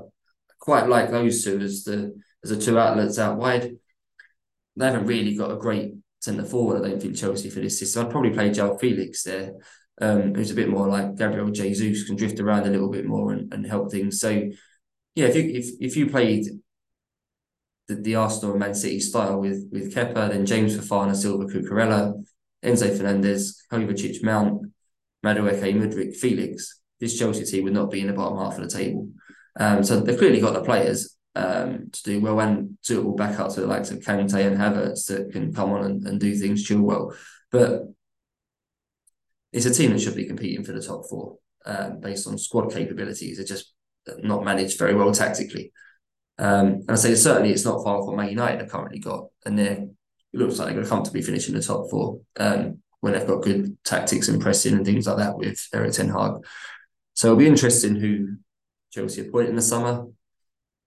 quite 0.60 0.88
like 0.88 1.10
those 1.10 1.44
two 1.44 1.60
as 1.60 1.84
the 1.84 2.20
as 2.44 2.50
the 2.50 2.60
two 2.60 2.78
outlets 2.78 3.20
out 3.20 3.38
wide. 3.38 3.78
They 4.76 4.86
haven't 4.86 5.08
really 5.08 5.36
got 5.36 5.52
a 5.52 5.58
great 5.58 5.94
centre 6.20 6.46
forward, 6.46 6.84
I 6.84 6.90
don't 6.90 7.02
think, 7.02 7.16
Chelsea 7.16 7.50
for 7.50 7.60
this 7.60 7.80
system. 7.80 8.06
I'd 8.06 8.12
probably 8.12 8.32
play 8.32 8.50
João 8.50 8.80
Felix 8.80 9.24
there, 9.24 9.54
um, 10.02 10.34
who's 10.34 10.52
a 10.52 10.56
bit 10.56 10.70
more 10.70 10.88
like 10.88 11.16
Gabriel 11.16 11.50
Jesus, 11.50 12.06
can 12.06 12.16
drift 12.16 12.40
around 12.40 12.68
a 12.68 12.70
little 12.70 12.90
bit 12.90 13.06
more 13.06 13.34
and, 13.34 13.54
and 13.54 13.66
help 13.66 13.92
things. 13.92 14.20
So 14.20 14.30
yeah, 15.16 15.26
if 15.26 15.36
you 15.36 15.44
if 15.44 15.70
if 15.80 15.98
you 15.98 16.08
played 16.08 16.46
the, 17.88 17.96
the 17.96 18.16
Arsenal 18.16 18.52
and 18.52 18.60
Man 18.60 18.74
City 18.74 19.00
style 19.00 19.40
with 19.40 19.68
with 19.72 19.94
Kepa, 19.94 20.30
then 20.30 20.46
James 20.46 20.78
Fofana, 20.78 21.16
Silva, 21.16 21.46
Cucurella, 21.46 22.14
Enzo 22.64 22.96
Fernandez, 22.96 23.66
Kovacic, 23.72 24.24
Mount, 24.24 24.72
Madueke, 25.26 25.74
Mudryk, 25.76 26.16
Felix, 26.16 26.82
this 27.00 27.18
Chelsea 27.18 27.46
team 27.46 27.64
would 27.64 27.74
not 27.74 27.92
be 27.92 28.02
in 28.02 28.08
the 28.08 28.14
bottom 28.14 28.38
half 28.38 28.58
of 28.58 28.70
the 28.70 28.78
table. 28.78 29.10
Um, 29.60 29.84
so 29.84 30.00
they've 30.00 30.18
clearly 30.18 30.42
got 30.42 30.54
the 30.54 30.64
players 30.64 31.18
um, 31.36 31.90
to 31.92 32.04
do 32.04 32.22
well 32.22 32.40
and 32.40 32.78
suitable 32.82 33.16
backup 33.16 33.54
to 33.54 33.62
the 33.62 33.68
likes 33.68 33.92
of 33.92 34.00
Kante 34.00 34.46
and 34.46 34.58
Havertz 34.58 35.06
that 35.08 35.32
can 35.32 35.54
come 35.54 35.72
on 35.72 35.86
and, 35.86 36.08
and 36.08 36.20
do 36.20 36.36
things 36.36 36.68
Chilwell. 36.68 37.16
But 37.52 37.84
it's 39.52 39.66
a 39.66 39.74
team 39.74 39.92
that 39.92 40.00
should 40.00 40.16
be 40.16 40.28
competing 40.28 40.64
for 40.64 40.74
the 40.74 40.82
top 40.82 41.06
four 41.10 41.38
um, 41.66 42.00
based 42.00 42.28
on 42.28 42.38
squad 42.38 42.72
capabilities. 42.72 43.38
They're 43.38 43.46
just 43.46 43.74
not 44.20 44.44
managed 44.44 44.78
very 44.78 44.96
well 44.96 45.12
tactically. 45.12 45.72
Um, 46.38 46.68
and 46.68 46.92
I 46.92 46.96
say 46.96 47.16
certainly 47.16 47.52
it's 47.52 47.66
not 47.66 47.84
far 47.84 48.04
from 48.04 48.16
Man 48.16 48.30
United 48.30 48.62
have 48.62 48.70
currently 48.70 49.00
got, 49.00 49.26
and 49.46 49.60
they 49.60 49.88
it 50.32 50.38
looks 50.38 50.58
like 50.58 50.68
they're 50.68 50.76
going 50.76 50.86
to 50.86 50.90
comfortably 50.90 51.22
finish 51.22 51.50
in 51.50 51.56
the 51.56 51.62
top 51.62 51.90
four 51.90 52.22
um, 52.40 52.80
when 53.01 53.13
they've 53.13 53.27
got 53.27 53.44
good 53.44 53.77
tactics 53.84 54.27
and 54.27 54.41
pressing 54.41 54.74
and 54.74 54.86
things 54.86 55.08
like 55.08 55.18
that 55.18 55.38
with 55.38 55.68
Erik 55.74 55.94
Ten 55.94 56.10
Hag. 56.10 56.34
So 57.13 57.27
it'll 57.27 57.38
be 57.38 57.48
interesting 57.48 57.96
who 57.96 58.38
Chelsea 58.91 59.27
appoint 59.27 59.50
in 59.50 59.56
the 59.56 59.62
summer. 59.62 60.06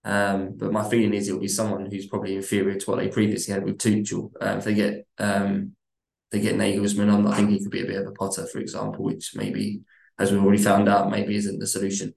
Um, 0.05 0.57
but 0.57 0.73
my 0.73 0.89
feeling 0.89 1.15
is 1.15 1.29
it'll 1.29 1.41
be 1.41 1.49
someone 1.49 1.87
who's 1.87 2.07
probably 2.07 2.35
inferior 2.35 2.79
to 2.79 2.91
what 2.91 2.99
they 2.99 3.09
previously 3.09 3.55
had 3.55 3.65
with 3.65 3.79
Tuchel. 3.79 4.33
Um, 4.41 4.59
if 4.59 4.65
they 4.65 4.75
get 4.75 5.07
um, 5.19 5.77
they 6.31 6.41
get 6.41 6.57
Nagelsmann 6.57 7.31
I 7.31 7.37
think 7.37 7.51
he 7.51 7.61
could 7.61 7.71
be 7.71 7.83
a 7.83 7.87
bit 7.87 8.01
of 8.01 8.07
a 8.07 8.13
Potter, 8.13 8.47
for 8.47 8.59
example, 8.59 9.05
which 9.05 9.37
maybe, 9.37 9.83
as 10.19 10.33
we've 10.33 10.43
already 10.43 10.63
found 10.63 10.89
out, 10.89 11.11
maybe 11.11 11.37
isn't 11.37 11.59
the 11.59 11.67
solution 11.67 12.15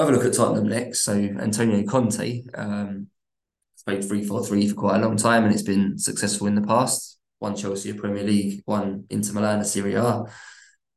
have 0.00 0.08
a 0.08 0.12
look 0.12 0.24
at 0.24 0.34
Tottenham 0.34 0.68
next. 0.68 1.00
So 1.00 1.12
Antonio 1.12 1.84
Conte 1.84 2.44
um, 2.54 3.08
played 3.84 4.04
3 4.04 4.24
4 4.24 4.44
3 4.44 4.68
for 4.68 4.74
quite 4.74 4.96
a 4.96 5.06
long 5.06 5.16
time 5.16 5.44
and 5.44 5.52
it's 5.52 5.62
been 5.62 5.98
successful 5.98 6.46
in 6.46 6.54
the 6.54 6.62
past. 6.62 7.17
One 7.38 7.56
Chelsea 7.56 7.90
a 7.90 7.94
Premier 7.94 8.24
League, 8.24 8.62
one 8.64 9.04
Inter 9.10 9.32
Milan 9.32 9.60
a 9.60 9.64
Serie 9.64 9.94
A. 9.94 10.24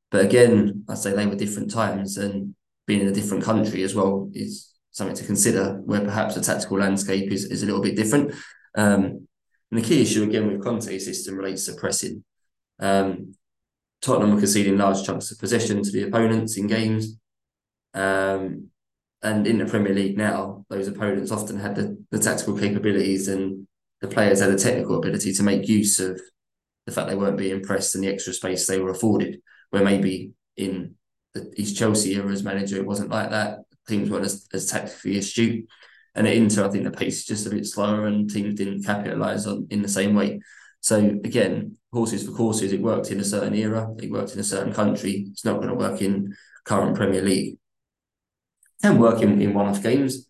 But 0.09 0.25
again, 0.25 0.83
I'd 0.89 0.97
say 0.97 1.13
they 1.13 1.25
were 1.25 1.35
different 1.35 1.71
times 1.71 2.17
and 2.17 2.55
being 2.87 3.01
in 3.01 3.07
a 3.07 3.13
different 3.13 3.43
country 3.43 3.83
as 3.83 3.95
well 3.95 4.29
is 4.33 4.69
something 4.91 5.15
to 5.15 5.25
consider 5.25 5.75
where 5.85 6.01
perhaps 6.01 6.35
the 6.35 6.41
tactical 6.41 6.79
landscape 6.79 7.31
is, 7.31 7.45
is 7.45 7.63
a 7.63 7.65
little 7.65 7.81
bit 7.81 7.95
different. 7.95 8.33
Um, 8.77 9.27
and 9.71 9.79
the 9.79 9.87
key 9.87 10.01
issue 10.01 10.23
again 10.23 10.47
with 10.47 10.63
Conte's 10.63 11.05
system 11.05 11.35
relates 11.35 11.65
to 11.65 11.73
pressing. 11.73 12.23
Um, 12.79 13.35
Tottenham 14.01 14.33
were 14.33 14.39
conceding 14.39 14.77
large 14.77 15.03
chunks 15.03 15.31
of 15.31 15.39
possession 15.39 15.81
to 15.83 15.91
the 15.91 16.03
opponents 16.03 16.57
in 16.57 16.67
games. 16.67 17.17
Um, 17.93 18.71
and 19.23 19.45
in 19.45 19.59
the 19.59 19.65
Premier 19.65 19.93
League 19.93 20.17
now, 20.17 20.65
those 20.69 20.87
opponents 20.87 21.31
often 21.31 21.59
had 21.59 21.75
the, 21.75 22.03
the 22.09 22.19
tactical 22.19 22.57
capabilities 22.57 23.27
and 23.27 23.67
the 24.01 24.07
players 24.07 24.39
had 24.39 24.51
the 24.51 24.57
technical 24.57 24.97
ability 24.97 25.33
to 25.33 25.43
make 25.43 25.67
use 25.67 25.99
of 25.99 26.19
the 26.85 26.91
fact 26.91 27.07
they 27.07 27.15
weren't 27.15 27.37
being 27.37 27.61
pressed 27.61 27.95
and 27.95 28.03
the 28.03 28.11
extra 28.11 28.33
space 28.33 28.67
they 28.67 28.79
were 28.79 28.89
afforded. 28.89 29.41
Where 29.69 29.83
maybe 29.83 30.31
in 30.57 30.95
the 31.33 31.51
East 31.55 31.77
Chelsea 31.77 32.15
era 32.15 32.31
as 32.31 32.43
manager, 32.43 32.77
it 32.77 32.85
wasn't 32.85 33.11
like 33.11 33.29
that. 33.29 33.59
Teams 33.87 34.09
weren't 34.09 34.25
as, 34.25 34.47
as 34.53 34.67
tactically 34.67 35.17
astute. 35.17 35.67
And 36.13 36.27
at 36.27 36.35
Inter, 36.35 36.65
I 36.65 36.69
think 36.69 36.83
the 36.83 36.91
pace 36.91 37.19
is 37.19 37.25
just 37.25 37.47
a 37.47 37.51
bit 37.51 37.65
slower 37.65 38.05
and 38.05 38.29
teams 38.29 38.55
didn't 38.55 38.83
capitalise 38.83 39.47
on 39.47 39.67
in 39.69 39.81
the 39.81 39.87
same 39.87 40.13
way. 40.13 40.41
So 40.81 40.97
again, 40.97 41.77
horses 41.93 42.25
for 42.25 42.33
courses, 42.33 42.73
it 42.73 42.81
worked 42.81 43.11
in 43.11 43.19
a 43.19 43.23
certain 43.23 43.53
era, 43.53 43.93
it 44.01 44.11
worked 44.11 44.33
in 44.33 44.39
a 44.39 44.43
certain 44.43 44.73
country. 44.73 45.27
It's 45.31 45.45
not 45.45 45.57
going 45.57 45.69
to 45.69 45.75
work 45.75 46.01
in 46.01 46.35
current 46.65 46.95
Premier 46.95 47.21
League. 47.21 47.59
Can 48.81 48.97
work 48.97 49.21
in, 49.21 49.39
in 49.41 49.53
one-off 49.53 49.83
games. 49.83 50.27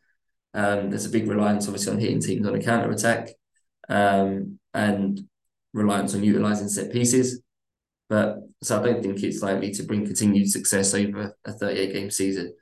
Um, 0.53 0.89
there's 0.89 1.05
a 1.05 1.09
big 1.09 1.27
reliance, 1.27 1.67
obviously, 1.67 1.93
on 1.93 1.99
hitting 1.99 2.19
teams 2.19 2.45
on 2.45 2.55
a 2.55 2.61
counter 2.61 2.91
attack, 2.91 3.29
um, 3.91 4.57
and 4.73 5.21
reliance 5.73 6.15
on 6.15 6.23
utilising 6.23 6.69
set 6.69 6.91
pieces. 6.91 7.41
But 8.09 8.39
so 8.63 8.79
I 8.79 8.85
don't 8.85 9.03
think 9.03 9.21
it's 9.21 9.41
likely 9.41 9.71
to 9.71 9.83
bring 9.83 10.05
continued 10.05 10.49
success 10.49 10.93
over 10.93 11.35
a 11.45 11.51
38 11.51 11.93
game 11.93 12.11
season. 12.11 12.53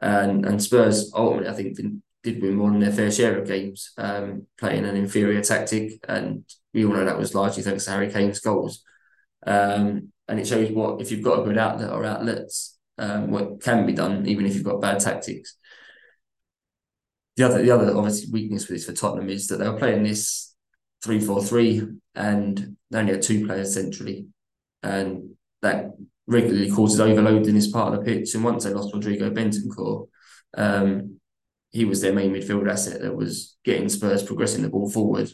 And 0.00 0.44
and 0.46 0.62
Spurs 0.62 1.12
ultimately, 1.14 1.48
I 1.48 1.54
think, 1.54 1.78
did 2.22 2.42
win 2.42 2.54
more 2.54 2.70
than 2.70 2.80
their 2.80 2.92
fair 2.92 3.10
share 3.10 3.38
of 3.38 3.46
games, 3.46 3.92
um, 3.98 4.46
playing 4.58 4.84
an 4.84 4.96
inferior 4.96 5.42
tactic, 5.42 5.92
and 6.08 6.44
we 6.72 6.84
all 6.84 6.92
know 6.92 7.04
that 7.04 7.18
was 7.18 7.34
largely 7.34 7.62
thanks 7.62 7.84
to 7.84 7.90
Harry 7.92 8.10
Kane's 8.10 8.40
goals. 8.40 8.82
Um, 9.46 10.12
and 10.26 10.40
it 10.40 10.46
shows 10.46 10.70
what 10.70 11.00
if 11.00 11.10
you've 11.10 11.22
got 11.22 11.40
a 11.40 11.44
good 11.44 11.58
outlet 11.58 11.90
or 11.90 12.04
outlets, 12.04 12.78
um, 12.98 13.30
what 13.30 13.62
can 13.62 13.86
be 13.86 13.92
done, 13.92 14.26
even 14.26 14.46
if 14.46 14.54
you've 14.54 14.64
got 14.64 14.80
bad 14.80 15.00
tactics. 15.00 15.56
The 17.36 17.44
other, 17.44 17.62
the 17.62 17.70
other 17.70 17.96
obviously 17.96 18.30
weakness 18.32 18.64
for 18.64 18.72
this 18.74 18.84
for 18.84 18.92
Tottenham 18.92 19.28
is 19.28 19.48
that 19.48 19.56
they 19.56 19.68
were 19.68 19.78
playing 19.78 20.04
this 20.04 20.54
three 21.02 21.20
four 21.20 21.42
three, 21.42 21.82
and 22.14 22.76
they 22.90 22.98
only 22.98 23.12
had 23.12 23.22
two 23.22 23.46
players 23.46 23.74
centrally, 23.74 24.26
and 24.82 25.34
that 25.62 25.90
regularly 26.26 26.70
causes 26.70 27.00
overload 27.00 27.46
in 27.46 27.54
this 27.54 27.70
part 27.70 27.92
of 27.92 27.98
the 27.98 28.04
pitch. 28.04 28.34
And 28.34 28.44
once 28.44 28.64
they 28.64 28.72
lost 28.72 28.94
Rodrigo 28.94 29.30
Bentancur, 29.30 30.08
um, 30.56 31.20
he 31.70 31.84
was 31.84 32.00
their 32.00 32.12
main 32.14 32.32
midfield 32.32 32.70
asset 32.70 33.00
that 33.02 33.16
was 33.16 33.56
getting 33.64 33.88
Spurs 33.88 34.22
progressing 34.22 34.62
the 34.62 34.68
ball 34.68 34.88
forward. 34.88 35.28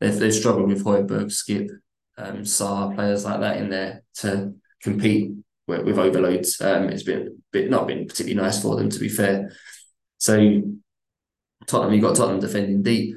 They've, 0.00 0.16
they've 0.16 0.32
struggled 0.32 0.68
with 0.68 0.84
Højbjerg, 0.84 1.32
Skip, 1.32 1.68
um, 2.16 2.42
Sarr, 2.42 2.94
players 2.94 3.24
like 3.24 3.40
that 3.40 3.56
in 3.56 3.70
there 3.70 4.04
to 4.18 4.54
compete 4.82 5.32
with, 5.66 5.82
with 5.82 5.98
overloads. 5.98 6.60
Um, 6.60 6.90
it's 6.90 7.02
been 7.02 7.42
bit 7.50 7.70
not 7.70 7.88
been 7.88 8.06
particularly 8.06 8.40
nice 8.40 8.62
for 8.62 8.76
them, 8.76 8.88
to 8.88 9.00
be 9.00 9.08
fair. 9.08 9.52
So 10.18 10.62
Tottenham, 11.66 11.94
you've 11.94 12.02
got 12.02 12.16
Tottenham 12.16 12.40
defending 12.40 12.82
deep. 12.82 13.16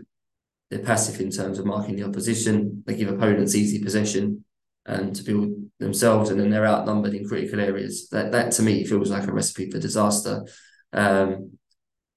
They're 0.70 0.80
passive 0.80 1.22
in 1.22 1.32
terms 1.32 1.60
of 1.60 1.66
marking 1.66 1.96
the 1.96 2.04
opposition. 2.04 2.84
They 2.86 2.96
give 2.96 3.10
opponents 3.10 3.56
easy 3.56 3.82
possession 3.84 4.44
and 4.86 5.16
to 5.16 5.24
build 5.24 5.54
themselves, 5.80 6.30
and 6.30 6.40
then 6.40 6.50
they're 6.50 6.66
outnumbered 6.66 7.14
in 7.14 7.28
critical 7.28 7.60
areas. 7.60 8.08
That 8.10 8.32
that 8.32 8.52
to 8.54 8.64
me 8.64 8.86
feels 8.86 9.12
like 9.12 9.28
a 9.28 9.34
recipe 9.34 9.70
for 9.70 9.80
disaster. 9.80 10.46
Um, 10.94 11.58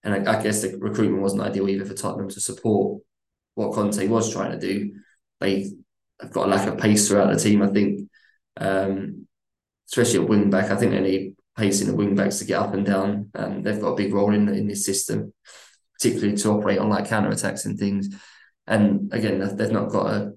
and 0.03 0.29
I, 0.29 0.39
I, 0.39 0.43
guess 0.43 0.63
the 0.63 0.79
recruitment 0.79 1.23
wasn't 1.23 1.43
ideal 1.43 1.69
either 1.69 1.85
for 1.85 1.95
Tottenham 1.95 2.31
to 2.31 2.41
support 2.41 3.03
what 3.55 3.75
Conte 3.75 4.07
was 4.07 4.33
trying 4.33 4.53
to 4.53 4.59
do. 4.59 4.95
They 5.41 5.71
have 6.21 6.33
got 6.33 6.47
a 6.47 6.51
lack 6.51 6.69
of 6.69 6.79
pace 6.79 7.09
throughout 7.09 7.33
the 7.33 7.39
team. 7.39 7.63
I 7.63 7.69
think, 7.69 8.09
um, 8.57 9.27
especially 9.89 10.21
at 10.21 10.29
wing 10.29 10.51
back. 10.51 10.71
I 10.71 10.77
think 10.77 10.93
they 10.93 11.01
need 11.01 11.37
pace 11.57 11.81
in 11.81 11.89
the 11.89 11.97
wing 11.97 12.15
backs 12.15 12.39
to 12.39 12.45
get 12.45 12.61
up 12.61 12.75
and 12.75 12.87
down. 12.87 13.31
Um, 13.35 13.63
they've 13.63 13.81
got 13.81 13.93
a 13.93 13.97
big 13.97 14.15
role 14.15 14.33
in 14.33 14.49
in 14.49 14.69
this 14.69 14.87
system, 14.87 15.35
particularly 16.01 16.37
to 16.37 16.51
operate 16.51 16.79
on 16.79 16.89
like 16.89 17.07
counter 17.07 17.29
attacks 17.29 17.67
and 17.67 17.79
things. 17.79 18.09
And 18.67 19.13
again, 19.13 19.39
they've 19.57 19.71
not 19.71 19.91
got 19.91 20.07
a 20.07 20.33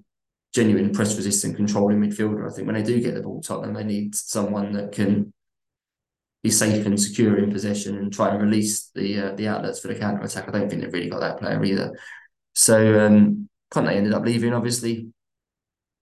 genuine 0.52 0.92
press 0.92 1.16
resistant 1.16 1.56
controlling 1.56 2.00
midfielder. 2.00 2.50
I 2.50 2.54
think 2.54 2.66
when 2.66 2.76
they 2.76 2.82
do 2.82 3.00
get 3.00 3.14
the 3.14 3.22
ball 3.22 3.40
Tottenham, 3.40 3.74
they 3.74 3.84
need 3.84 4.14
someone 4.14 4.72
that 4.74 4.92
can 4.92 5.32
be 6.42 6.50
safe 6.50 6.84
and 6.84 7.00
secure 7.00 7.38
in 7.38 7.50
possession 7.50 7.96
and 7.96 8.12
try 8.12 8.28
and 8.28 8.42
release 8.42 8.90
the 8.94 9.18
uh, 9.18 9.34
the 9.34 9.48
outlets 9.48 9.80
for 9.80 9.88
the 9.88 9.94
counter 9.94 10.22
attack. 10.22 10.46
I 10.46 10.52
don't 10.52 10.68
think 10.68 10.82
they've 10.82 10.92
really 10.92 11.08
got 11.08 11.20
that 11.20 11.38
player 11.38 11.64
either. 11.64 11.98
So 12.54 13.06
um, 13.06 13.48
Conte 13.70 13.88
ended 13.88 14.12
up 14.12 14.24
leaving, 14.24 14.52
obviously, 14.52 15.08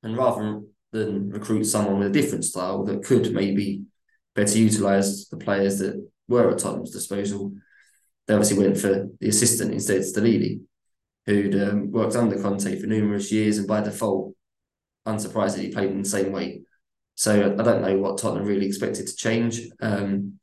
and 0.02 0.16
rather 0.16 0.60
than 0.90 1.30
recruit 1.30 1.64
someone 1.64 2.00
with 2.00 2.08
a 2.08 2.12
different 2.12 2.44
style 2.44 2.84
that 2.84 3.04
could 3.04 3.32
maybe 3.32 3.82
better 4.34 4.58
utilise 4.58 5.28
the 5.28 5.36
players 5.36 5.78
that 5.78 6.04
were 6.28 6.50
at 6.50 6.58
Tottenham's 6.58 6.90
disposal, 6.90 7.54
they 8.32 8.36
obviously 8.36 8.58
went 8.58 8.78
for 8.78 9.08
the 9.20 9.28
assistant 9.28 9.72
instead, 9.72 9.98
of 9.98 10.04
Stellini, 10.04 10.60
who'd 11.26 11.60
um, 11.60 11.90
worked 11.90 12.16
under 12.16 12.40
Conte 12.40 12.80
for 12.80 12.86
numerous 12.86 13.30
years 13.30 13.58
and 13.58 13.68
by 13.68 13.82
default, 13.82 14.34
unsurprisingly, 15.06 15.72
played 15.72 15.90
in 15.90 16.02
the 16.02 16.08
same 16.08 16.32
way 16.32 16.62
so 17.14 17.56
I 17.58 17.62
don't 17.62 17.82
know 17.82 17.98
what 17.98 18.18
Tottenham 18.18 18.46
really 18.46 18.66
expected 18.66 19.06
to 19.06 19.16
change. 19.16 19.60
Um, 19.80 20.38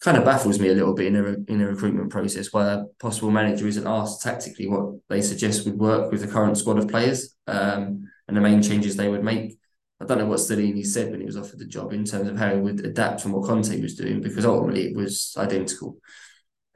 kind 0.00 0.16
of 0.16 0.24
baffles 0.24 0.60
me 0.60 0.68
a 0.68 0.74
little 0.74 0.94
bit 0.94 1.06
in 1.06 1.16
a 1.16 1.52
in 1.52 1.60
a 1.60 1.66
recruitment 1.66 2.10
process 2.10 2.52
where 2.52 2.80
a 2.80 2.84
possible 3.00 3.30
manager 3.30 3.66
isn't 3.66 3.86
asked 3.86 4.22
tactically 4.22 4.68
what 4.68 4.94
they 5.08 5.20
suggest 5.20 5.64
would 5.64 5.78
work 5.78 6.12
with 6.12 6.20
the 6.20 6.28
current 6.28 6.56
squad 6.56 6.78
of 6.78 6.88
players 6.88 7.34
um, 7.46 8.08
and 8.28 8.36
the 8.36 8.40
main 8.40 8.62
changes 8.62 8.94
they 8.94 9.08
would 9.08 9.24
make. 9.24 9.58
I 10.00 10.04
don't 10.04 10.18
know 10.18 10.26
what 10.26 10.38
Stellini 10.38 10.86
said 10.86 11.10
when 11.10 11.20
he 11.20 11.26
was 11.26 11.36
offered 11.36 11.58
the 11.58 11.64
job 11.64 11.92
in 11.92 12.04
terms 12.04 12.28
of 12.28 12.38
how 12.38 12.54
he 12.54 12.60
would 12.60 12.86
adapt 12.86 13.20
from 13.20 13.32
what 13.32 13.48
Conte 13.48 13.80
was 13.80 13.96
doing 13.96 14.20
because 14.20 14.46
ultimately 14.46 14.90
it 14.90 14.96
was 14.96 15.34
identical. 15.36 15.96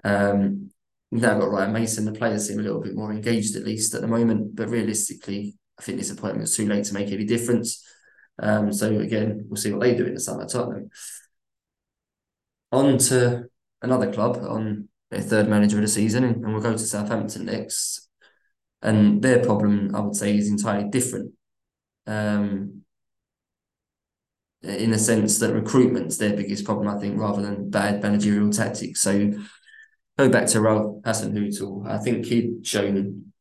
Um, 0.05 0.71
now 1.11 1.39
got 1.39 1.51
Ryan 1.51 1.73
Mason. 1.73 2.05
The 2.05 2.13
players 2.13 2.49
seem 2.49 2.59
a 2.59 2.63
little 2.63 2.81
bit 2.81 2.95
more 2.95 3.13
engaged 3.13 3.57
at 3.57 3.65
least 3.65 3.95
at 3.95 4.01
the 4.01 4.07
moment, 4.07 4.57
but 4.57 4.69
realistically, 4.69 5.55
I 5.79 5.83
think 5.83 5.99
this 5.99 6.11
appointment's 6.11 6.57
too 6.57 6.67
late 6.67 6.85
to 6.85 6.95
make 6.95 7.13
any 7.13 7.25
difference. 7.25 7.85
Um, 8.39 8.73
so 8.73 8.99
again, 8.99 9.45
we'll 9.49 9.57
see 9.57 9.73
what 9.73 9.81
they 9.83 9.95
do 9.95 10.07
in 10.07 10.15
the 10.15 10.21
summer. 10.21 10.47
Tottenham. 10.47 10.91
On 12.73 12.97
to 12.97 13.45
another 13.83 14.11
club 14.11 14.39
on 14.39 14.89
their 15.11 15.21
third 15.21 15.49
manager 15.49 15.77
of 15.77 15.83
the 15.83 15.89
season, 15.89 16.25
and 16.25 16.53
we'll 16.53 16.63
go 16.63 16.73
to 16.73 16.79
Southampton 16.79 17.45
next. 17.45 18.09
And 18.81 19.23
their 19.23 19.45
problem, 19.45 19.95
I 19.95 20.01
would 20.01 20.17
say, 20.17 20.37
is 20.37 20.49
entirely 20.49 20.89
different. 20.89 21.33
Um, 22.07 22.83
in 24.63 24.91
the 24.93 24.99
sense 24.99 25.39
that 25.39 25.53
recruitment's 25.53 26.19
their 26.19 26.35
biggest 26.35 26.65
problem, 26.65 26.89
I 26.89 26.99
think, 26.99 27.19
rather 27.19 27.43
than 27.43 27.71
bad 27.71 28.03
managerial 28.03 28.51
tactics. 28.51 29.01
So 29.01 29.33
go 30.19 30.29
back 30.29 30.47
to 30.49 30.61
Ralph 30.61 31.03
Hasenhüttl. 31.03 31.89
I 31.89 31.99
think 31.99 32.27
he'd 32.27 32.67
shown 32.67 33.33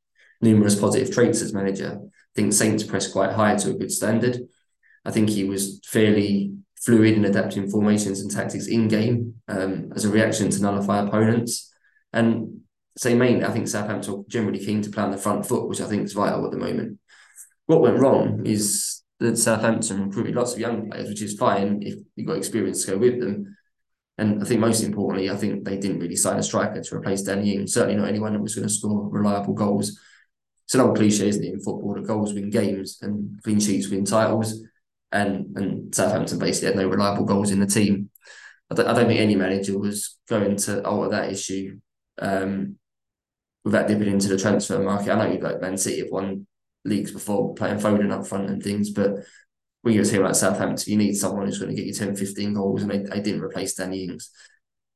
numerous 0.41 0.79
positive 0.79 1.13
traits 1.13 1.41
as 1.41 1.53
manager. 1.53 1.99
I 2.01 2.33
think 2.35 2.53
Saints 2.53 2.83
pressed 2.83 3.13
quite 3.13 3.33
high 3.33 3.55
to 3.55 3.71
a 3.71 3.73
good 3.73 3.91
standard. 3.91 4.39
I 5.05 5.11
think 5.11 5.29
he 5.29 5.43
was 5.43 5.79
fairly 5.83 6.53
fluid 6.83 7.15
in 7.15 7.25
adapting 7.25 7.69
formations 7.69 8.21
and 8.21 8.31
tactics 8.31 8.67
in 8.67 8.87
game 8.87 9.35
um, 9.47 9.91
as 9.95 10.05
a 10.05 10.09
reaction 10.09 10.49
to 10.49 10.61
nullify 10.61 10.99
opponents. 10.99 11.71
And 12.13 12.61
say 12.97 13.13
Main, 13.13 13.43
I 13.43 13.51
think 13.51 13.67
Southampton 13.67 14.13
are 14.13 14.23
generally 14.27 14.63
keen 14.63 14.81
to 14.81 14.89
play 14.89 15.03
on 15.03 15.11
the 15.11 15.17
front 15.17 15.45
foot, 15.45 15.67
which 15.67 15.81
I 15.81 15.87
think 15.87 16.03
is 16.03 16.13
vital 16.13 16.45
at 16.45 16.51
the 16.51 16.57
moment. 16.57 16.99
What 17.65 17.81
went 17.81 17.99
wrong 17.99 18.45
is 18.45 19.03
that 19.19 19.37
Southampton 19.37 20.07
recruited 20.07 20.35
lots 20.35 20.53
of 20.53 20.59
young 20.59 20.89
players, 20.89 21.07
which 21.07 21.21
is 21.21 21.37
fine 21.37 21.81
if 21.83 21.95
you've 22.15 22.27
got 22.27 22.37
experience 22.37 22.83
to 22.85 22.91
go 22.91 22.97
with 22.97 23.19
them. 23.19 23.55
And 24.21 24.41
I 24.41 24.45
think 24.45 24.59
most 24.59 24.83
importantly, 24.83 25.31
I 25.31 25.35
think 25.35 25.65
they 25.65 25.77
didn't 25.77 25.99
really 25.99 26.15
sign 26.15 26.37
a 26.37 26.43
striker 26.43 26.79
to 26.79 26.95
replace 26.95 27.23
Danny 27.23 27.55
Ings, 27.55 27.73
certainly 27.73 27.95
not 27.95 28.07
anyone 28.07 28.33
that 28.33 28.41
was 28.41 28.53
going 28.53 28.67
to 28.67 28.73
score 28.73 29.09
reliable 29.09 29.55
goals. 29.55 29.99
It's 30.65 30.75
an 30.75 30.81
old 30.81 30.95
cliche, 30.95 31.27
isn't 31.27 31.43
it, 31.43 31.53
in 31.53 31.59
football 31.59 31.95
that 31.95 32.05
goals 32.05 32.31
win 32.31 32.51
games 32.51 32.99
and 33.01 33.41
clean 33.43 33.59
sheets 33.59 33.89
win 33.89 34.05
titles 34.05 34.63
and 35.11 35.57
and 35.57 35.93
Southampton 35.93 36.37
basically 36.37 36.67
had 36.67 36.75
no 36.75 36.87
reliable 36.87 37.25
goals 37.25 37.49
in 37.49 37.59
the 37.59 37.65
team. 37.65 38.11
I 38.69 38.75
don't, 38.75 38.87
I 38.87 38.93
don't 38.93 39.07
think 39.07 39.19
any 39.19 39.35
manager 39.35 39.77
was 39.77 40.19
going 40.29 40.55
to 40.55 40.85
alter 40.85 41.09
that 41.09 41.31
issue 41.31 41.79
um, 42.19 42.77
without 43.65 43.87
dipping 43.87 44.07
into 44.07 44.27
the 44.27 44.37
transfer 44.37 44.79
market. 44.79 45.11
I 45.11 45.15
know 45.15 45.33
you 45.33 45.39
like 45.39 45.61
Man 45.61 45.77
City 45.77 45.99
have 45.99 46.11
won 46.11 46.45
leagues 46.85 47.11
before 47.11 47.55
playing 47.55 47.79
Foden 47.79 48.11
up 48.11 48.27
front 48.27 48.49
and 48.51 48.61
things, 48.61 48.91
but 48.91 49.15
when 49.81 49.93
you're 49.93 50.03
a 50.03 50.07
team 50.07 50.31
Southampton, 50.33 50.91
you 50.91 50.97
need 50.97 51.15
someone 51.15 51.45
who's 51.45 51.59
going 51.59 51.75
to 51.75 51.75
get 51.75 51.87
you 51.87 51.93
10, 51.93 52.15
15 52.15 52.53
goals, 52.53 52.83
and 52.83 52.91
they, 52.91 52.99
they 52.99 53.21
didn't 53.21 53.41
replace 53.41 53.75
Danny 53.75 54.03
Ings. 54.03 54.29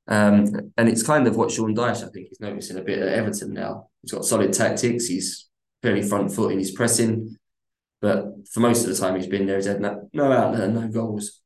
Um, 0.08 0.72
and 0.78 0.88
it's 0.88 1.02
kind 1.02 1.26
of 1.26 1.36
what 1.36 1.50
Sean 1.50 1.76
Dyche, 1.76 2.04
I 2.04 2.10
think, 2.10 2.32
is 2.32 2.40
noticing 2.40 2.78
a 2.78 2.84
bit 2.84 3.00
at 3.00 3.14
Everton 3.14 3.54
now. 3.54 3.90
He's 4.02 4.12
got 4.12 4.26
solid 4.26 4.54
tactics, 4.54 5.08
he's 5.08 5.50
fairly 5.82 6.04
front 6.04 6.32
foot 6.32 6.52
in 6.52 6.60
his 6.60 6.72
pressing. 6.72 7.38
But 8.02 8.26
for 8.52 8.60
most 8.60 8.84
of 8.84 8.90
the 8.90 8.96
time 8.96 9.16
he's 9.16 9.28
been 9.28 9.48
there, 9.48 9.56
he's 9.56 9.66
had 9.66 9.82
no, 9.82 10.08
no 10.14 10.32
outlet 10.32 10.70
no 10.70 10.88
goals. 10.88 11.42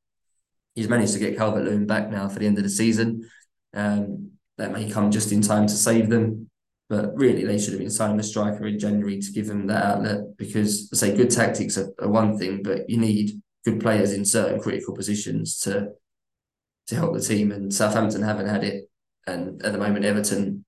He's 0.75 0.89
managed 0.89 1.13
to 1.13 1.19
get 1.19 1.37
Calvert 1.37 1.63
Lewin 1.63 1.85
back 1.85 2.09
now 2.09 2.27
for 2.27 2.39
the 2.39 2.47
end 2.47 2.57
of 2.57 2.63
the 2.63 2.69
season. 2.69 3.29
Um, 3.73 4.31
that 4.57 4.73
may 4.73 4.89
come 4.89 5.09
just 5.09 5.31
in 5.31 5.41
time 5.41 5.67
to 5.67 5.73
save 5.73 6.09
them. 6.09 6.48
But 6.89 7.15
really, 7.15 7.45
they 7.45 7.59
should 7.59 7.73
have 7.73 7.79
been 7.79 7.91
signing 7.91 8.19
a 8.19 8.23
striker 8.23 8.65
in 8.65 8.79
January 8.79 9.19
to 9.19 9.31
give 9.31 9.45
them 9.45 9.67
that 9.67 9.85
outlet 9.85 10.37
because, 10.37 10.89
I 10.91 10.95
say, 10.95 11.15
good 11.15 11.29
tactics 11.29 11.77
are, 11.77 11.93
are 12.01 12.09
one 12.09 12.37
thing, 12.37 12.63
but 12.63 12.89
you 12.89 12.97
need 12.97 13.41
good 13.63 13.79
players 13.79 14.11
in 14.11 14.25
certain 14.25 14.59
critical 14.59 14.95
positions 14.95 15.59
to 15.59 15.89
to 16.87 16.95
help 16.95 17.13
the 17.13 17.21
team. 17.21 17.51
And 17.51 17.71
Southampton 17.71 18.23
haven't 18.23 18.47
had 18.47 18.63
it, 18.63 18.89
and 19.27 19.63
at 19.63 19.71
the 19.71 19.77
moment 19.77 20.05
Everton, 20.05 20.65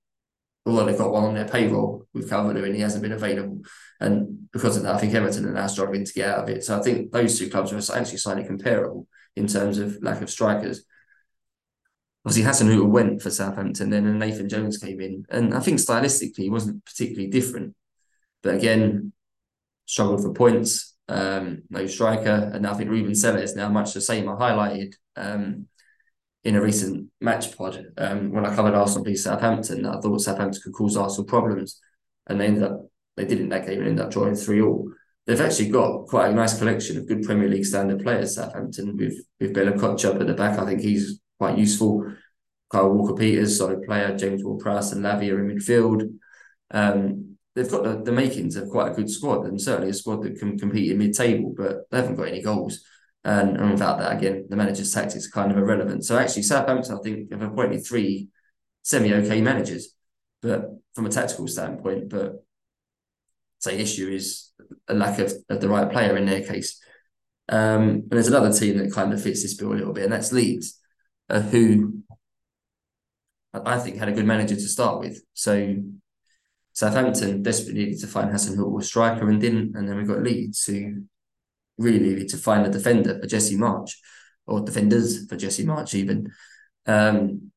although 0.64 0.84
they've 0.84 0.96
got 0.96 1.10
one 1.10 1.24
on 1.24 1.34
their 1.34 1.48
payroll 1.48 2.06
with 2.14 2.30
calvert 2.30 2.56
and 2.56 2.74
he 2.76 2.80
hasn't 2.80 3.02
been 3.02 3.12
available, 3.12 3.62
and 3.98 4.48
because 4.52 4.76
of 4.76 4.84
that, 4.84 4.94
I 4.94 4.98
think 4.98 5.14
Everton 5.14 5.46
are 5.46 5.52
now 5.52 5.66
struggling 5.66 6.04
to 6.04 6.12
get 6.12 6.28
out 6.28 6.44
of 6.44 6.48
it. 6.48 6.62
So 6.62 6.78
I 6.78 6.82
think 6.82 7.10
those 7.10 7.36
two 7.36 7.50
clubs 7.50 7.72
are 7.72 7.98
actually 7.98 8.18
slightly 8.18 8.44
comparable 8.44 9.08
in 9.34 9.48
terms 9.48 9.78
of 9.78 9.98
lack 10.02 10.22
of 10.22 10.30
strikers. 10.30 10.84
Obviously, 12.24 12.48
Hasenhüttl 12.48 12.88
went 12.88 13.20
for 13.20 13.30
Southampton 13.30 13.90
then, 13.90 14.06
and 14.06 14.18
Nathan 14.18 14.48
Jones 14.48 14.78
came 14.78 15.00
in, 15.00 15.24
and 15.28 15.54
I 15.54 15.60
think 15.60 15.80
stylistically 15.80 16.44
he 16.44 16.50
wasn't 16.50 16.84
particularly 16.84 17.28
different, 17.28 17.74
but 18.42 18.54
again, 18.54 19.12
struggled 19.86 20.22
for 20.22 20.32
points. 20.32 20.94
Um, 21.08 21.62
no 21.68 21.86
striker, 21.86 22.50
and 22.54 22.66
I 22.66 22.74
think 22.74 22.90
Ruben 22.90 23.14
Selles 23.14 23.50
is 23.50 23.56
now 23.56 23.68
much 23.68 23.92
the 23.92 24.00
same. 24.00 24.28
I 24.28 24.34
highlighted 24.34 24.94
um, 25.16 25.66
in 26.44 26.54
a 26.54 26.62
recent 26.62 27.08
match 27.20 27.56
pod 27.56 27.84
um, 27.98 28.32
when 28.32 28.46
I 28.46 28.54
covered 28.54 28.74
Arsenal 28.74 29.04
v 29.04 29.16
Southampton. 29.16 29.84
I 29.84 30.00
thought 30.00 30.20
Southampton 30.20 30.62
could 30.62 30.74
cause 30.74 30.96
Arsenal 30.96 31.26
problems, 31.26 31.80
and 32.28 32.40
they 32.40 32.46
ended 32.46 32.62
up 32.62 32.86
they 33.16 33.24
didn't 33.24 33.50
that 33.50 33.66
game 33.66 33.80
and 33.80 33.88
ended 33.88 34.04
up 34.04 34.12
drawing 34.12 34.34
three 34.34 34.62
all. 34.62 34.90
They've 35.26 35.40
actually 35.40 35.68
got 35.68 36.06
quite 36.06 36.30
a 36.30 36.34
nice 36.34 36.58
collection 36.58 36.96
of 36.98 37.06
good 37.06 37.22
Premier 37.22 37.48
League 37.48 37.66
standard 37.66 38.02
players. 38.02 38.36
Southampton 38.36 38.96
with 38.96 39.14
with 39.40 39.54
Bella-Kotchap 39.54 40.20
at 40.20 40.26
the 40.26 40.34
back. 40.34 40.58
I 40.58 40.66
think 40.66 40.80
he's 40.80 41.20
quite 41.42 41.58
useful. 41.58 41.92
Kyle 42.70 42.88
Walker 42.90 43.14
Peters, 43.14 43.58
solid 43.58 43.82
player. 43.82 44.16
James 44.16 44.44
Ward-Prowse 44.44 44.92
and 44.92 45.04
Lavia 45.04 45.34
in 45.40 45.48
midfield. 45.48 46.00
Um, 46.70 47.36
they've 47.54 47.70
got 47.70 47.82
the, 47.82 48.00
the 48.02 48.12
makings 48.12 48.54
of 48.54 48.68
quite 48.68 48.92
a 48.92 48.94
good 48.94 49.10
squad 49.10 49.46
and 49.46 49.60
certainly 49.60 49.90
a 49.90 49.94
squad 49.94 50.22
that 50.22 50.38
can 50.38 50.56
compete 50.56 50.92
in 50.92 50.98
mid-table, 50.98 51.52
but 51.56 51.90
they 51.90 51.96
haven't 51.98 52.14
got 52.14 52.28
any 52.28 52.42
goals. 52.42 52.84
And, 53.24 53.56
and 53.56 53.72
without 53.72 53.98
that, 53.98 54.16
again, 54.16 54.46
the 54.48 54.56
manager's 54.56 54.94
tactics 54.94 55.26
are 55.26 55.30
kind 55.30 55.50
of 55.50 55.58
irrelevant. 55.58 56.04
So 56.04 56.16
actually, 56.16 56.42
Southampton, 56.42 56.96
I 56.96 57.02
think, 57.02 57.32
have 57.32 57.42
appointed 57.42 57.84
three 57.84 58.28
semi-okay 58.82 59.40
managers, 59.40 59.94
but 60.42 60.70
from 60.94 61.06
a 61.06 61.10
tactical 61.10 61.48
standpoint. 61.48 62.08
But 62.08 62.44
say 63.58 63.78
issue 63.78 64.08
is 64.08 64.52
a 64.86 64.94
lack 64.94 65.18
of, 65.18 65.32
of 65.48 65.60
the 65.60 65.68
right 65.68 65.90
player 65.90 66.16
in 66.16 66.26
their 66.26 66.42
case. 66.42 66.80
Um, 67.48 67.82
and 67.82 68.10
there's 68.10 68.28
another 68.28 68.52
team 68.52 68.78
that 68.78 68.92
kind 68.92 69.12
of 69.12 69.22
fits 69.22 69.42
this 69.42 69.54
bill 69.54 69.72
a 69.72 69.74
little 69.74 69.92
bit, 69.92 70.04
and 70.04 70.12
that's 70.12 70.32
Leeds, 70.32 70.78
uh, 71.28 71.40
who 71.40 72.02
I 73.54 73.78
think 73.78 73.98
had 73.98 74.08
a 74.08 74.12
good 74.12 74.26
manager 74.26 74.54
to 74.54 74.68
start 74.68 75.00
with. 75.00 75.22
So 75.34 75.76
Southampton 76.72 77.42
desperately 77.42 77.84
needed 77.84 78.00
to 78.00 78.06
find 78.06 78.30
Hasenhüttl 78.30 78.80
a 78.80 78.84
striker 78.84 79.28
and 79.28 79.40
didn't, 79.40 79.76
and 79.76 79.88
then 79.88 79.96
we 79.96 80.04
got 80.04 80.22
Leeds 80.22 80.64
who 80.64 81.04
really 81.78 81.98
needed 81.98 82.28
to 82.28 82.36
find 82.36 82.66
a 82.66 82.70
defender 82.70 83.18
for 83.20 83.26
Jesse 83.26 83.56
Marsch 83.56 83.92
or 84.46 84.60
defenders 84.60 85.26
for 85.26 85.36
Jesse 85.36 85.66
Marsch 85.66 85.94
even. 85.94 86.30
Um, 86.86 87.52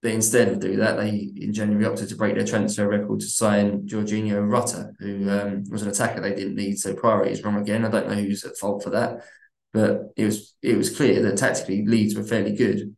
but 0.00 0.12
instead 0.12 0.48
of 0.48 0.60
doing 0.60 0.78
that, 0.78 0.96
they 0.96 1.32
in 1.36 1.52
January 1.52 1.84
opted 1.84 2.08
to 2.08 2.16
break 2.16 2.36
their 2.36 2.46
transfer 2.46 2.86
record 2.86 3.18
to 3.20 3.26
sign 3.26 3.86
Georginio 3.86 4.48
Rutter, 4.48 4.94
who 5.00 5.28
um, 5.28 5.64
was 5.70 5.82
an 5.82 5.88
attacker 5.88 6.20
they 6.20 6.34
didn't 6.34 6.54
need. 6.54 6.78
So 6.78 6.94
priority 6.94 7.32
is 7.32 7.42
wrong 7.42 7.60
again. 7.60 7.84
I 7.84 7.90
don't 7.90 8.08
know 8.08 8.14
who's 8.14 8.44
at 8.44 8.56
fault 8.56 8.84
for 8.84 8.90
that, 8.90 9.24
but 9.72 10.12
it 10.16 10.24
was 10.24 10.54
it 10.62 10.76
was 10.76 10.96
clear 10.96 11.22
that 11.22 11.36
tactically 11.36 11.84
Leeds 11.84 12.14
were 12.14 12.22
fairly 12.22 12.54
good. 12.54 12.94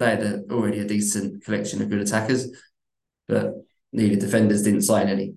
They 0.00 0.10
had 0.10 0.22
a, 0.22 0.42
already 0.50 0.80
a 0.80 0.84
decent 0.84 1.44
collection 1.44 1.82
of 1.82 1.90
good 1.90 2.00
attackers, 2.00 2.48
but 3.28 3.52
needed 3.92 4.18
defenders, 4.18 4.62
didn't 4.62 4.82
sign 4.82 5.08
any. 5.08 5.34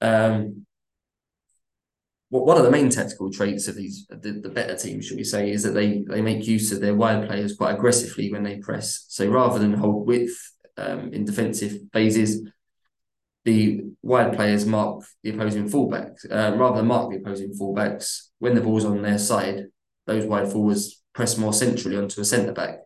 Um, 0.00 0.66
one 2.30 2.58
of 2.58 2.64
the 2.64 2.70
main 2.70 2.90
tactical 2.90 3.32
traits 3.32 3.68
of 3.68 3.74
these 3.74 4.06
the, 4.10 4.40
the 4.42 4.50
better 4.50 4.76
teams, 4.76 5.06
should 5.06 5.16
we 5.16 5.24
say, 5.24 5.50
is 5.50 5.62
that 5.62 5.72
they 5.72 6.04
they 6.06 6.20
make 6.20 6.46
use 6.46 6.70
of 6.70 6.80
their 6.80 6.94
wide 6.94 7.26
players 7.26 7.56
quite 7.56 7.74
aggressively 7.74 8.30
when 8.30 8.42
they 8.42 8.58
press. 8.58 9.06
So 9.08 9.26
rather 9.28 9.58
than 9.58 9.72
hold 9.72 10.06
width 10.06 10.36
um, 10.76 11.12
in 11.14 11.24
defensive 11.24 11.80
phases, 11.90 12.46
the 13.46 13.80
wide 14.02 14.34
players 14.36 14.66
mark 14.66 15.04
the 15.22 15.30
opposing 15.30 15.70
fullbacks. 15.70 16.30
Uh, 16.30 16.54
rather 16.58 16.76
than 16.76 16.86
mark 16.86 17.10
the 17.10 17.16
opposing 17.16 17.54
fullbacks 17.58 18.28
when 18.38 18.54
the 18.54 18.60
ball's 18.60 18.84
on 18.84 19.00
their 19.00 19.18
side, 19.18 19.64
those 20.06 20.26
wide 20.26 20.52
forwards 20.52 21.02
press 21.14 21.38
more 21.38 21.54
centrally 21.54 21.96
onto 21.96 22.20
a 22.20 22.24
centre 22.26 22.52
back, 22.52 22.80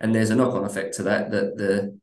and 0.00 0.14
there's 0.14 0.30
a 0.30 0.34
knock 0.36 0.54
on 0.54 0.64
effect 0.64 0.94
to 0.96 1.02
that 1.04 1.30
that 1.30 1.56
the 1.56 1.98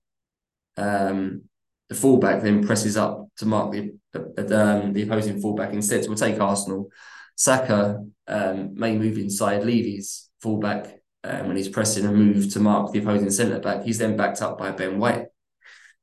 um, 0.77 1.43
the 1.89 1.95
fullback 1.95 2.41
then 2.41 2.65
presses 2.65 2.97
up 2.97 3.27
to 3.38 3.45
mark 3.45 3.71
the 3.71 3.97
um, 4.13 4.93
the 4.93 5.03
opposing 5.03 5.41
fullback 5.41 5.73
instead. 5.73 6.03
So 6.03 6.10
we'll 6.10 6.17
take 6.17 6.39
Arsenal. 6.39 6.89
Saka 7.36 8.03
um, 8.27 8.75
may 8.75 8.97
move 8.97 9.17
inside, 9.17 9.63
leave 9.63 9.86
his 9.86 10.29
fullback 10.41 11.01
um, 11.23 11.47
when 11.47 11.57
he's 11.57 11.69
pressing 11.69 12.05
and 12.05 12.15
move 12.15 12.51
to 12.53 12.60
mark 12.60 12.91
the 12.91 12.99
opposing 12.99 13.29
centre 13.29 13.60
back. 13.60 13.83
He's 13.83 13.99
then 13.99 14.17
backed 14.17 14.41
up 14.41 14.57
by 14.57 14.71
Ben 14.71 14.99
White, 14.99 15.27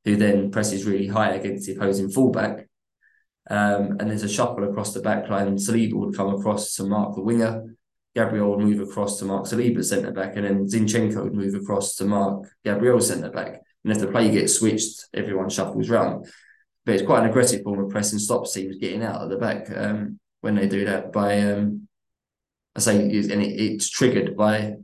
who 0.05 0.15
then 0.15 0.51
presses 0.51 0.85
really 0.85 1.07
high 1.07 1.33
against 1.33 1.67
the 1.67 1.75
opposing 1.75 2.09
fullback. 2.09 2.67
Um, 3.49 3.97
and 3.99 4.09
there's 4.09 4.23
a 4.23 4.29
shuffle 4.29 4.67
across 4.67 4.93
the 4.93 5.01
back 5.01 5.29
line. 5.29 5.57
Saliba 5.57 5.93
would 5.93 6.15
come 6.15 6.33
across 6.33 6.75
to 6.75 6.83
mark 6.83 7.15
the 7.15 7.21
winger. 7.21 7.75
Gabriel 8.15 8.51
would 8.51 8.65
move 8.65 8.79
across 8.79 9.19
to 9.19 9.25
mark 9.25 9.45
Saliba's 9.45 9.89
centre 9.89 10.11
back, 10.11 10.35
and 10.35 10.45
then 10.45 10.65
Zinchenko 10.65 11.23
would 11.23 11.35
move 11.35 11.53
across 11.53 11.95
to 11.95 12.05
mark 12.05 12.47
Gabriel 12.63 13.01
centre 13.01 13.29
back. 13.29 13.61
And 13.83 13.91
if 13.91 13.99
the 13.99 14.07
play 14.07 14.31
gets 14.31 14.55
switched, 14.55 15.07
everyone 15.13 15.49
shuffles 15.49 15.89
round. 15.89 16.25
But 16.85 16.95
it's 16.95 17.05
quite 17.05 17.23
an 17.23 17.29
aggressive 17.29 17.63
form 17.63 17.83
of 17.83 17.89
press 17.89 18.11
and 18.13 18.21
stops 18.21 18.53
teams 18.53 18.77
getting 18.77 19.03
out 19.03 19.21
of 19.21 19.29
the 19.29 19.37
back 19.37 19.69
um, 19.75 20.19
when 20.41 20.55
they 20.55 20.67
do 20.67 20.85
that. 20.85 21.11
By 21.11 21.41
um, 21.41 21.87
I 22.75 22.79
say, 22.79 22.99
and 22.99 23.13
it, 23.13 23.59
it's 23.59 23.89
triggered 23.89 24.37
by 24.37 24.75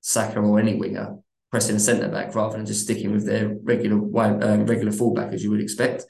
Saka 0.00 0.40
or 0.40 0.58
any 0.58 0.74
winger 0.76 1.18
pressing 1.50 1.76
a 1.76 1.80
centre 1.80 2.08
back 2.08 2.34
rather 2.34 2.56
than 2.56 2.64
just 2.66 2.84
sticking 2.84 3.12
with 3.12 3.26
their 3.26 3.54
regular 3.62 3.96
um, 3.96 4.66
regular 4.66 4.90
fullback 4.90 5.32
as 5.32 5.44
you 5.44 5.50
would 5.50 5.60
expect. 5.60 6.04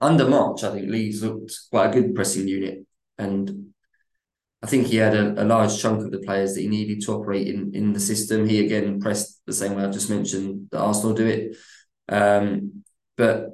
Under 0.00 0.24
Marsch, 0.24 0.64
I 0.64 0.72
think 0.72 0.90
Leeds 0.90 1.22
looked 1.22 1.52
quite 1.70 1.90
a 1.90 1.92
good 1.92 2.14
pressing 2.14 2.48
unit, 2.48 2.84
and 3.18 3.71
I 4.62 4.68
think 4.68 4.86
he 4.86 4.96
had 4.96 5.14
a, 5.14 5.42
a, 5.42 5.44
large 5.44 5.80
chunk 5.80 6.04
of 6.04 6.12
the 6.12 6.20
players 6.20 6.54
that 6.54 6.60
he 6.60 6.68
needed 6.68 7.02
to 7.02 7.12
operate 7.14 7.48
in, 7.48 7.74
in 7.74 7.92
the 7.92 7.98
system. 7.98 8.48
He 8.48 8.64
again 8.64 9.00
pressed 9.00 9.40
the 9.44 9.52
same 9.52 9.74
way 9.74 9.82
I've 9.82 9.92
just 9.92 10.08
mentioned 10.08 10.68
that 10.70 10.80
Arsenal 10.80 11.14
do 11.14 11.26
it. 11.26 11.56
Um, 12.08 12.84
but 13.16 13.50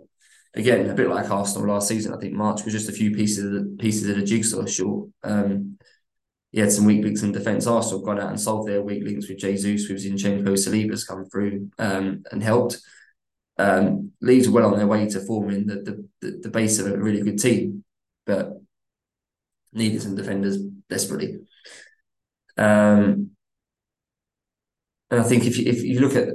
again, 0.54 0.88
a 0.90 0.94
bit 0.94 1.08
like 1.08 1.30
Arsenal 1.30 1.68
last 1.68 1.88
season, 1.88 2.12
I 2.12 2.18
think 2.18 2.34
Marsch 2.34 2.64
was 2.64 2.74
just 2.74 2.90
a 2.90 2.92
few 2.92 3.14
pieces 3.14 3.44
of 3.44 3.52
the 3.52 3.76
pieces 3.78 4.08
of 4.08 4.16
the 4.16 4.22
jigsaw 4.22 4.66
short. 4.66 5.08
Um, 5.22 5.78
he 6.52 6.60
had 6.60 6.72
some 6.72 6.84
weak 6.84 7.04
links 7.04 7.22
in 7.22 7.32
defence. 7.32 7.66
Arsenal 7.66 8.04
gone 8.04 8.20
out 8.20 8.30
and 8.30 8.40
solved 8.40 8.68
their 8.68 8.82
weak 8.82 9.04
links 9.04 9.28
with 9.28 9.38
Jesus, 9.38 9.88
with 9.88 10.04
Zinchenko, 10.04 10.56
Saliba's 10.56 11.04
come 11.04 11.24
through 11.26 11.70
um, 11.78 12.22
and 12.30 12.42
helped. 12.42 12.78
Um, 13.58 14.12
Leeds 14.20 14.48
well 14.48 14.66
on 14.66 14.78
their 14.78 14.86
way 14.86 15.08
to 15.08 15.20
forming 15.20 15.66
the, 15.66 16.06
the, 16.20 16.38
the 16.42 16.48
base 16.48 16.78
of 16.78 16.86
a 16.86 16.96
really 16.96 17.22
good 17.22 17.38
team, 17.38 17.84
but 18.24 18.52
needed 19.72 20.00
some 20.00 20.16
defenders 20.16 20.58
desperately. 20.88 21.38
Um, 22.56 23.30
and 25.10 25.20
I 25.20 25.22
think 25.22 25.46
if 25.46 25.58
you, 25.58 25.66
if 25.66 25.82
you 25.82 26.00
look 26.00 26.16
at 26.16 26.28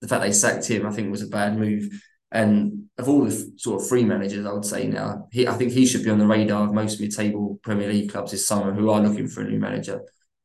the 0.00 0.08
fact 0.08 0.22
they 0.22 0.32
sacked 0.32 0.66
him, 0.66 0.86
I 0.86 0.90
think 0.90 1.10
was 1.10 1.22
a 1.22 1.28
bad 1.28 1.56
move. 1.56 1.88
And 2.30 2.84
of 2.98 3.08
all 3.08 3.24
the 3.24 3.52
sort 3.56 3.80
of 3.80 3.88
free 3.88 4.04
managers, 4.04 4.46
I 4.46 4.52
would 4.52 4.64
say 4.64 4.86
now, 4.86 5.28
he, 5.32 5.46
I 5.46 5.54
think 5.54 5.72
he 5.72 5.86
should 5.86 6.02
be 6.02 6.10
on 6.10 6.18
the 6.18 6.26
radar 6.26 6.64
of 6.64 6.72
most 6.72 7.00
mid-table 7.00 7.60
Premier 7.62 7.88
League 7.88 8.10
clubs 8.10 8.32
this 8.32 8.46
summer 8.46 8.72
who 8.72 8.90
are 8.90 9.00
looking 9.00 9.28
for 9.28 9.42
a 9.42 9.48
new 9.48 9.58
manager. 9.58 10.00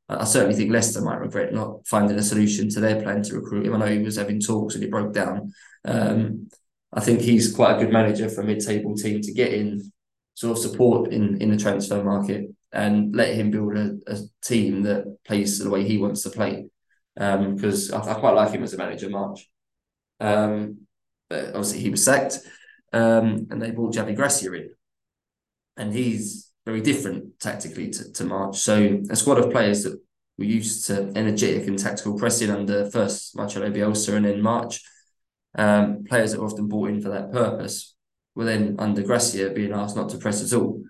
I 0.09 0.23
certainly 0.23 0.55
think 0.55 0.71
Leicester 0.71 1.01
might 1.01 1.19
regret 1.19 1.53
not 1.53 1.85
finding 1.85 2.17
a 2.17 2.23
solution 2.23 2.69
to 2.69 2.79
their 2.79 3.01
plan 3.01 3.23
to 3.23 3.35
recruit 3.35 3.65
him. 3.65 3.73
I 3.73 3.77
know 3.77 3.85
he 3.87 3.99
was 3.99 4.15
having 4.15 4.39
talks 4.39 4.75
and 4.75 4.83
it 4.83 4.91
broke 4.91 5.13
down. 5.13 5.53
Um, 5.83 6.49
I 6.93 7.01
think 7.01 7.19
he's 7.19 7.53
quite 7.53 7.75
a 7.75 7.83
good 7.83 7.91
manager 7.91 8.29
for 8.29 8.41
a 8.41 8.45
mid-table 8.45 8.95
team 8.95 9.21
to 9.21 9.33
get 9.33 9.53
in 9.53 9.91
sort 10.35 10.57
of 10.57 10.63
support 10.63 11.11
in 11.11 11.41
in 11.41 11.49
the 11.51 11.57
transfer 11.57 12.03
market 12.03 12.45
and 12.71 13.15
let 13.15 13.33
him 13.33 13.51
build 13.51 13.77
a, 13.77 13.97
a 14.07 14.17
team 14.43 14.83
that 14.83 15.17
plays 15.25 15.59
the 15.59 15.69
way 15.69 15.83
he 15.87 15.97
wants 15.97 16.23
to 16.23 16.29
play. 16.29 16.65
Because 17.15 17.91
um, 17.91 18.01
I, 18.01 18.11
I, 18.11 18.13
quite 18.15 18.35
like 18.35 18.51
him 18.51 18.63
as 18.63 18.73
a 18.73 18.77
manager, 18.77 19.09
Marsch. 19.09 19.41
Um, 20.19 20.81
but 21.29 21.47
obviously, 21.47 21.79
he 21.79 21.89
was 21.89 22.03
sacked, 22.03 22.39
um, 22.93 23.47
and 23.49 23.61
they 23.61 23.71
brought 23.71 23.95
Javi 23.95 24.15
Gracia 24.15 24.53
in, 24.53 24.69
and 25.75 25.93
he's 25.93 26.51
very 26.65 26.81
different 26.81 27.39
tactically 27.39 27.89
to, 27.89 28.11
to 28.13 28.23
Marsch. 28.23 28.55
So 28.55 29.01
a 29.09 29.15
squad 29.15 29.39
of 29.39 29.51
players 29.51 29.83
that 29.83 29.99
were 30.37 30.45
used 30.45 30.85
to 30.87 31.11
energetic 31.15 31.67
and 31.67 31.79
tactical 31.79 32.17
pressing 32.17 32.51
under 32.51 32.89
first 32.91 33.35
Marcelo 33.35 33.71
Bielsa 33.71 34.15
and 34.15 34.25
then 34.25 34.41
Marsch. 34.41 34.81
Um, 35.55 36.03
players 36.03 36.31
that 36.31 36.39
were 36.39 36.45
often 36.45 36.67
brought 36.67 36.89
in 36.89 37.01
for 37.01 37.09
that 37.09 37.31
purpose 37.31 37.95
were 38.35 38.45
then 38.45 38.75
under 38.77 39.01
Gracia 39.01 39.49
being 39.49 39.73
asked 39.73 39.95
not 39.95 40.09
to 40.09 40.17
press 40.17 40.43
at 40.43 40.57
all. 40.57 40.83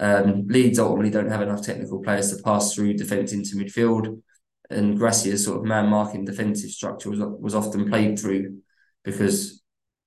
Um, 0.00 0.46
Leeds 0.48 0.78
ultimately 0.78 1.10
don't 1.10 1.30
have 1.30 1.42
enough 1.42 1.62
technical 1.62 2.02
players 2.02 2.34
to 2.34 2.42
pass 2.42 2.74
through 2.74 2.94
defence 2.94 3.32
into 3.32 3.56
midfield, 3.56 4.22
and 4.70 4.98
Gracia's 4.98 5.44
sort 5.44 5.58
of 5.58 5.64
man 5.64 5.88
marking 5.88 6.24
defensive 6.24 6.70
structure 6.70 7.10
was 7.10 7.20
was 7.20 7.54
often 7.54 7.88
played 7.88 8.18
through 8.18 8.62
because, 9.04 9.62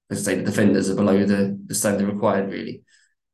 as 0.10 0.28
I 0.28 0.32
say, 0.32 0.38
the 0.38 0.44
defenders 0.44 0.90
are 0.90 0.96
below 0.96 1.24
the, 1.26 1.58
the 1.68 1.76
standard 1.76 2.08
required 2.12 2.52
really. 2.52 2.82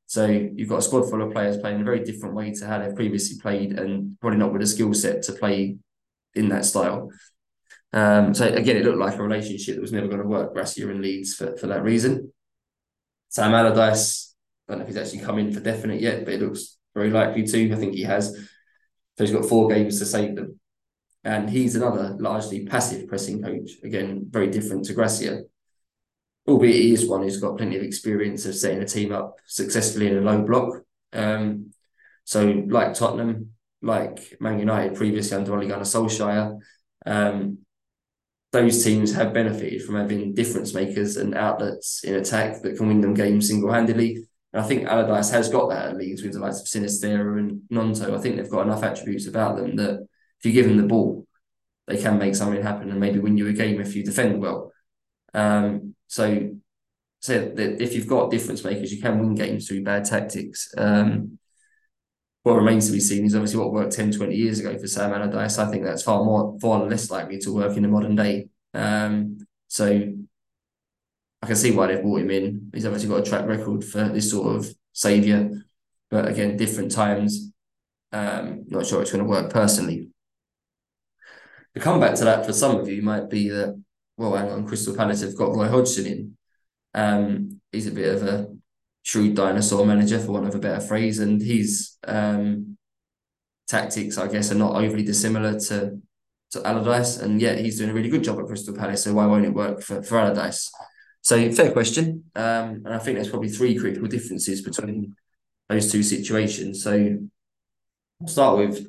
So 0.06 0.26
you've 0.26 0.70
got 0.70 0.80
a 0.80 0.82
squad 0.82 1.10
full 1.10 1.22
of 1.22 1.32
players 1.32 1.58
playing 1.58 1.82
a 1.82 1.84
very 1.84 2.04
different 2.04 2.36
way 2.36 2.52
to 2.52 2.66
how 2.68 2.80
they've 2.80 2.96
previously 2.96 3.38
played, 3.40 3.80
and 3.80 4.20
probably 4.20 4.40
not 4.40 4.52
with 4.52 4.62
a 4.62 4.68
skill 4.68 4.94
set 4.94 5.24
to 5.24 5.34
play 5.34 5.78
in 6.36 6.50
that 6.50 6.66
style. 6.66 7.10
Um, 7.94 8.34
so 8.34 8.46
again, 8.48 8.78
it 8.78 8.86
looked 8.86 9.00
like 9.00 9.18
a 9.18 9.24
relationship 9.24 9.76
that 9.76 9.82
was 9.82 9.94
never 9.94 10.08
going 10.08 10.22
to 10.22 10.28
work. 10.28 10.54
Gracia 10.54 10.90
and 10.90 11.02
Leeds 11.02 11.36
for, 11.36 11.56
for 11.58 11.68
that 11.68 11.84
reason. 11.84 12.34
Sam 13.30 13.54
Allardyce, 13.54 14.29
I 14.70 14.74
don't 14.74 14.80
know 14.80 14.84
if 14.84 14.90
he's 14.90 14.98
actually 14.98 15.26
come 15.26 15.40
in 15.40 15.52
for 15.52 15.62
definite 15.62 16.00
yet, 16.00 16.26
but 16.26 16.36
it 16.36 16.42
looks 16.42 16.78
very 16.94 17.10
likely 17.10 17.44
to. 17.44 17.74
I 17.74 17.76
think 17.76 17.96
he 17.96 18.04
has. 18.04 18.36
So 19.18 19.24
he's 19.24 19.32
got 19.32 19.46
four 19.46 19.68
games 19.68 19.98
to 19.98 20.06
save 20.06 20.36
them. 20.36 20.60
And 21.24 21.50
he's 21.50 21.76
another 21.76 22.16
largely 22.20 22.66
passive 22.66 23.08
pressing 23.08 23.42
coach. 23.42 23.72
Again, 23.84 24.28
very 24.30 24.50
different 24.52 24.86
to 24.86 24.94
Gracia. 24.94 25.42
Albeit 26.48 26.76
he 26.76 26.94
is 26.94 27.08
one 27.08 27.24
who's 27.24 27.42
got 27.42 27.58
plenty 27.58 27.78
of 27.78 27.84
experience 27.84 28.46
of 28.46 28.56
setting 28.56 28.82
a 28.82 28.86
team 28.86 29.12
up 29.12 29.38
successfully 29.46 30.08
in 30.08 30.18
a 30.18 30.22
low 30.22 30.44
block. 30.44 30.84
Um, 31.14 31.72
so 32.24 32.46
like 32.68 32.94
Tottenham, 32.94 33.54
like 33.82 34.38
Man 34.40 34.60
United 34.60 34.96
previously 34.96 35.36
under 35.36 35.54
Ole 35.56 35.68
Gunnar 35.68 35.84
Solskjaer, 35.84 36.60
um, 37.06 37.58
those 38.52 38.84
teams 38.84 39.14
have 39.14 39.34
benefited 39.34 39.84
from 39.84 39.96
having 39.96 40.34
difference 40.34 40.74
makers 40.74 41.18
and 41.18 41.36
outlets 41.36 42.04
in 42.04 42.16
attack 42.16 42.62
that 42.62 42.78
can 42.78 42.88
win 42.88 43.02
them 43.02 43.14
games 43.14 43.48
single 43.48 43.72
handedly. 43.72 44.29
And 44.54 44.62
I 44.62 44.66
think 44.68 44.88
Allardyce 44.88 45.30
has 45.32 45.50
got 45.50 45.70
that 45.70 45.90
at 45.90 45.98
Leeds 45.98 46.24
with 46.24 46.34
the 46.34 46.40
likes 46.40 46.60
of 46.60 46.66
Sinisterra 46.66 47.38
and 47.38 47.62
Gnonto. 47.72 48.18
I 48.18 48.22
think 48.22 48.36
they've 48.36 48.50
got 48.50 48.66
enough 48.66 48.84
attributes 48.84 49.28
about 49.28 49.58
them 49.58 49.76
that 49.76 50.08
if 50.40 50.46
you 50.46 50.52
give 50.52 50.68
them 50.68 50.78
the 50.78 50.88
ball, 50.88 51.28
they 51.88 51.98
can 51.98 52.18
make 52.18 52.36
something 52.36 52.62
happen 52.62 52.90
and 52.90 53.00
maybe 53.00 53.20
win 53.20 53.38
you 53.38 53.48
a 53.48 53.54
game 53.54 53.80
if 53.80 53.96
you 53.96 54.04
defend 54.04 54.42
well. 54.42 54.72
Um, 55.34 55.96
so, 56.08 56.52
so 57.20 57.34
that 57.40 57.82
if 57.82 57.94
you've 57.94 58.08
got 58.08 58.32
difference 58.32 58.64
makers, 58.64 58.92
you 58.92 59.02
can 59.02 59.20
win 59.20 59.36
games 59.36 59.68
through 59.68 59.84
bad 59.84 60.06
tactics. 60.06 60.74
Um, 60.78 61.38
what 62.44 62.56
remains 62.56 62.88
to 62.88 62.94
be 62.94 63.00
seen 63.00 63.26
is 63.26 63.36
obviously 63.36 63.60
what 63.60 63.74
worked 63.74 63.94
10, 63.94 64.14
20 64.14 64.36
years 64.36 64.60
ago 64.60 64.78
for 64.78 64.88
Sam 64.88 65.14
Allardyce. 65.14 65.60
I 65.60 65.70
think 65.70 65.84
that's 65.84 66.04
far 66.04 66.24
more, 66.24 66.58
far 66.60 66.86
less 66.86 67.12
likely 67.12 67.38
to 67.40 67.54
work 67.54 67.76
in 67.76 67.84
the 67.84 67.90
modern 67.90 68.16
day. 68.16 68.50
Um, 68.74 69.40
so 69.68 70.14
I 71.42 71.48
can 71.48 71.56
see 71.56 71.72
why 71.72 71.88
they've 71.88 72.02
brought 72.02 72.22
him 72.22 72.32
in. 72.32 72.70
He's 72.74 72.86
obviously 72.86 73.10
got 73.10 73.26
a 73.26 73.30
track 73.30 73.48
record 73.48 73.84
for 73.84 74.10
this 74.10 74.30
sort 74.30 74.56
of 74.56 74.68
saviour, 74.94 75.50
but 76.10 76.28
again, 76.28 76.58
different 76.58 76.92
times. 76.92 77.52
Um, 78.12 78.66
not 78.68 78.86
sure 78.86 79.02
it's 79.02 79.12
going 79.12 79.24
to 79.24 79.30
work 79.30 79.52
personally. 79.52 80.10
The 81.74 81.80
comeback 81.80 82.16
to 82.16 82.26
that 82.26 82.46
for 82.46 82.54
some 82.54 82.78
of 82.78 82.90
you 82.90 83.02
might 83.02 83.30
be 83.30 83.50
that, 83.50 83.82
well, 84.18 84.36
hang 84.36 84.52
on, 84.52 84.68
Crystal 84.68 84.96
Palace 84.96 85.22
have 85.22 85.38
got 85.38 85.56
Roy 85.56 85.68
Hodgson 85.68 86.06
in. 86.08 86.38
Um, 86.94 87.62
he's 87.72 87.88
a 87.88 87.92
bit 87.92 88.16
of 88.16 88.24
a 88.24 88.48
shrewd 89.04 89.36
dinosaur 89.36 89.86
manager, 89.86 90.20
for 90.20 90.34
want 90.34 90.48
of 90.48 90.56
a 90.56 90.60
better 90.60 90.82
phrase, 90.82 91.20
and 91.20 91.42
his 91.42 91.98
um, 92.06 92.78
tactics, 93.68 94.18
I 94.18 94.28
guess, 94.28 94.52
are 94.52 94.56
not 94.56 94.76
overly 94.76 95.04
dissimilar 95.04 95.60
to 95.60 96.00
to 96.52 96.68
Allardyce, 96.68 97.18
and 97.18 97.40
yet 97.40 97.60
he's 97.60 97.78
doing 97.78 97.92
a 97.92 97.94
really 97.94 98.10
good 98.10 98.24
job 98.24 98.40
at 98.40 98.48
Crystal 98.48 98.76
Palace. 98.76 99.04
So 99.04 99.14
why 99.14 99.28
won't 99.28 99.46
it 99.46 99.54
work 99.54 99.82
for, 99.82 100.02
for 100.02 100.18
Allardyce? 100.18 100.72
So 101.22 101.52
fair 101.52 101.72
question, 101.72 102.24
um, 102.36 102.84
and 102.86 102.94
I 102.94 102.98
think 102.98 103.16
there's 103.16 103.30
probably 103.30 103.50
three 103.50 103.78
critical 103.78 104.08
differences 104.08 104.62
between 104.62 105.16
those 105.68 105.92
two 105.92 106.02
situations. 106.02 106.84
So 106.84 107.18
I'll 108.22 108.28
start 108.28 108.58
with 108.58 108.88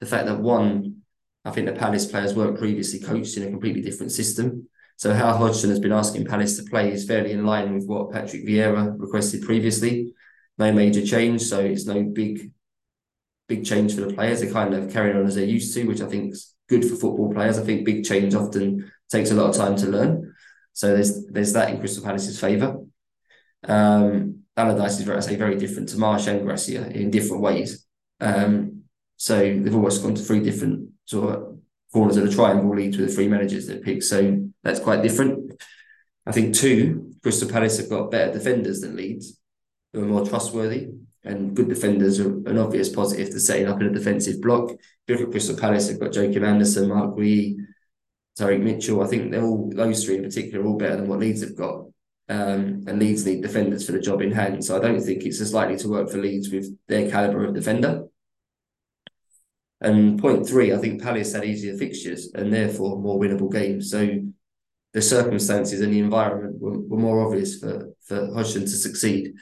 the 0.00 0.06
fact 0.06 0.26
that 0.26 0.40
one, 0.40 1.02
I 1.44 1.50
think 1.50 1.66
the 1.66 1.74
Palace 1.74 2.06
players 2.06 2.34
weren't 2.34 2.58
previously 2.58 2.98
coached 2.98 3.36
in 3.36 3.44
a 3.44 3.50
completely 3.50 3.82
different 3.82 4.12
system. 4.12 4.68
So 4.96 5.12
how 5.12 5.36
Hodgson 5.36 5.70
has 5.70 5.78
been 5.78 5.92
asking 5.92 6.24
Palace 6.24 6.56
to 6.56 6.68
play 6.68 6.90
is 6.90 7.06
fairly 7.06 7.32
in 7.32 7.44
line 7.44 7.74
with 7.74 7.86
what 7.86 8.10
Patrick 8.10 8.46
Vieira 8.46 8.98
requested 8.98 9.42
previously. 9.42 10.14
No 10.58 10.72
major 10.72 11.04
change, 11.04 11.42
so 11.42 11.60
it's 11.60 11.84
no 11.84 12.02
big, 12.02 12.50
big 13.46 13.64
change 13.64 13.94
for 13.94 14.00
the 14.00 14.14
players. 14.14 14.40
They're 14.40 14.52
kind 14.52 14.74
of 14.74 14.90
carrying 14.90 15.18
on 15.18 15.26
as 15.26 15.34
they're 15.34 15.44
used 15.44 15.74
to, 15.74 15.84
which 15.84 16.00
I 16.00 16.06
think 16.06 16.32
is 16.32 16.54
good 16.68 16.84
for 16.84 16.96
football 16.96 17.32
players. 17.32 17.58
I 17.58 17.62
think 17.62 17.84
big 17.84 18.04
change 18.04 18.34
often 18.34 18.90
takes 19.10 19.30
a 19.30 19.34
lot 19.34 19.50
of 19.50 19.56
time 19.56 19.76
to 19.76 19.86
learn. 19.86 20.25
So 20.76 20.92
there's 20.92 21.24
there's 21.28 21.54
that 21.54 21.70
in 21.70 21.78
Crystal 21.78 22.04
Palace's 22.04 22.38
favour. 22.38 22.76
Um, 23.64 24.42
Allardyce 24.58 25.00
is, 25.00 25.08
I 25.08 25.20
say, 25.20 25.36
very 25.36 25.56
different 25.56 25.88
to 25.88 25.96
Marsch 25.96 26.26
and 26.28 26.44
Gracia 26.44 26.90
in 26.90 27.10
different 27.10 27.42
ways. 27.42 27.86
Um, 28.20 28.82
so 29.16 29.38
they've 29.38 29.74
always 29.74 29.96
gone 29.96 30.14
to 30.14 30.22
three 30.22 30.40
different 30.40 30.90
sort 31.06 31.34
of 31.34 31.58
corners 31.94 32.18
of 32.18 32.24
the 32.26 32.34
triangle 32.34 32.76
Leeds 32.76 32.98
with 32.98 33.08
the 33.08 33.14
three 33.14 33.26
managers 33.26 33.66
they 33.66 33.78
pick. 33.78 34.02
So 34.02 34.50
that's 34.62 34.80
quite 34.80 35.02
different. 35.02 35.58
I 36.26 36.32
think 36.32 36.54
two, 36.54 37.14
Crystal 37.22 37.48
Palace 37.48 37.78
have 37.78 37.88
got 37.88 38.10
better 38.10 38.34
defenders 38.34 38.82
than 38.82 38.96
Leeds, 38.96 39.40
who 39.94 40.02
are 40.02 40.06
more 40.06 40.26
trustworthy 40.26 40.90
and 41.24 41.56
good 41.56 41.68
defenders 41.68 42.20
are 42.20 42.30
an 42.48 42.58
obvious 42.58 42.88
positive 42.88 43.30
to 43.30 43.40
setting 43.40 43.66
up 43.66 43.80
in 43.80 43.88
a 43.88 43.92
defensive 43.92 44.42
block. 44.42 44.70
If 44.70 44.80
look 45.08 45.20
at 45.20 45.30
Crystal 45.30 45.56
Palace, 45.56 45.88
they've 45.88 45.98
got 45.98 46.14
Joachim 46.14 46.44
Andersen, 46.44 46.88
Marc 46.88 47.16
Guéhi, 47.16 47.56
Tyrick 48.38 48.62
Mitchell. 48.62 49.02
I 49.02 49.06
think 49.06 49.30
they're 49.30 49.44
all 49.44 49.70
those 49.74 50.04
three 50.04 50.16
in 50.16 50.22
particular 50.22 50.64
are 50.64 50.68
all 50.68 50.76
better 50.76 50.96
than 50.96 51.08
what 51.08 51.20
Leeds 51.20 51.42
have 51.42 51.56
got. 51.56 51.84
Um, 52.28 52.84
and 52.86 52.98
Leeds 52.98 53.24
need 53.24 53.42
defenders 53.42 53.86
for 53.86 53.92
the 53.92 54.00
job 54.00 54.20
in 54.20 54.32
hand. 54.32 54.64
So 54.64 54.76
I 54.76 54.80
don't 54.80 55.00
think 55.00 55.24
it's 55.24 55.40
as 55.40 55.54
likely 55.54 55.76
to 55.78 55.88
work 55.88 56.10
for 56.10 56.18
Leeds 56.18 56.50
with 56.50 56.76
their 56.88 57.08
calibre 57.10 57.48
of 57.48 57.54
defender. 57.54 58.04
And 59.80 60.18
point 60.18 60.48
three, 60.48 60.72
I 60.72 60.78
think 60.78 61.02
Palace 61.02 61.34
had 61.34 61.44
easier 61.44 61.76
fixtures 61.76 62.32
and 62.34 62.52
therefore 62.52 62.98
more 62.98 63.20
winnable 63.20 63.52
games. 63.52 63.90
So 63.90 64.08
the 64.92 65.02
circumstances 65.02 65.82
and 65.82 65.92
the 65.92 66.00
environment 66.00 66.56
were, 66.58 66.80
were 66.80 66.98
more 66.98 67.24
obvious 67.24 67.58
for, 67.58 67.90
for 68.06 68.32
Hodgson 68.32 68.62
to 68.62 68.68
succeed. 68.68 69.34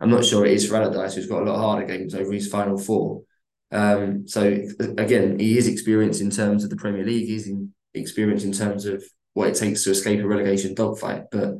I'm 0.00 0.10
not 0.10 0.24
sure 0.24 0.44
it 0.44 0.52
is 0.52 0.68
for 0.68 0.76
Allardyce, 0.76 1.14
who's 1.14 1.28
got 1.28 1.42
a 1.42 1.44
lot 1.44 1.58
harder 1.58 1.86
games 1.86 2.14
over 2.14 2.32
his 2.32 2.48
final 2.48 2.76
four. 2.76 3.22
Um, 3.70 4.26
so 4.26 4.42
again, 4.98 5.38
he 5.38 5.56
is 5.56 5.68
experienced 5.68 6.20
in 6.20 6.30
terms 6.30 6.64
of 6.64 6.70
the 6.70 6.76
Premier 6.76 7.04
League. 7.04 7.28
He's 7.28 7.46
in, 7.46 7.72
experienced 7.94 8.44
in 8.44 8.52
terms 8.52 8.86
of 8.86 9.04
what 9.34 9.48
it 9.48 9.54
takes 9.54 9.84
to 9.84 9.90
escape 9.90 10.20
a 10.20 10.26
relegation 10.26 10.74
dogfight, 10.74 11.24
but 11.30 11.54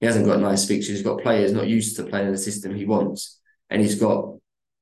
he 0.00 0.06
hasn't 0.06 0.26
got 0.26 0.40
nice 0.40 0.66
fixtures. 0.66 0.96
He's 0.96 1.06
got 1.06 1.20
players 1.20 1.52
not 1.52 1.68
used 1.68 1.96
to 1.96 2.04
playing 2.04 2.26
in 2.26 2.32
the 2.32 2.38
system 2.38 2.74
he 2.74 2.86
wants, 2.86 3.40
and 3.68 3.82
he's 3.82 3.96
got 3.96 4.36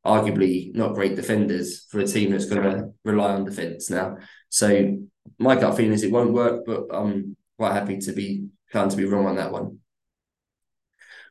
arguably 0.07 0.75
not 0.75 0.95
great 0.95 1.17
defenders 1.17 1.87
for 1.91 2.01
a 2.01 2.07
team 2.07 2.31
that's 2.31 2.47
going 2.47 2.63
to 2.63 2.93
rely 3.05 3.35
on 3.35 3.45
defence 3.45 3.91
now. 3.91 4.17
So 4.49 4.99
my 5.39 5.57
gut 5.57 5.77
feeling 5.77 5.93
is 5.93 6.03
it 6.03 6.13
won't 6.13 6.33
work, 6.33 6.65
but 6.65 6.87
I'm 6.93 7.37
quite 7.59 7.75
happy 7.75 7.99
to 7.99 8.13
be 8.13 8.47
found 8.73 8.91
to 8.93 8.97
be 8.97 9.05
wrong 9.05 9.27
on 9.27 9.37
that 9.37 9.53
one. 9.53 9.81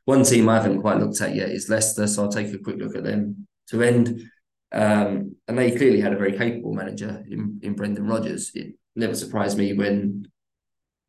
One 0.05 0.23
team 0.23 0.47
I 0.47 0.55
haven't 0.55 0.81
quite 0.81 0.99
looked 0.99 1.19
at 1.21 1.35
yet 1.35 1.49
is 1.49 1.69
Leicester, 1.69 2.07
so 2.07 2.23
I'll 2.23 2.31
take 2.31 2.53
a 2.53 2.59
quick 2.59 2.77
look 2.77 2.95
at 2.95 3.03
them 3.03 3.47
to 3.69 3.81
end. 3.81 4.29
Um, 4.71 5.35
and 5.47 5.57
they 5.57 5.71
clearly 5.71 6.01
had 6.01 6.13
a 6.13 6.17
very 6.17 6.37
capable 6.37 6.73
manager 6.73 7.23
in, 7.29 7.59
in 7.63 7.73
Brendan 7.73 8.05
Rodgers. 8.05 8.51
It 8.53 8.75
never 8.95 9.15
surprised 9.15 9.57
me 9.57 9.73
when 9.73 10.27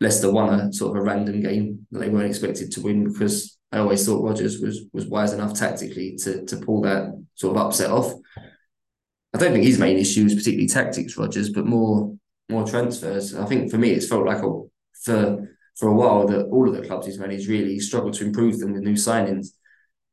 Leicester 0.00 0.30
won 0.30 0.60
a 0.60 0.72
sort 0.72 0.96
of 0.96 1.02
a 1.02 1.04
random 1.04 1.40
game 1.40 1.86
that 1.90 1.98
they 1.98 2.08
weren't 2.08 2.28
expected 2.28 2.70
to 2.72 2.82
win 2.82 3.12
because 3.12 3.58
I 3.72 3.78
always 3.78 4.06
thought 4.06 4.24
Rodgers 4.24 4.60
was 4.60 4.82
was 4.92 5.06
wise 5.06 5.32
enough 5.32 5.54
tactically 5.54 6.16
to 6.22 6.44
to 6.46 6.56
pull 6.56 6.82
that 6.82 7.12
sort 7.34 7.56
of 7.56 7.66
upset 7.66 7.90
off. 7.90 8.12
I 9.34 9.38
don't 9.38 9.52
think 9.52 9.64
his 9.64 9.78
main 9.78 9.98
issue 9.98 10.24
is 10.24 10.34
particularly 10.34 10.68
tactics, 10.68 11.18
Rodgers, 11.18 11.50
but 11.50 11.66
more 11.66 12.16
more 12.48 12.66
transfers. 12.66 13.34
I 13.34 13.44
think 13.44 13.70
for 13.70 13.78
me, 13.78 13.90
it's 13.90 14.08
felt 14.08 14.24
like 14.24 14.42
a 14.42 14.62
for 15.02 15.56
for 15.76 15.88
a 15.88 15.94
while 15.94 16.26
that 16.28 16.46
all 16.46 16.68
of 16.68 16.74
the 16.74 16.86
clubs 16.86 17.06
he's 17.06 17.18
managed 17.18 17.48
really 17.48 17.78
struggled 17.78 18.14
to 18.14 18.24
improve 18.24 18.58
them 18.58 18.72
with 18.72 18.82
new 18.82 18.94
signings. 18.94 19.48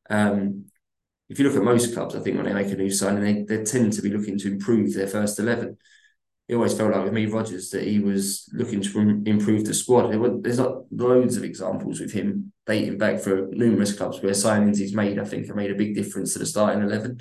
Um, 0.09 0.65
if 1.29 1.39
you 1.39 1.45
look 1.45 1.57
at 1.57 1.63
most 1.63 1.93
clubs, 1.93 2.15
I 2.15 2.19
think 2.19 2.37
when 2.37 2.45
they 2.45 2.53
make 2.53 2.71
a 2.71 2.75
new 2.75 2.89
signing, 2.89 3.23
they, 3.23 3.57
they 3.57 3.63
tend 3.63 3.93
to 3.93 4.01
be 4.01 4.09
looking 4.09 4.37
to 4.39 4.51
improve 4.51 4.93
their 4.93 5.07
first 5.07 5.39
eleven 5.39 5.77
it 6.47 6.55
always 6.55 6.77
felt 6.77 6.93
like 6.93 7.03
with 7.03 7.13
me 7.13 7.25
Rodgers, 7.25 7.71
that 7.71 7.83
he 7.83 7.99
was 7.99 8.47
looking 8.53 8.81
to 8.81 9.23
improve 9.25 9.65
the 9.65 9.73
squad. 9.73 10.11
there's 10.43 10.59
not 10.59 10.83
loads 10.91 11.37
of 11.37 11.43
examples 11.43 11.99
with 11.99 12.13
him 12.13 12.51
dating 12.67 12.99
back 12.99 13.19
for 13.19 13.47
numerous 13.47 13.97
clubs 13.97 14.21
where 14.21 14.31
signings 14.31 14.77
he's 14.77 14.93
made, 14.93 15.17
I 15.17 15.25
think, 15.25 15.47
have 15.47 15.55
made 15.55 15.71
a 15.71 15.75
big 15.75 15.95
difference 15.95 16.33
to 16.33 16.39
the 16.39 16.45
starting 16.45 16.83
eleven. 16.83 17.19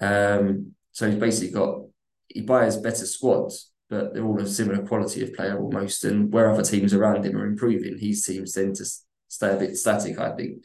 Um, 0.00 0.72
so 0.92 1.08
he's 1.08 1.18
basically 1.18 1.52
got 1.52 1.78
he 2.28 2.42
buys 2.42 2.76
better 2.76 3.06
squads, 3.06 3.72
but 3.88 4.12
they're 4.12 4.24
all 4.24 4.40
a 4.40 4.46
similar 4.46 4.86
quality 4.86 5.22
of 5.22 5.32
player 5.32 5.58
almost. 5.58 6.04
And 6.04 6.30
where 6.30 6.50
other 6.50 6.62
teams 6.62 6.92
around 6.92 7.24
him 7.24 7.38
are 7.38 7.46
improving, 7.46 7.96
his 7.96 8.22
teams 8.22 8.52
tend 8.52 8.76
to 8.76 8.84
stay 9.28 9.54
a 9.54 9.56
bit 9.56 9.78
static, 9.78 10.18
I 10.18 10.36
think. 10.36 10.62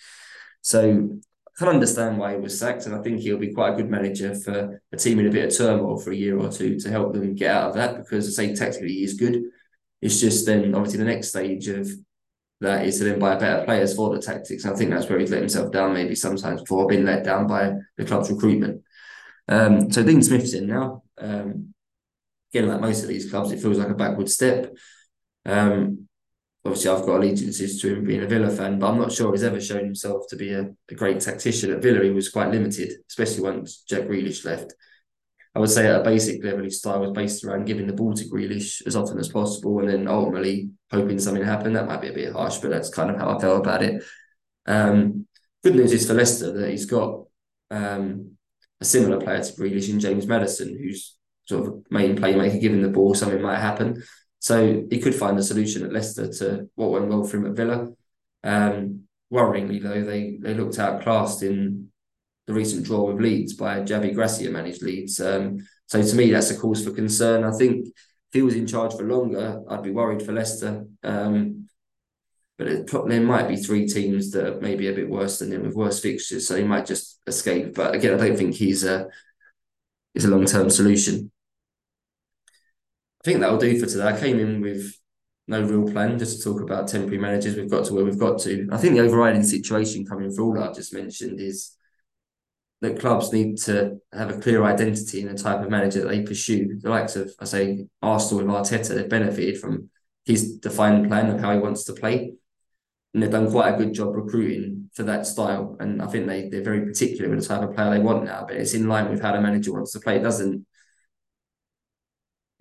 So 0.61 1.19
can 1.61 1.69
understand 1.69 2.17
why 2.17 2.33
he 2.33 2.39
was 2.39 2.57
sacked, 2.57 2.87
and 2.87 2.95
I 2.95 3.01
think 3.03 3.19
he'll 3.19 3.37
be 3.37 3.53
quite 3.53 3.73
a 3.73 3.75
good 3.75 3.89
manager 3.89 4.33
for 4.33 4.81
a 4.91 4.97
team 4.97 5.19
in 5.19 5.27
a 5.27 5.31
bit 5.31 5.45
of 5.45 5.55
turmoil 5.55 5.99
for 5.99 6.11
a 6.11 6.15
year 6.15 6.37
or 6.37 6.49
two 6.49 6.79
to 6.79 6.89
help 6.89 7.13
them 7.13 7.35
get 7.35 7.55
out 7.55 7.69
of 7.69 7.75
that. 7.75 7.97
Because 7.97 8.27
I 8.27 8.31
say 8.31 8.55
tactically 8.55 8.93
he 8.93 9.03
is 9.03 9.13
good. 9.13 9.43
It's 10.01 10.19
just 10.19 10.47
then 10.47 10.73
obviously 10.73 10.97
the 10.97 11.05
next 11.05 11.29
stage 11.29 11.67
of 11.67 11.87
that 12.61 12.85
is 12.85 12.97
to 12.97 13.03
then 13.03 13.19
buy 13.19 13.35
better 13.35 13.63
players 13.63 13.95
for 13.95 14.13
the 14.13 14.21
tactics. 14.21 14.63
And 14.63 14.73
I 14.73 14.77
think 14.77 14.89
that's 14.89 15.07
where 15.07 15.19
he's 15.19 15.29
let 15.29 15.41
himself 15.41 15.71
down 15.71 15.93
maybe 15.93 16.15
sometimes 16.15 16.61
before 16.61 16.87
being 16.87 17.05
let 17.05 17.23
down 17.23 17.45
by 17.45 17.73
the 17.95 18.05
club's 18.05 18.31
recruitment. 18.31 18.81
Um, 19.47 19.91
so 19.91 20.03
Dean 20.03 20.23
Smith's 20.23 20.53
in 20.53 20.65
now. 20.65 21.03
Um, 21.19 21.75
again, 22.51 22.69
like 22.69 22.81
most 22.81 23.03
of 23.03 23.07
these 23.07 23.29
clubs, 23.29 23.51
it 23.51 23.61
feels 23.61 23.77
like 23.77 23.89
a 23.89 23.95
backward 23.95 24.29
step. 24.29 24.75
Um, 25.45 26.07
obviously 26.65 26.91
I've 26.91 27.05
got 27.05 27.17
allegiances 27.17 27.81
to 27.81 27.95
him 27.95 28.05
being 28.05 28.23
a 28.23 28.27
Villa 28.27 28.49
fan, 28.49 28.79
but 28.79 28.89
I'm 28.89 28.99
not 28.99 29.11
sure 29.11 29.31
he's 29.31 29.43
ever 29.43 29.59
shown 29.59 29.83
himself 29.83 30.27
to 30.29 30.35
be 30.35 30.53
a, 30.53 30.69
a 30.89 30.95
great 30.95 31.19
tactician. 31.19 31.71
At 31.71 31.81
Villa, 31.81 32.03
he 32.03 32.11
was 32.11 32.29
quite 32.29 32.51
limited, 32.51 32.93
especially 33.09 33.43
once 33.43 33.83
Jack 33.87 34.03
Grealish 34.03 34.45
left. 34.45 34.73
I 35.53 35.59
would 35.59 35.69
say 35.69 35.87
at 35.87 35.99
a 35.99 36.03
basic 36.03 36.43
level, 36.43 36.63
his 36.63 36.79
style 36.79 37.01
was 37.01 37.11
based 37.11 37.43
around 37.43 37.65
giving 37.65 37.87
the 37.87 37.93
ball 37.93 38.13
to 38.13 38.23
Grealish 38.25 38.85
as 38.85 38.95
often 38.95 39.19
as 39.19 39.27
possible, 39.27 39.79
and 39.79 39.89
then 39.89 40.07
ultimately 40.07 40.69
hoping 40.91 41.19
something 41.19 41.43
happened. 41.43 41.75
That 41.75 41.87
might 41.87 42.01
be 42.01 42.09
a 42.09 42.13
bit 42.13 42.33
harsh, 42.33 42.57
but 42.59 42.69
that's 42.69 42.89
kind 42.89 43.09
of 43.09 43.17
how 43.17 43.35
I 43.35 43.39
felt 43.39 43.59
about 43.59 43.83
it. 43.83 44.03
Um, 44.65 45.27
good 45.63 45.75
news 45.75 45.91
is 45.91 46.07
for 46.07 46.13
Leicester 46.13 46.53
that 46.53 46.69
he's 46.69 46.85
got 46.85 47.25
um, 47.69 48.37
a 48.79 48.85
similar 48.85 49.19
player 49.19 49.43
to 49.43 49.53
Grealish 49.53 49.89
in 49.89 49.99
James 49.99 50.25
Maddison, 50.25 50.69
who's 50.69 51.17
sort 51.45 51.67
of 51.67 51.85
main 51.89 52.15
playmaker. 52.15 52.61
giving 52.61 52.81
the 52.81 52.89
ball, 52.89 53.13
something 53.13 53.41
might 53.41 53.59
happen. 53.59 54.01
So 54.41 54.85
he 54.89 54.99
could 54.99 55.13
find 55.13 55.37
a 55.37 55.43
solution 55.43 55.85
at 55.85 55.93
Leicester 55.93 56.27
to 56.27 56.67
what 56.73 56.89
went 56.89 57.07
well 57.07 57.23
for 57.23 57.37
him 57.37 57.45
at 57.45 57.51
Villa. 57.51 57.89
Um, 58.43 59.03
worryingly, 59.31 59.81
though, 59.81 60.03
they 60.03 60.37
they 60.41 60.55
looked 60.55 60.79
outclassed 60.79 61.43
in 61.43 61.89
the 62.47 62.53
recent 62.53 62.83
draw 62.83 63.03
with 63.03 63.21
Leeds 63.21 63.53
by 63.53 63.81
Javi 63.81 64.15
Gracia 64.15 64.49
managed 64.49 64.81
Leeds. 64.81 65.21
Um, 65.21 65.59
so 65.85 66.01
to 66.01 66.15
me, 66.15 66.31
that's 66.31 66.49
a 66.49 66.57
cause 66.57 66.83
for 66.83 66.91
concern. 66.91 67.43
I 67.43 67.51
think 67.51 67.85
if 67.85 68.33
he 68.33 68.41
was 68.41 68.55
in 68.55 68.65
charge 68.65 68.93
for 68.93 69.03
longer, 69.03 69.61
I'd 69.69 69.83
be 69.83 69.91
worried 69.91 70.23
for 70.23 70.31
Leicester. 70.31 70.85
Um, 71.03 71.67
but 72.57 72.67
it, 72.67 72.91
there 73.07 73.21
might 73.21 73.47
be 73.47 73.57
three 73.57 73.87
teams 73.87 74.31
that 74.31 74.47
are 74.47 74.59
maybe 74.59 74.87
a 74.87 74.93
bit 74.93 75.09
worse 75.09 75.37
than 75.37 75.51
him 75.51 75.63
with 75.63 75.75
worse 75.75 75.99
fixtures, 75.99 76.47
so 76.47 76.55
he 76.55 76.63
might 76.63 76.87
just 76.87 77.19
escape. 77.27 77.75
But 77.75 77.93
again, 77.93 78.15
I 78.15 78.27
don't 78.27 78.37
think 78.37 78.55
he's 78.55 78.83
a 78.83 79.07
is 80.15 80.25
a 80.25 80.29
long 80.29 80.45
term 80.45 80.71
solution. 80.71 81.31
I 83.21 83.23
think 83.23 83.39
that'll 83.39 83.59
do 83.59 83.79
for 83.79 83.85
today. 83.85 84.07
I 84.07 84.19
came 84.19 84.39
in 84.39 84.61
with 84.61 84.95
no 85.47 85.61
real 85.61 85.91
plan, 85.91 86.17
just 86.17 86.37
to 86.37 86.43
talk 86.43 86.61
about 86.61 86.87
temporary 86.87 87.19
managers. 87.19 87.55
We've 87.55 87.69
got 87.69 87.85
to 87.85 87.93
where 87.93 88.03
we've 88.03 88.17
got 88.17 88.39
to. 88.41 88.67
I 88.71 88.77
think 88.77 88.95
the 88.95 89.01
overriding 89.01 89.43
situation 89.43 90.05
coming 90.05 90.31
through 90.31 90.45
all 90.45 90.53
that 90.55 90.69
I've 90.69 90.75
just 90.75 90.93
mentioned 90.93 91.39
is 91.39 91.75
that 92.81 92.99
clubs 92.99 93.31
need 93.31 93.57
to 93.59 93.97
have 94.11 94.31
a 94.31 94.39
clear 94.39 94.63
identity 94.63 95.21
in 95.21 95.27
the 95.27 95.35
type 95.35 95.61
of 95.61 95.69
manager 95.69 96.01
that 96.01 96.07
they 96.07 96.23
pursue. 96.23 96.79
The 96.81 96.89
likes 96.89 97.15
of, 97.15 97.31
I 97.39 97.45
say, 97.45 97.85
Arsenal 98.01 98.43
with 98.43 98.55
Arteta, 98.55 98.95
they've 98.95 99.07
benefited 99.07 99.59
from 99.59 99.91
his 100.25 100.57
defined 100.57 101.07
plan 101.07 101.29
of 101.29 101.39
how 101.39 101.53
he 101.53 101.59
wants 101.59 101.83
to 101.85 101.93
play. 101.93 102.33
And 103.13 103.21
they've 103.21 103.29
done 103.29 103.51
quite 103.51 103.75
a 103.75 103.77
good 103.77 103.93
job 103.93 104.15
recruiting 104.15 104.89
for 104.93 105.03
that 105.03 105.27
style. 105.27 105.77
And 105.79 106.01
I 106.01 106.07
think 106.07 106.25
they, 106.25 106.49
they're 106.49 106.63
very 106.63 106.85
particular 106.85 107.29
with 107.29 107.41
the 107.41 107.45
type 107.45 107.61
of 107.61 107.75
player 107.75 107.91
they 107.91 107.99
want 107.99 108.23
now, 108.23 108.45
but 108.47 108.57
it's 108.57 108.73
in 108.73 108.87
line 108.87 109.11
with 109.11 109.21
how 109.21 109.33
the 109.33 109.41
manager 109.41 109.73
wants 109.73 109.91
to 109.91 109.99
play. 109.99 110.15
It 110.15 110.23
doesn't 110.23 110.65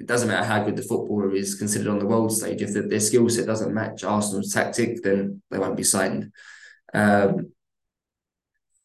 it 0.01 0.07
doesn't 0.07 0.29
matter 0.29 0.47
how 0.47 0.65
good 0.65 0.77
the 0.77 0.83
footballer 0.83 1.35
is 1.35 1.57
considered 1.57 1.89
on 1.89 1.99
the 1.99 2.07
world 2.07 2.33
stage. 2.33 2.63
If 2.63 2.73
the, 2.73 2.83
their 2.83 3.01
skill 3.01 3.29
set 3.29 3.47
doesn't 3.47 3.75
match 3.75 4.03
Arsenal's 4.03 4.53
tactic, 4.53 5.03
then 5.03 5.43
they 5.51 5.59
won't 5.59 5.77
be 5.77 5.85
signed. 5.85 6.33
Um, 6.95 7.53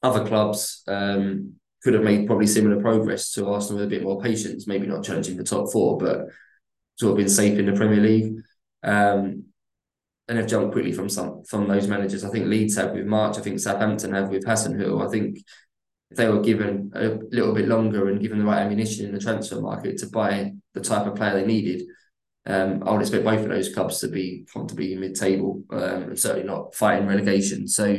other 0.04 0.28
clubs 0.28 0.84
um, 0.88 1.54
could 1.82 1.94
have 1.94 2.04
made 2.04 2.28
probably 2.28 2.48
similar 2.48 2.82
progress 2.82 3.32
to 3.32 3.48
Arsenal 3.48 3.80
with 3.80 3.88
a 3.88 3.90
bit 3.90 4.04
more 4.04 4.22
patience, 4.22 4.68
maybe 4.68 4.88
not 4.88 5.06
challenging 5.06 5.38
the 5.38 5.46
top 5.46 5.72
four, 5.72 5.98
but 5.98 6.28
sort 7.00 7.12
of 7.12 7.18
been 7.18 7.30
safe 7.30 7.58
in 7.58 7.66
the 7.66 7.74
Premier 7.74 8.02
League. 8.02 8.36
Um, 8.84 9.46
and 10.28 10.40
have 10.40 10.48
jumped 10.48 10.74
quickly 10.74 10.92
from 10.92 11.08
some 11.08 11.44
from 11.44 11.68
those 11.68 11.88
managers. 11.88 12.24
I 12.24 12.30
think 12.30 12.48
Leeds 12.48 12.76
have 12.78 12.94
with 12.94 13.06
Marsch. 13.06 13.38
I 13.38 13.42
think 13.42 13.60
Southampton 13.60 14.14
have 14.14 14.30
with 14.30 14.44
Hasenhüttl. 14.44 15.06
I 15.06 15.12
think 15.12 15.38
if 16.12 16.18
they 16.18 16.30
were 16.30 16.42
given 16.42 16.92
a 16.96 17.18
little 17.32 17.54
bit 17.54 17.68
longer 17.68 18.10
and 18.10 18.22
given 18.22 18.40
the 18.40 18.46
right 18.46 18.62
ammunition 18.62 19.06
in 19.06 19.12
the 19.12 19.20
transfer 19.20 19.60
market 19.60 19.98
to 19.98 20.08
buy 20.08 20.54
the 20.74 20.82
type 20.82 21.08
of 21.08 21.16
player 21.16 21.34
they 21.34 21.46
needed, 21.46 21.84
um, 22.46 22.84
I 22.86 22.92
would 22.92 23.02
expect 23.02 23.24
both 23.24 23.42
of 23.42 23.50
those 23.50 23.74
clubs 23.74 24.00
to 24.00 24.08
be 24.08 24.46
comfortably 24.54 24.96
mid-table 24.96 25.64
um, 25.72 26.04
and 26.04 26.20
certainly 26.20 26.46
not 26.46 26.76
fighting 26.76 27.08
relegation. 27.08 27.68
So 27.68 27.98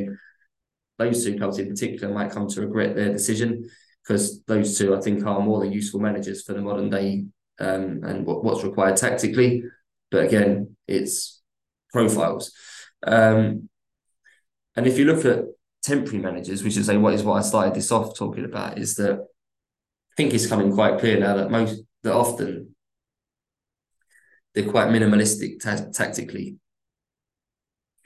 those 0.99 1.25
two 1.25 1.37
clubs 1.37 1.59
in 1.59 1.69
particular 1.69 2.15
might 2.15 2.31
come 2.31 2.49
to 2.49 2.61
regret 2.61 2.95
their 2.95 3.13
decision 3.13 3.69
because 4.03 4.43
those 4.45 4.79
two, 4.79 4.95
I 4.95 5.01
think, 5.01 5.27
are 5.27 5.41
more 5.41 5.61
than 5.61 5.73
useful 5.73 6.01
managers 6.01 6.43
for 6.43 6.53
the 6.53 6.63
modern 6.63 6.91
day 6.91 7.25
um, 7.59 8.03
and 8.05 8.25
what, 8.25 8.45
what's 8.45 8.63
required 8.63 8.97
tactically. 8.97 9.65
But 10.13 10.25
again, 10.25 10.77
it's 10.87 11.43
profiles. 11.93 12.53
Um, 13.05 13.69
and 14.77 14.87
if 14.87 14.97
you 14.97 15.07
look 15.07 15.25
at 15.25 15.45
temporary 15.87 16.19
managers, 16.19 16.65
which 16.65 16.77
is 16.77 16.91
what 16.91 17.15
is 17.15 17.23
what 17.23 17.39
I 17.39 17.43
started 17.43 17.75
this 17.75 17.93
off 17.93 18.17
talking 18.17 18.45
about, 18.45 18.79
is 18.79 18.97
that 18.97 19.21
I 19.21 20.15
think 20.17 20.35
it's 20.35 20.47
coming 20.47 20.73
quite 20.73 20.99
clear 20.99 21.19
now 21.19 21.37
that 21.37 21.51
most 21.51 21.83
that 22.03 22.15
often 22.15 22.75
they're 24.55 24.71
quite 24.71 24.89
minimalistic 24.89 25.61
ta- 25.61 25.91
tactically. 25.93 26.57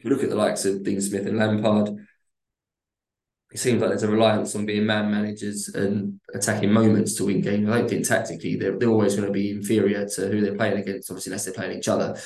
Look 0.04 0.22
at 0.22 0.30
the 0.30 0.36
likes 0.36 0.64
of 0.64 0.82
Dean 0.82 1.00
Smith 1.00 1.26
and 1.26 1.38
Lampard, 1.38 2.06
it 3.52 3.58
seems 3.58 3.80
like 3.80 3.90
there's 3.90 4.04
a 4.04 4.10
reliance 4.10 4.54
on 4.54 4.64
being 4.64 4.86
man 4.86 5.10
managers 5.10 5.68
and 5.68 6.20
attacking 6.32 6.72
moments 6.72 7.14
to 7.14 7.24
win 7.24 7.40
games. 7.40 7.68
I 7.68 7.78
don't 7.78 7.90
think 7.90 8.06
tactically 8.06 8.56
they're, 8.56 8.78
they're 8.78 8.88
always 8.88 9.16
going 9.16 9.26
to 9.26 9.32
be 9.32 9.50
inferior 9.50 10.06
to 10.06 10.28
who 10.28 10.40
they're 10.40 10.54
playing 10.54 10.78
against, 10.78 11.10
obviously, 11.10 11.30
unless 11.30 11.44
they're 11.44 11.54
playing 11.54 11.76
each 11.76 11.88
other. 11.88 12.16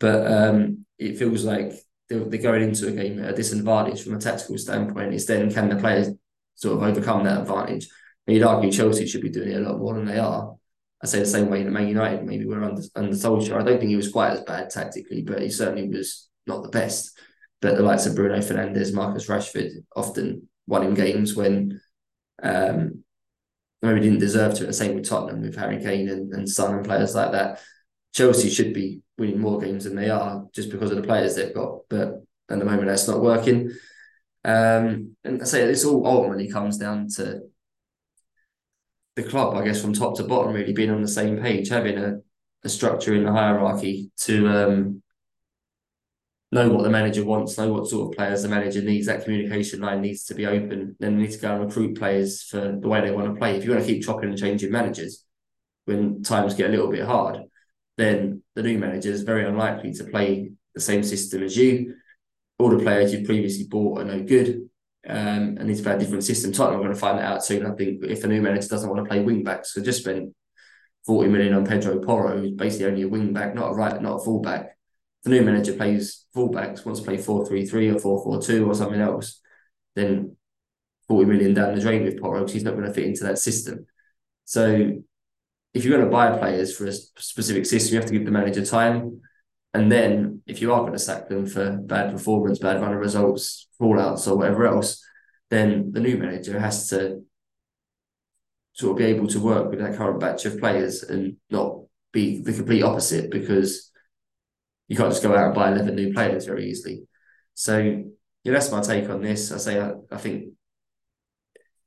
But 0.00 0.26
um, 0.26 0.84
it 0.98 1.18
feels 1.18 1.44
like 1.44 1.72
they're, 2.20 2.40
going 2.40 2.62
into 2.62 2.88
a 2.88 2.92
game 2.92 3.22
at 3.22 3.30
a 3.30 3.36
disadvantage 3.36 4.02
from 4.02 4.14
a 4.14 4.20
tactical 4.20 4.58
standpoint. 4.58 5.14
It's 5.14 5.26
then 5.26 5.52
can 5.52 5.68
the 5.68 5.76
players 5.76 6.08
sort 6.54 6.76
of 6.76 6.82
overcome 6.82 7.24
that 7.24 7.40
advantage? 7.40 7.88
And 8.26 8.36
you'd 8.36 8.46
argue 8.46 8.70
Chelsea 8.70 9.06
should 9.06 9.22
be 9.22 9.30
doing 9.30 9.50
it 9.50 9.62
a 9.62 9.68
lot 9.68 9.78
more 9.78 9.94
than 9.94 10.06
they 10.06 10.18
are. 10.18 10.54
I 11.02 11.06
say 11.06 11.18
the 11.18 11.26
same 11.26 11.50
way 11.50 11.62
in 11.62 11.72
Man 11.72 11.88
United, 11.88 12.24
maybe 12.24 12.46
we're 12.46 12.62
under, 12.62 12.82
under 12.94 13.12
Solskjaer. 13.12 13.60
I 13.60 13.64
don't 13.64 13.78
think 13.78 13.90
he 13.90 13.96
was 13.96 14.12
quite 14.12 14.32
as 14.32 14.42
bad 14.42 14.70
tactically, 14.70 15.22
but 15.22 15.42
he 15.42 15.50
certainly 15.50 15.88
was 15.88 16.28
not 16.46 16.62
the 16.62 16.68
best. 16.68 17.18
But 17.60 17.76
the 17.76 17.82
likes 17.82 18.06
of 18.06 18.14
Bruno 18.14 18.38
Fernandes, 18.38 18.94
Marcus 18.94 19.28
Rashford 19.28 19.70
often 19.96 20.48
won 20.66 20.84
in 20.84 20.94
games 20.94 21.34
when 21.34 21.80
um, 22.42 23.02
maybe 23.82 24.00
didn't 24.00 24.20
deserve 24.20 24.54
to. 24.54 24.66
The 24.66 24.72
same 24.72 24.94
with 24.94 25.08
Tottenham 25.08 25.42
with 25.42 25.56
Harry 25.56 25.82
Kane 25.82 26.08
and, 26.08 26.32
and 26.32 26.48
Son 26.48 26.74
and 26.74 26.84
players 26.84 27.14
like 27.14 27.32
that. 27.32 27.60
Chelsea 28.12 28.50
should 28.50 28.74
be 28.74 29.00
winning 29.18 29.40
more 29.40 29.60
games 29.60 29.84
than 29.84 29.96
they 29.96 30.10
are 30.10 30.44
just 30.54 30.70
because 30.70 30.90
of 30.90 30.96
the 30.96 31.02
players 31.02 31.34
they've 31.34 31.54
got. 31.54 31.80
But 31.88 32.22
at 32.50 32.58
the 32.58 32.64
moment, 32.64 32.86
that's 32.86 33.08
not 33.08 33.22
working. 33.22 33.70
Um, 34.44 35.16
and 35.24 35.40
I 35.40 35.44
say 35.44 35.66
this 35.66 35.84
all 35.84 36.06
ultimately 36.06 36.48
comes 36.48 36.76
down 36.76 37.08
to 37.16 37.42
the 39.14 39.22
club, 39.22 39.56
I 39.56 39.64
guess, 39.64 39.80
from 39.80 39.92
top 39.92 40.16
to 40.16 40.24
bottom, 40.24 40.52
really 40.52 40.72
being 40.72 40.90
on 40.90 41.02
the 41.02 41.08
same 41.08 41.38
page, 41.38 41.68
having 41.68 41.98
a, 41.98 42.16
a 42.64 42.68
structure 42.68 43.14
in 43.14 43.24
the 43.24 43.32
hierarchy 43.32 44.10
to 44.18 44.48
um, 44.48 45.02
know 46.50 46.68
what 46.68 46.82
the 46.82 46.90
manager 46.90 47.24
wants, 47.24 47.56
know 47.56 47.72
what 47.72 47.88
sort 47.88 48.10
of 48.10 48.16
players 48.16 48.42
the 48.42 48.48
manager 48.48 48.82
needs. 48.82 49.06
That 49.06 49.24
communication 49.24 49.80
line 49.80 50.00
needs 50.00 50.24
to 50.24 50.34
be 50.34 50.46
open. 50.46 50.96
Then 50.98 51.16
we 51.16 51.22
need 51.22 51.32
to 51.32 51.38
go 51.38 51.54
and 51.54 51.64
recruit 51.64 51.98
players 51.98 52.42
for 52.42 52.76
the 52.78 52.88
way 52.88 53.00
they 53.00 53.10
want 53.10 53.32
to 53.32 53.38
play. 53.38 53.56
If 53.56 53.64
you 53.64 53.70
want 53.70 53.84
to 53.84 53.92
keep 53.92 54.04
chopping 54.04 54.30
and 54.30 54.38
changing 54.38 54.72
managers 54.72 55.24
when 55.84 56.22
times 56.22 56.54
get 56.54 56.68
a 56.68 56.72
little 56.72 56.90
bit 56.90 57.04
hard, 57.04 57.42
then 58.02 58.42
the 58.54 58.62
new 58.62 58.78
manager 58.78 59.10
is 59.10 59.22
very 59.22 59.46
unlikely 59.46 59.92
to 59.94 60.04
play 60.04 60.52
the 60.74 60.80
same 60.80 61.02
system 61.02 61.42
as 61.42 61.56
you. 61.56 61.94
All 62.58 62.70
the 62.70 62.82
players 62.82 63.12
you've 63.12 63.26
previously 63.26 63.66
bought 63.68 64.00
are 64.00 64.04
no 64.04 64.22
good 64.22 64.68
um, 65.08 65.56
and 65.58 65.64
need 65.64 65.82
to 65.82 65.94
a 65.94 65.98
different 65.98 66.24
system. 66.24 66.52
Tottenham 66.52 66.80
are 66.80 66.84
going 66.84 66.94
to 66.94 67.00
find 67.00 67.18
that 67.18 67.24
out 67.24 67.44
soon. 67.44 67.66
I 67.66 67.74
think 67.74 68.04
if 68.04 68.22
the 68.22 68.28
new 68.28 68.40
manager 68.40 68.68
doesn't 68.68 68.88
want 68.88 69.04
to 69.04 69.08
play 69.08 69.20
wing 69.20 69.42
backs, 69.42 69.74
so 69.74 69.82
just 69.82 70.02
spent 70.02 70.34
40 71.06 71.28
million 71.28 71.54
on 71.54 71.66
Pedro 71.66 71.98
Porro, 72.00 72.38
who's 72.38 72.52
basically 72.52 72.86
only 72.86 73.02
a 73.02 73.08
wing 73.08 73.32
back, 73.32 73.54
not 73.54 73.72
a 73.72 73.74
right, 73.74 74.00
not 74.00 74.20
a 74.20 74.24
full 74.24 74.40
back. 74.40 74.76
The 75.24 75.30
new 75.30 75.42
manager 75.42 75.74
plays 75.74 76.26
full 76.32 76.50
backs, 76.50 76.84
wants 76.84 77.00
to 77.00 77.06
play 77.06 77.18
4 77.18 77.46
3 77.46 77.66
3 77.66 77.90
or 77.90 77.98
4 77.98 78.24
4 78.24 78.42
2 78.42 78.70
or 78.70 78.74
something 78.74 79.00
else, 79.00 79.40
then 79.94 80.36
40 81.08 81.26
million 81.26 81.54
down 81.54 81.74
the 81.74 81.80
drain 81.80 82.04
with 82.04 82.20
Porro 82.20 82.40
because 82.40 82.52
he's 82.52 82.64
not 82.64 82.74
going 82.74 82.86
to 82.86 82.94
fit 82.94 83.04
into 83.04 83.24
that 83.24 83.38
system. 83.38 83.86
So 84.44 85.02
if 85.74 85.84
you're 85.84 85.96
going 85.96 86.08
to 86.08 86.14
buy 86.14 86.36
players 86.36 86.76
for 86.76 86.86
a 86.86 86.92
specific 86.92 87.66
system, 87.66 87.94
you 87.94 88.00
have 88.00 88.08
to 88.08 88.12
give 88.12 88.24
the 88.24 88.30
manager 88.30 88.64
time. 88.64 89.22
And 89.74 89.90
then 89.90 90.42
if 90.46 90.60
you 90.60 90.72
are 90.72 90.80
going 90.80 90.92
to 90.92 90.98
sack 90.98 91.28
them 91.28 91.46
for 91.46 91.78
bad 91.78 92.12
performance, 92.12 92.58
bad 92.58 92.80
run 92.80 92.92
of 92.92 92.98
results, 92.98 93.68
fallouts, 93.80 94.28
or 94.28 94.36
whatever 94.36 94.66
else, 94.66 95.02
then 95.48 95.92
the 95.92 96.00
new 96.00 96.18
manager 96.18 96.58
has 96.58 96.88
to 96.88 97.22
sort 98.74 98.92
of 98.92 98.98
be 98.98 99.04
able 99.04 99.26
to 99.28 99.40
work 99.40 99.70
with 99.70 99.78
that 99.80 99.96
current 99.96 100.20
batch 100.20 100.44
of 100.44 100.58
players 100.58 101.02
and 101.02 101.36
not 101.50 101.78
be 102.12 102.42
the 102.42 102.52
complete 102.52 102.82
opposite 102.82 103.30
because 103.30 103.90
you 104.88 104.96
can't 104.96 105.10
just 105.10 105.22
go 105.22 105.34
out 105.34 105.46
and 105.46 105.54
buy 105.54 105.70
11 105.70 105.94
new 105.94 106.12
players 106.12 106.44
very 106.44 106.68
easily. 106.68 107.06
So, 107.54 107.78
yeah, 108.44 108.52
that's 108.52 108.70
my 108.70 108.82
take 108.82 109.08
on 109.08 109.22
this. 109.22 109.52
I 109.52 109.58
say 109.58 109.80
I, 109.80 109.92
I 110.10 110.18
think 110.18 110.52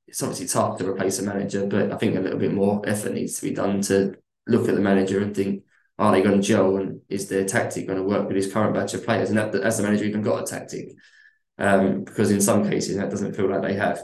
it's 0.08 0.22
obviously 0.22 0.48
tough 0.48 0.78
to 0.78 0.90
replace 0.90 1.20
a 1.20 1.24
manager, 1.24 1.66
but 1.66 1.92
I 1.92 1.98
think 1.98 2.16
a 2.16 2.20
little 2.20 2.40
bit 2.40 2.54
more 2.54 2.82
effort 2.88 3.14
needs 3.14 3.40
to 3.40 3.48
be 3.48 3.54
done 3.54 3.82
to 3.82 4.16
look 4.48 4.70
at 4.70 4.76
the 4.76 4.82
manager 4.82 5.22
and 5.22 5.36
think, 5.36 5.64
are 5.98 6.12
they 6.12 6.22
going 6.22 6.40
to 6.42 6.48
gel 6.48 6.78
and 6.78 7.02
is 7.10 7.30
their 7.30 7.46
tactic 7.46 7.88
going 7.88 7.98
to 7.98 8.04
work 8.04 8.28
with 8.28 8.36
his 8.36 8.52
current 8.52 8.76
batch 8.76 8.94
of 8.94 9.06
players? 9.06 9.30
And 9.30 9.38
that, 9.38 9.54
has 9.54 9.78
the 9.78 9.84
manager 9.84 10.04
even 10.04 10.22
got 10.22 10.44
a 10.44 10.46
tactic? 10.46 10.90
Um, 11.58 12.04
because 12.04 12.32
in 12.32 12.42
some 12.42 12.70
cases 12.70 12.98
that 12.98 13.10
doesn't 13.10 13.36
feel 13.36 13.50
like 13.50 13.62
they 13.62 13.76
have. 13.76 14.02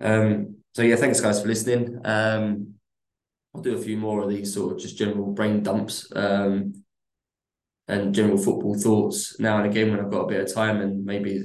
Um, 0.00 0.56
so 0.74 0.82
yeah, 0.82 0.96
thanks 0.96 1.20
guys 1.20 1.40
for 1.40 1.48
listening. 1.48 2.00
Um, 2.04 2.74
I'll 3.54 3.62
do 3.62 3.76
a 3.76 3.80
few 3.80 3.96
more 3.96 4.22
of 4.22 4.30
these 4.30 4.52
sort 4.52 4.72
of 4.72 4.78
just 4.80 4.98
general 4.98 5.32
brain 5.32 5.62
dumps. 5.62 6.10
Um, 6.14 6.82
and 7.88 8.14
general 8.14 8.38
football 8.38 8.78
thoughts 8.78 9.38
now 9.40 9.58
and 9.58 9.66
again 9.66 9.90
when 9.90 10.00
I've 10.00 10.10
got 10.10 10.22
a 10.22 10.28
bit 10.28 10.40
of 10.40 10.54
time 10.54 10.80
and 10.80 11.04
maybe 11.04 11.42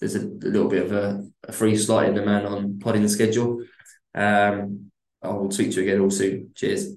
there's 0.00 0.14
a, 0.14 0.20
a, 0.20 0.50
little 0.50 0.68
bit 0.68 0.84
of 0.84 0.92
a, 0.92 1.26
a, 1.44 1.52
free 1.52 1.76
slot 1.76 2.06
in 2.06 2.14
the 2.14 2.24
man 2.24 2.46
on 2.46 2.78
podding 2.78 3.02
the 3.02 3.08
schedule. 3.08 3.62
Um, 4.14 4.90
I 5.22 5.28
will 5.28 5.50
speak 5.50 5.70
to 5.72 5.76
you 5.76 5.82
again 5.82 6.00
all 6.00 6.10
soon. 6.10 6.50
Cheers. 6.54 6.94